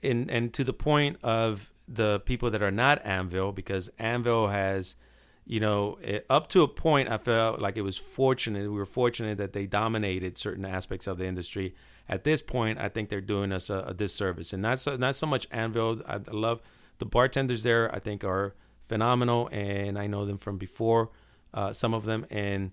And 0.02 0.30
and 0.30 0.52
to 0.54 0.62
the 0.62 0.72
point 0.72 1.16
of 1.22 1.72
the 1.88 2.20
people 2.20 2.50
that 2.50 2.62
are 2.62 2.70
not 2.70 3.04
Anvil, 3.04 3.52
because 3.52 3.90
Anvil 3.98 4.48
has, 4.48 4.96
you 5.44 5.60
know, 5.60 5.98
it, 6.00 6.24
up 6.30 6.48
to 6.48 6.62
a 6.62 6.68
point, 6.68 7.08
I 7.08 7.18
felt 7.18 7.60
like 7.60 7.76
it 7.76 7.82
was 7.82 7.98
fortunate. 7.98 8.62
We 8.62 8.68
were 8.68 8.86
fortunate 8.86 9.38
that 9.38 9.52
they 9.52 9.66
dominated 9.66 10.38
certain 10.38 10.64
aspects 10.64 11.06
of 11.06 11.18
the 11.18 11.26
industry. 11.26 11.74
At 12.08 12.24
this 12.24 12.42
point, 12.42 12.78
I 12.78 12.88
think 12.88 13.08
they're 13.08 13.20
doing 13.20 13.52
us 13.52 13.70
a, 13.70 13.84
a 13.88 13.94
disservice, 13.94 14.52
and 14.52 14.62
not 14.62 14.80
so, 14.80 14.96
not 14.96 15.16
so 15.16 15.26
much 15.26 15.46
Anvil. 15.50 16.02
I, 16.06 16.14
I 16.14 16.30
love 16.30 16.60
the 16.98 17.06
bartenders 17.06 17.62
there. 17.62 17.94
I 17.94 17.98
think 17.98 18.24
are 18.24 18.54
phenomenal, 18.80 19.48
and 19.52 19.98
I 19.98 20.06
know 20.06 20.26
them 20.26 20.38
from 20.38 20.58
before, 20.58 21.10
uh, 21.54 21.72
some 21.72 21.94
of 21.94 22.04
them, 22.04 22.26
and 22.30 22.72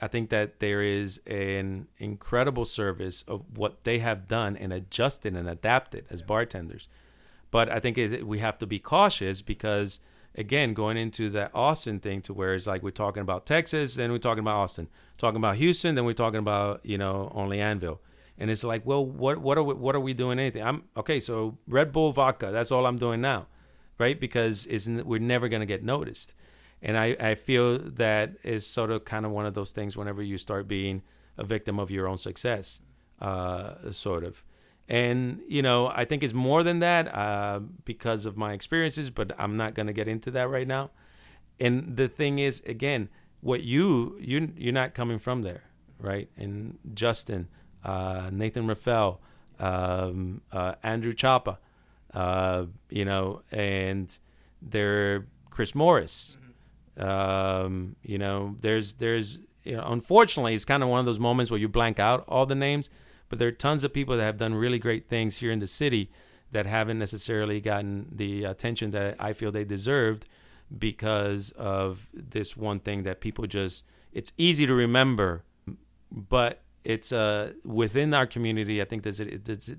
I 0.00 0.06
think 0.06 0.30
that 0.30 0.60
there 0.60 0.80
is 0.82 1.20
an 1.26 1.88
incredible 1.98 2.64
service 2.64 3.22
of 3.22 3.58
what 3.58 3.84
they 3.84 3.98
have 3.98 4.28
done 4.28 4.56
and 4.56 4.72
adjusted 4.72 5.34
and 5.34 5.48
adapted 5.48 6.06
as 6.08 6.22
bartenders. 6.22 6.88
But 7.50 7.70
I 7.70 7.80
think 7.80 7.98
it, 7.98 8.26
we 8.26 8.38
have 8.38 8.58
to 8.58 8.66
be 8.66 8.78
cautious 8.78 9.42
because, 9.42 10.00
again, 10.34 10.74
going 10.74 10.96
into 10.96 11.30
that 11.30 11.50
Austin 11.54 11.98
thing 11.98 12.20
to 12.22 12.34
where 12.34 12.54
it's 12.54 12.66
like 12.66 12.82
we're 12.82 12.90
talking 12.90 13.22
about 13.22 13.46
Texas, 13.46 13.96
then 13.96 14.12
we're 14.12 14.18
talking 14.18 14.40
about 14.40 14.56
Austin, 14.56 14.88
talking 15.16 15.38
about 15.38 15.56
Houston, 15.56 15.94
then 15.94 16.04
we're 16.04 16.12
talking 16.12 16.38
about 16.38 16.80
you 16.84 16.98
know 16.98 17.32
only 17.34 17.60
Anvil, 17.60 18.00
and 18.38 18.50
it's 18.50 18.64
like, 18.64 18.84
well, 18.84 19.04
what 19.04 19.38
what 19.38 19.58
are 19.58 19.62
we, 19.62 19.74
what 19.74 19.96
are 19.96 20.00
we 20.00 20.14
doing 20.14 20.38
anything? 20.38 20.62
I'm 20.62 20.84
okay. 20.96 21.20
So 21.20 21.56
Red 21.66 21.90
Bull 21.90 22.12
vodka, 22.12 22.50
that's 22.52 22.70
all 22.70 22.86
I'm 22.86 22.98
doing 22.98 23.20
now, 23.20 23.46
right? 23.98 24.18
Because 24.18 24.66
isn't 24.66 25.06
we're 25.06 25.18
never 25.20 25.48
gonna 25.48 25.66
get 25.66 25.82
noticed, 25.82 26.34
and 26.82 26.96
I 26.96 27.16
I 27.20 27.34
feel 27.34 27.78
that 27.78 28.36
is 28.42 28.66
sort 28.66 28.90
of 28.90 29.04
kind 29.04 29.26
of 29.26 29.32
one 29.32 29.46
of 29.46 29.54
those 29.54 29.72
things 29.72 29.96
whenever 29.96 30.22
you 30.22 30.38
start 30.38 30.68
being 30.68 31.02
a 31.36 31.44
victim 31.44 31.78
of 31.78 31.90
your 31.90 32.08
own 32.08 32.18
success, 32.18 32.80
uh, 33.20 33.90
sort 33.90 34.24
of. 34.24 34.44
And 34.88 35.40
you 35.46 35.60
know 35.60 35.88
i 35.88 36.06
think 36.06 36.22
it's 36.22 36.32
more 36.32 36.62
than 36.62 36.78
that 36.78 37.14
uh, 37.14 37.60
because 37.84 38.24
of 38.24 38.38
my 38.38 38.54
experiences 38.54 39.10
but 39.10 39.32
i'm 39.38 39.54
not 39.54 39.74
going 39.74 39.86
to 39.86 39.92
get 39.92 40.08
into 40.08 40.30
that 40.30 40.48
right 40.48 40.66
now. 40.66 40.90
And 41.60 41.96
the 41.96 42.08
thing 42.08 42.38
is 42.38 42.62
again 42.66 43.08
what 43.40 43.62
you 43.62 44.16
you 44.20 44.52
you're 44.56 44.72
not 44.72 44.94
coming 44.94 45.18
from 45.18 45.42
there 45.42 45.64
right? 45.98 46.30
And 46.36 46.78
justin 46.94 47.48
uh, 47.84 48.30
nathan 48.32 48.66
rafael 48.66 49.20
um, 49.58 50.40
uh, 50.52 50.74
andrew 50.82 51.12
chapa 51.12 51.58
uh, 52.14 52.64
you 52.88 53.04
know 53.04 53.42
and 53.52 54.18
they're 54.62 55.26
chris 55.50 55.74
morris 55.74 56.38
um, 56.98 57.96
you 58.02 58.18
know 58.18 58.56
there's 58.60 58.94
there's 58.94 59.40
you 59.64 59.76
know 59.76 59.84
unfortunately 59.86 60.54
it's 60.54 60.64
kind 60.64 60.82
of 60.82 60.88
one 60.88 61.00
of 61.00 61.06
those 61.06 61.20
moments 61.20 61.50
where 61.50 61.60
you 61.60 61.68
blank 61.68 61.98
out 61.98 62.24
all 62.28 62.46
the 62.46 62.54
names 62.54 62.90
but 63.28 63.38
there 63.38 63.48
are 63.48 63.52
tons 63.52 63.84
of 63.84 63.92
people 63.92 64.16
that 64.16 64.22
have 64.22 64.38
done 64.38 64.54
really 64.54 64.78
great 64.78 65.08
things 65.08 65.38
here 65.38 65.50
in 65.50 65.58
the 65.58 65.66
city 65.66 66.10
that 66.50 66.66
haven't 66.66 66.98
necessarily 66.98 67.60
gotten 67.60 68.06
the 68.10 68.44
attention 68.44 68.90
that 68.92 69.16
I 69.18 69.32
feel 69.32 69.52
they 69.52 69.64
deserved 69.64 70.26
because 70.76 71.50
of 71.52 72.08
this 72.12 72.56
one 72.56 72.80
thing 72.80 73.02
that 73.04 73.20
people 73.20 73.46
just 73.46 73.84
it's 74.12 74.32
easy 74.36 74.66
to 74.66 74.74
remember 74.74 75.44
but 76.10 76.62
it's 76.84 77.12
uh 77.12 77.52
within 77.64 78.14
our 78.14 78.26
community 78.26 78.80
I 78.80 78.84
think 78.84 79.02
there's 79.02 79.20
a, 79.20 79.34
it's, 79.34 79.70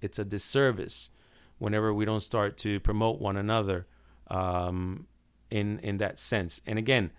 it's, 0.00 0.18
a 0.18 0.24
disservice 0.24 1.10
whenever 1.58 1.92
we 1.92 2.04
don't 2.04 2.20
start 2.20 2.56
to 2.58 2.78
promote 2.80 3.20
one 3.20 3.36
another. 3.36 3.86
Um 4.28 5.06
in 5.50 5.78
in 5.80 5.98
that 5.98 6.18
sense 6.18 6.60
and 6.66 6.78
again 6.78 7.10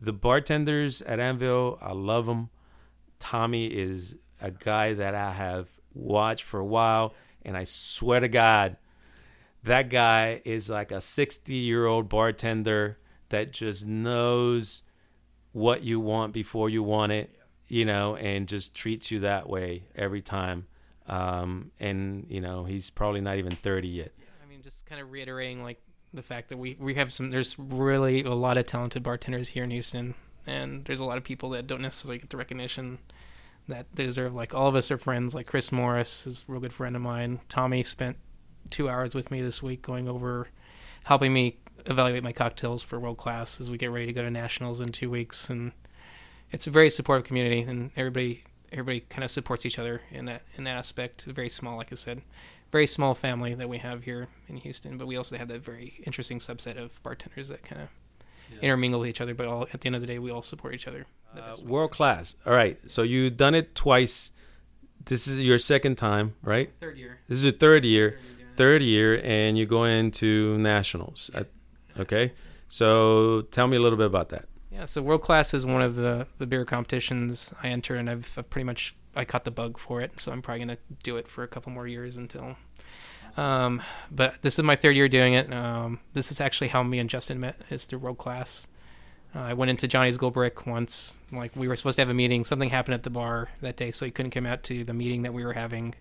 the 0.00 0.12
bartenders 0.12 1.02
at 1.02 1.20
Anvil 1.20 1.78
I 1.80 1.92
love 1.92 2.26
them 2.26 2.50
Tommy 3.20 3.66
is 3.66 4.16
a 4.40 4.50
guy 4.50 4.94
that 4.94 5.14
I 5.14 5.32
have 5.32 5.68
watched 5.94 6.42
for 6.42 6.58
a 6.58 6.64
while, 6.64 7.14
and 7.42 7.56
I 7.56 7.64
swear 7.64 8.18
to 8.20 8.28
God, 8.28 8.76
that 9.62 9.90
guy 9.90 10.40
is 10.44 10.68
like 10.68 10.90
a 10.90 11.00
60 11.00 11.54
year 11.54 11.86
old 11.86 12.08
bartender 12.08 12.98
that 13.28 13.52
just 13.52 13.86
knows 13.86 14.82
what 15.52 15.82
you 15.84 16.00
want 16.00 16.32
before 16.32 16.68
you 16.70 16.82
want 16.82 17.12
it, 17.12 17.30
you 17.68 17.84
know, 17.84 18.16
and 18.16 18.48
just 18.48 18.74
treats 18.74 19.10
you 19.10 19.20
that 19.20 19.48
way 19.48 19.84
every 19.94 20.22
time. 20.22 20.66
Um, 21.06 21.72
and, 21.78 22.26
you 22.28 22.40
know, 22.40 22.64
he's 22.64 22.88
probably 22.88 23.20
not 23.20 23.36
even 23.36 23.52
30 23.52 23.88
yet. 23.88 24.12
I 24.42 24.48
mean, 24.48 24.62
just 24.62 24.86
kind 24.86 25.00
of 25.00 25.10
reiterating 25.10 25.62
like 25.62 25.80
the 26.12 26.22
fact 26.22 26.48
that 26.48 26.58
we, 26.58 26.76
we 26.78 26.94
have 26.94 27.12
some, 27.12 27.30
there's 27.30 27.58
really 27.58 28.22
a 28.22 28.34
lot 28.34 28.56
of 28.56 28.66
talented 28.66 29.02
bartenders 29.02 29.48
here 29.48 29.64
in 29.64 29.70
Houston, 29.70 30.14
and 30.46 30.84
there's 30.84 31.00
a 31.00 31.04
lot 31.04 31.18
of 31.18 31.24
people 31.24 31.50
that 31.50 31.66
don't 31.66 31.82
necessarily 31.82 32.18
get 32.18 32.30
the 32.30 32.36
recognition 32.36 32.98
that 33.68 33.86
they 33.94 34.04
deserve. 34.04 34.34
Like 34.34 34.54
all 34.54 34.68
of 34.68 34.74
us 34.74 34.90
are 34.90 34.98
friends. 34.98 35.34
Like 35.34 35.46
Chris 35.46 35.70
Morris 35.70 36.26
is 36.26 36.44
a 36.48 36.52
real 36.52 36.60
good 36.60 36.72
friend 36.72 36.96
of 36.96 37.02
mine. 37.02 37.40
Tommy 37.48 37.82
spent 37.82 38.16
two 38.68 38.88
hours 38.88 39.14
with 39.14 39.30
me 39.30 39.40
this 39.40 39.62
week 39.62 39.82
going 39.82 40.08
over, 40.08 40.48
helping 41.04 41.32
me 41.32 41.58
evaluate 41.86 42.22
my 42.22 42.32
cocktails 42.32 42.82
for 42.82 42.98
world 43.00 43.16
class 43.16 43.60
as 43.60 43.70
we 43.70 43.78
get 43.78 43.90
ready 43.90 44.06
to 44.06 44.12
go 44.12 44.22
to 44.22 44.30
nationals 44.30 44.80
in 44.80 44.92
two 44.92 45.10
weeks. 45.10 45.48
And 45.48 45.72
it's 46.50 46.66
a 46.66 46.70
very 46.70 46.90
supportive 46.90 47.26
community, 47.26 47.62
and 47.62 47.90
everybody 47.96 48.44
everybody 48.72 49.00
kind 49.00 49.24
of 49.24 49.30
supports 49.30 49.66
each 49.66 49.78
other 49.78 50.02
in 50.10 50.26
that 50.26 50.42
in 50.56 50.64
that 50.64 50.76
aspect. 50.76 51.24
Very 51.24 51.48
small, 51.48 51.76
like 51.76 51.92
I 51.92 51.96
said, 51.96 52.22
very 52.72 52.86
small 52.86 53.14
family 53.14 53.54
that 53.54 53.68
we 53.68 53.78
have 53.78 54.04
here 54.04 54.28
in 54.48 54.56
Houston. 54.58 54.96
But 54.98 55.06
we 55.06 55.16
also 55.16 55.36
have 55.36 55.48
that 55.48 55.60
very 55.60 56.00
interesting 56.06 56.38
subset 56.38 56.76
of 56.76 57.02
bartenders 57.02 57.48
that 57.48 57.62
kind 57.64 57.82
of 57.82 57.88
intermingle 58.60 59.00
with 59.00 59.08
each 59.08 59.20
other, 59.20 59.34
but 59.34 59.46
all 59.46 59.66
at 59.72 59.80
the 59.80 59.86
end 59.86 59.94
of 59.94 60.00
the 60.00 60.06
day, 60.06 60.18
we 60.18 60.30
all 60.30 60.42
support 60.42 60.74
each 60.74 60.86
other. 60.88 61.06
the 61.34 61.42
Uh, 61.44 61.48
best 61.50 61.64
world 61.64 61.92
class. 61.92 62.34
All 62.44 62.52
right. 62.52 62.76
So 62.90 63.02
you've 63.02 63.36
done 63.36 63.54
it 63.54 63.74
twice. 63.76 64.32
This 65.04 65.28
is 65.28 65.38
your 65.38 65.58
second 65.58 65.96
time, 65.96 66.34
right? 66.42 66.72
Third 66.80 66.98
year. 66.98 67.20
This 67.28 67.38
is 67.38 67.44
your 67.44 67.52
third 67.52 67.84
year. 67.84 68.18
Third 68.56 68.82
year, 68.82 69.20
and 69.24 69.56
you 69.56 69.64
go 69.64 69.84
into 69.84 70.58
nationals. 70.58 71.30
I- 71.34 71.46
Okay. 71.98 72.32
So 72.68 73.42
tell 73.52 73.66
me 73.68 73.76
a 73.76 73.80
little 73.80 73.96
bit 73.96 74.06
about 74.06 74.28
that. 74.30 74.46
Yeah, 74.72 74.84
so 74.84 75.02
world 75.02 75.22
class 75.22 75.52
is 75.52 75.66
one 75.66 75.82
of 75.82 75.96
the 75.96 76.26
the 76.38 76.46
beer 76.46 76.64
competitions 76.64 77.52
I 77.62 77.68
enter, 77.68 77.96
and 77.96 78.08
I've, 78.08 78.32
I've 78.36 78.48
pretty 78.50 78.64
much 78.64 78.94
I 79.16 79.24
caught 79.24 79.44
the 79.44 79.50
bug 79.50 79.78
for 79.78 80.00
it, 80.00 80.20
so 80.20 80.30
I'm 80.30 80.42
probably 80.42 80.60
gonna 80.60 80.78
do 81.02 81.16
it 81.16 81.26
for 81.28 81.42
a 81.42 81.48
couple 81.48 81.72
more 81.72 81.86
years 81.86 82.16
until. 82.16 82.56
Um, 83.36 83.82
but 84.10 84.42
this 84.42 84.58
is 84.58 84.64
my 84.64 84.76
third 84.76 84.96
year 84.96 85.08
doing 85.08 85.34
it. 85.34 85.52
Um, 85.52 86.00
this 86.14 86.30
is 86.30 86.40
actually 86.40 86.68
how 86.68 86.82
me 86.82 86.98
and 86.98 87.10
Justin 87.10 87.40
met. 87.40 87.56
Is 87.70 87.84
through 87.84 88.00
world 88.00 88.18
class. 88.18 88.68
Uh, 89.34 89.40
I 89.40 89.52
went 89.54 89.70
into 89.70 89.86
Johnny's 89.86 90.16
Gold 90.16 90.34
Brick 90.34 90.66
once. 90.66 91.16
Like 91.32 91.54
we 91.54 91.68
were 91.68 91.76
supposed 91.76 91.96
to 91.96 92.02
have 92.02 92.08
a 92.08 92.14
meeting. 92.14 92.44
Something 92.44 92.70
happened 92.70 92.94
at 92.94 93.02
the 93.02 93.10
bar 93.10 93.48
that 93.62 93.76
day, 93.76 93.90
so 93.90 94.04
he 94.04 94.10
couldn't 94.10 94.32
come 94.32 94.46
out 94.46 94.62
to 94.64 94.84
the 94.84 94.94
meeting 94.94 95.22
that 95.22 95.34
we 95.34 95.44
were 95.44 95.52
having 95.52 95.94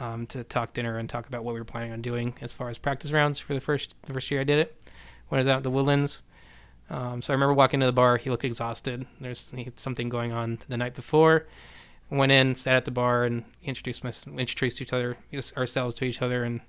um, 0.00 0.26
to 0.28 0.42
talk 0.44 0.72
dinner 0.72 0.98
and 0.98 1.08
talk 1.08 1.26
about 1.26 1.44
what 1.44 1.54
we 1.54 1.60
were 1.60 1.64
planning 1.64 1.92
on 1.92 2.02
doing 2.02 2.34
as 2.40 2.52
far 2.52 2.68
as 2.68 2.78
practice 2.78 3.12
rounds 3.12 3.38
for 3.38 3.54
the 3.54 3.60
first 3.60 3.94
the 4.02 4.12
first 4.12 4.30
year 4.30 4.40
I 4.40 4.44
did 4.44 4.58
it. 4.58 4.76
When 5.28 5.38
I 5.38 5.40
was 5.40 5.48
out 5.48 5.58
at 5.58 5.62
the 5.64 5.70
Woodlands. 5.70 6.22
Um, 6.90 7.22
so 7.22 7.32
I 7.32 7.34
remember 7.34 7.54
walking 7.54 7.80
to 7.80 7.86
the 7.86 7.92
bar. 7.92 8.16
He 8.16 8.30
looked 8.30 8.44
exhausted. 8.44 9.06
There's 9.20 9.52
something 9.76 10.08
going 10.08 10.32
on 10.32 10.58
the 10.68 10.76
night 10.76 10.94
before. 10.94 11.46
Went 12.10 12.32
in, 12.32 12.54
sat 12.54 12.76
at 12.76 12.84
the 12.84 12.90
bar, 12.90 13.24
and 13.24 13.44
introduced 13.64 14.04
my, 14.04 14.12
introduced 14.38 14.80
each 14.80 14.92
other 14.92 15.16
ourselves 15.56 15.94
to 15.96 16.04
each 16.04 16.20
other, 16.20 16.44
and 16.44 16.60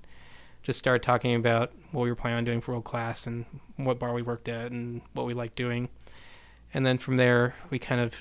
just 0.64 0.80
started 0.80 1.04
talking 1.04 1.36
about 1.36 1.72
what 1.92 2.04
we 2.04 2.10
were 2.10 2.16
planning 2.16 2.40
on 2.40 2.44
doing 2.44 2.62
for 2.62 2.72
world 2.72 2.86
class 2.86 3.28
and 3.28 3.46
what 3.76 4.00
bar 4.00 4.14
we 4.14 4.22
worked 4.22 4.48
at 4.48 4.72
and 4.72 5.02
what 5.14 5.26
we 5.26 5.34
liked 5.34 5.56
doing. 5.56 5.90
And 6.74 6.86
then 6.86 6.98
from 6.98 7.18
there, 7.18 7.54
we 7.70 7.78
kind 7.78 8.02
of 8.02 8.16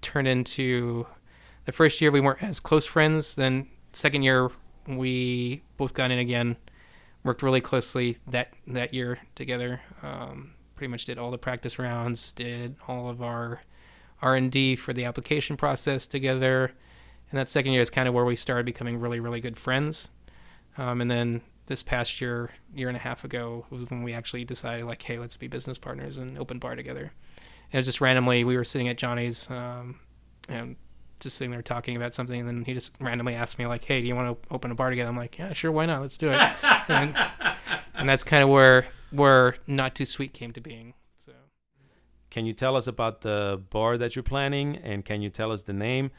turned 0.00 0.28
into 0.28 1.06
the 1.64 1.72
first 1.72 2.00
year 2.00 2.10
we 2.10 2.20
weren't 2.20 2.42
as 2.42 2.60
close 2.60 2.86
friends. 2.86 3.34
Then 3.34 3.68
second 3.92 4.22
year 4.22 4.50
we 4.86 5.62
both 5.76 5.94
got 5.94 6.10
in 6.10 6.18
again, 6.18 6.56
worked 7.22 7.42
really 7.42 7.60
closely 7.60 8.18
that 8.28 8.48
that 8.66 8.94
year 8.94 9.18
together. 9.34 9.80
Um, 10.02 10.54
pretty 10.76 10.90
much 10.90 11.04
did 11.04 11.18
all 11.18 11.30
the 11.30 11.38
practice 11.38 11.78
rounds, 11.78 12.32
did 12.32 12.76
all 12.88 13.08
of 13.08 13.22
our 13.22 13.60
R 14.22 14.36
and 14.36 14.50
D 14.50 14.76
for 14.76 14.92
the 14.92 15.04
application 15.04 15.56
process 15.56 16.06
together. 16.06 16.72
And 17.30 17.38
that 17.38 17.48
second 17.48 17.72
year 17.72 17.82
is 17.82 17.90
kind 17.90 18.08
of 18.08 18.14
where 18.14 18.24
we 18.24 18.36
started 18.36 18.66
becoming 18.66 18.98
really, 18.98 19.20
really 19.20 19.40
good 19.40 19.56
friends. 19.56 20.10
Um, 20.78 21.00
and 21.00 21.10
then 21.10 21.42
this 21.66 21.82
past 21.82 22.20
year, 22.20 22.50
year 22.74 22.88
and 22.88 22.96
a 22.96 23.00
half 23.00 23.24
ago, 23.24 23.66
was 23.70 23.88
when 23.90 24.02
we 24.02 24.12
actually 24.12 24.44
decided, 24.44 24.86
like, 24.86 25.02
hey, 25.02 25.18
let's 25.18 25.36
be 25.36 25.46
business 25.46 25.78
partners 25.78 26.18
and 26.18 26.38
open 26.38 26.58
bar 26.58 26.76
together. 26.76 27.12
And 27.40 27.74
it 27.74 27.76
was 27.78 27.86
just 27.86 28.00
randomly, 28.00 28.44
we 28.44 28.56
were 28.56 28.64
sitting 28.64 28.88
at 28.88 28.98
Johnny's 28.98 29.50
um, 29.50 30.00
and 30.48 30.76
just 31.20 31.36
sitting 31.36 31.50
there 31.50 31.62
talking 31.62 31.96
about 31.96 32.14
something. 32.14 32.38
And 32.38 32.48
then 32.48 32.64
he 32.64 32.74
just 32.74 32.94
randomly 33.00 33.34
asked 33.34 33.58
me, 33.58 33.66
like, 33.66 33.84
hey, 33.84 34.00
do 34.00 34.06
you 34.06 34.14
want 34.14 34.42
to 34.42 34.54
open 34.54 34.70
a 34.70 34.74
bar 34.74 34.90
together? 34.90 35.08
I'm 35.08 35.16
like, 35.16 35.38
yeah, 35.38 35.52
sure, 35.52 35.72
why 35.72 35.86
not? 35.86 36.02
Let's 36.02 36.16
do 36.16 36.30
it. 36.30 36.40
and, 36.88 37.16
and 37.94 38.08
that's 38.08 38.22
kind 38.22 38.42
of 38.42 38.48
where 38.48 38.86
where 39.14 39.56
Not 39.66 39.94
Too 39.94 40.04
Sweet 40.04 40.32
came 40.32 40.52
to 40.52 40.60
being. 40.60 40.94
So 41.18 41.32
Can 42.30 42.46
you 42.46 42.52
tell 42.52 42.76
us 42.76 42.86
about 42.86 43.20
the 43.20 43.62
bar 43.70 43.96
that 43.98 44.16
you're 44.16 44.22
planning, 44.22 44.76
and 44.76 45.04
can 45.04 45.22
you 45.22 45.30
tell 45.30 45.52
us 45.52 45.62
the 45.62 45.72
name? 45.72 46.10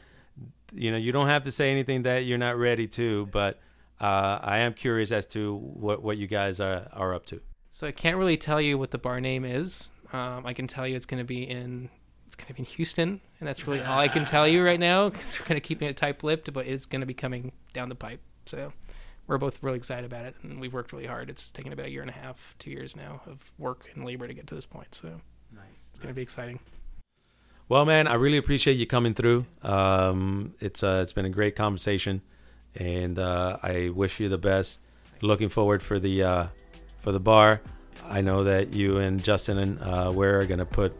You 0.74 0.90
know, 0.90 0.96
you 0.96 1.12
don't 1.12 1.28
have 1.28 1.44
to 1.44 1.50
say 1.50 1.70
anything 1.70 2.02
that 2.02 2.24
you're 2.24 2.38
not 2.38 2.58
ready 2.58 2.86
to, 2.88 3.26
but 3.26 3.58
uh, 4.00 4.38
I 4.42 4.58
am 4.58 4.74
curious 4.74 5.12
as 5.12 5.26
to 5.28 5.56
what 5.56 6.02
what 6.02 6.18
you 6.18 6.26
guys 6.26 6.60
are 6.60 6.88
are 6.92 7.14
up 7.14 7.26
to. 7.26 7.40
So 7.70 7.86
I 7.86 7.92
can't 7.92 8.16
really 8.16 8.36
tell 8.36 8.60
you 8.60 8.78
what 8.78 8.90
the 8.90 8.98
bar 8.98 9.20
name 9.20 9.44
is. 9.44 9.88
Um, 10.12 10.46
I 10.46 10.52
can 10.52 10.66
tell 10.66 10.86
you 10.86 10.96
it's 10.96 11.06
going 11.06 11.22
to 11.22 11.26
be 11.26 11.42
in 11.42 11.90
it's 12.26 12.36
going 12.36 12.48
to 12.48 12.54
be 12.54 12.60
in 12.60 12.64
Houston, 12.64 13.20
and 13.38 13.48
that's 13.48 13.66
really 13.66 13.82
all 13.82 13.98
I 13.98 14.08
can 14.08 14.24
tell 14.24 14.48
you 14.48 14.64
right 14.64 14.80
now 14.80 15.10
because 15.10 15.38
we're 15.38 15.46
going 15.46 15.60
to 15.60 15.66
keep 15.66 15.82
it 15.82 15.96
tight-lipped, 15.96 16.52
but 16.52 16.66
it's 16.66 16.86
going 16.86 17.00
to 17.00 17.06
be 17.06 17.14
coming 17.14 17.52
down 17.72 17.88
the 17.88 17.94
pipe. 17.94 18.20
So 18.46 18.72
we're 19.26 19.38
both 19.38 19.62
really 19.62 19.76
excited 19.76 20.04
about 20.04 20.24
it, 20.24 20.34
and 20.42 20.60
we've 20.60 20.72
worked 20.72 20.92
really 20.92 21.06
hard. 21.06 21.30
It's 21.30 21.50
taken 21.50 21.72
about 21.72 21.86
a 21.86 21.90
year 21.90 22.02
and 22.02 22.10
a 22.10 22.14
half, 22.14 22.54
two 22.58 22.70
years 22.70 22.96
now 22.96 23.20
of 23.26 23.42
work 23.58 23.90
and 23.94 24.04
labor 24.04 24.26
to 24.28 24.34
get 24.34 24.46
to 24.48 24.54
this 24.54 24.66
point. 24.66 24.94
So 24.94 25.20
Nice. 25.54 25.90
it's 25.90 25.98
going 25.98 26.12
to 26.12 26.14
be 26.14 26.22
exciting. 26.22 26.60
Well, 27.68 27.84
man, 27.84 28.06
I 28.06 28.14
really 28.14 28.36
appreciate 28.36 28.74
you 28.74 28.86
coming 28.86 29.14
through. 29.14 29.44
Um, 29.62 30.54
it's 30.60 30.84
uh, 30.84 31.00
it's 31.02 31.12
been 31.12 31.24
a 31.24 31.30
great 31.30 31.56
conversation, 31.56 32.22
and 32.76 33.18
uh, 33.18 33.58
I 33.62 33.90
wish 33.92 34.20
you 34.20 34.28
the 34.28 34.38
best. 34.38 34.78
Looking 35.20 35.48
forward 35.48 35.82
for 35.82 35.98
the 35.98 36.22
uh, 36.22 36.46
for 36.98 37.10
the 37.10 37.18
bar. 37.18 37.60
I 38.08 38.20
know 38.20 38.44
that 38.44 38.72
you 38.72 38.98
and 38.98 39.22
Justin 39.22 39.58
and 39.58 39.82
uh, 39.82 40.12
we're 40.14 40.44
gonna 40.46 40.64
put 40.66 40.94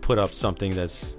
put 0.00 0.18
up 0.18 0.32
something 0.32 0.74
that's 0.74 1.16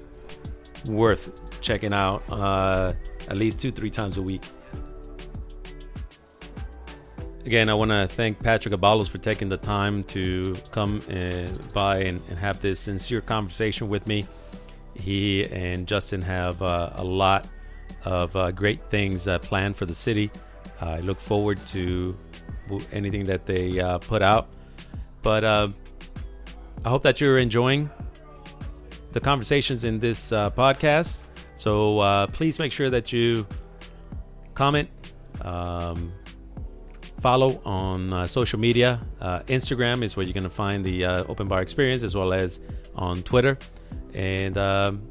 worth 0.85 1.31
checking 1.61 1.93
out 1.93 2.23
uh, 2.31 2.93
at 3.27 3.37
least 3.37 3.59
two 3.59 3.69
three 3.69 3.91
times 3.91 4.17
a 4.17 4.21
week. 4.21 4.43
Again, 7.45 7.69
I 7.69 7.73
want 7.73 7.91
to 7.91 8.07
thank 8.07 8.39
Patrick 8.39 8.73
Abalos 8.73 9.09
for 9.09 9.17
taking 9.17 9.49
the 9.49 9.57
time 9.57 10.05
to 10.05 10.55
come 10.71 11.01
and 11.09 11.73
by 11.73 11.97
and, 11.97 12.21
and 12.29 12.39
have 12.39 12.61
this 12.61 12.79
sincere 12.79 13.19
conversation 13.19 13.89
with 13.89 14.07
me. 14.07 14.23
He 14.95 15.45
and 15.51 15.85
Justin 15.85 16.21
have 16.21 16.61
uh, 16.61 16.91
a 16.95 17.03
lot 17.03 17.49
of 18.05 18.33
uh, 18.37 18.51
great 18.51 18.89
things 18.89 19.27
uh, 19.27 19.39
planned 19.39 19.75
for 19.75 19.85
the 19.85 19.93
city. 19.93 20.31
I 20.79 21.01
look 21.01 21.19
forward 21.19 21.57
to 21.67 22.15
anything 22.93 23.25
that 23.25 23.45
they 23.45 23.77
uh, 23.77 23.97
put 23.97 24.21
out. 24.21 24.47
But 25.21 25.43
uh, 25.43 25.69
I 26.85 26.89
hope 26.89 27.03
that 27.03 27.19
you're 27.19 27.39
enjoying 27.39 27.89
the 29.11 29.19
conversations 29.19 29.83
in 29.83 29.99
this 29.99 30.31
uh, 30.31 30.49
podcast. 30.51 31.23
So 31.55 31.99
uh, 31.99 32.27
please 32.27 32.57
make 32.57 32.71
sure 32.71 32.89
that 32.89 33.11
you 33.11 33.45
comment, 34.53 34.89
um, 35.41 36.13
follow 37.23 37.61
on 37.63 38.11
uh, 38.11 38.27
social 38.27 38.59
media. 38.59 38.99
Uh, 39.21 39.39
Instagram 39.47 40.03
is 40.03 40.17
where 40.17 40.25
you're 40.25 40.33
going 40.33 40.43
to 40.43 40.49
find 40.49 40.83
the 40.83 41.05
uh, 41.05 41.23
open 41.29 41.47
bar 41.47 41.61
experience, 41.61 42.03
as 42.03 42.17
well 42.17 42.33
as 42.33 42.59
on 42.95 43.23
Twitter. 43.23 43.57
And 44.13 44.57
um, 44.57 45.01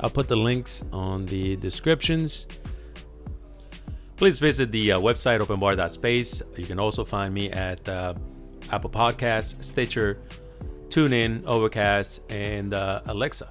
I'll 0.00 0.08
put 0.08 0.28
the 0.28 0.36
links 0.36 0.82
on 0.92 1.26
the 1.26 1.56
descriptions. 1.56 2.46
Please 4.16 4.38
visit 4.38 4.72
the 4.72 4.92
uh, 4.92 4.98
website 4.98 5.40
openbar.space. 5.40 6.42
You 6.56 6.64
can 6.64 6.80
also 6.80 7.04
find 7.04 7.34
me 7.34 7.50
at 7.50 7.86
uh, 7.86 8.14
Apple 8.72 8.88
Podcasts, 8.88 9.62
Stitcher, 9.62 10.18
TuneIn, 10.88 11.44
Overcast, 11.44 12.22
and 12.32 12.72
uh, 12.72 13.02
Alexa. 13.04 13.50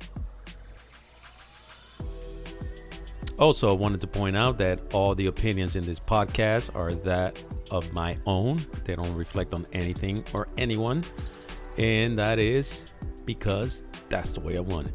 Also, 3.37 3.69
I 3.69 3.73
wanted 3.73 4.01
to 4.01 4.07
point 4.07 4.35
out 4.35 4.57
that 4.57 4.79
all 4.91 5.13
the 5.13 5.27
opinions 5.27 5.75
in 5.75 5.85
this 5.85 5.99
podcast 5.99 6.75
are 6.75 6.95
that 6.95 7.43
of 7.71 7.91
my 7.93 8.17
own. 8.25 8.65
They 8.85 8.95
don't 8.95 9.13
reflect 9.15 9.53
on 9.53 9.65
anything 9.73 10.23
or 10.33 10.47
anyone. 10.57 11.03
And 11.77 12.17
that 12.17 12.39
is 12.39 12.85
because 13.25 13.83
that's 14.09 14.31
the 14.31 14.39
way 14.41 14.57
I 14.57 14.61
want 14.61 14.87
it. 14.87 14.93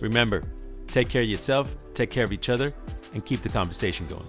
Remember, 0.00 0.42
take 0.86 1.08
care 1.08 1.22
of 1.22 1.28
yourself, 1.28 1.74
take 1.94 2.10
care 2.10 2.24
of 2.24 2.32
each 2.32 2.48
other, 2.48 2.72
and 3.14 3.24
keep 3.24 3.42
the 3.42 3.48
conversation 3.48 4.06
going. 4.06 4.26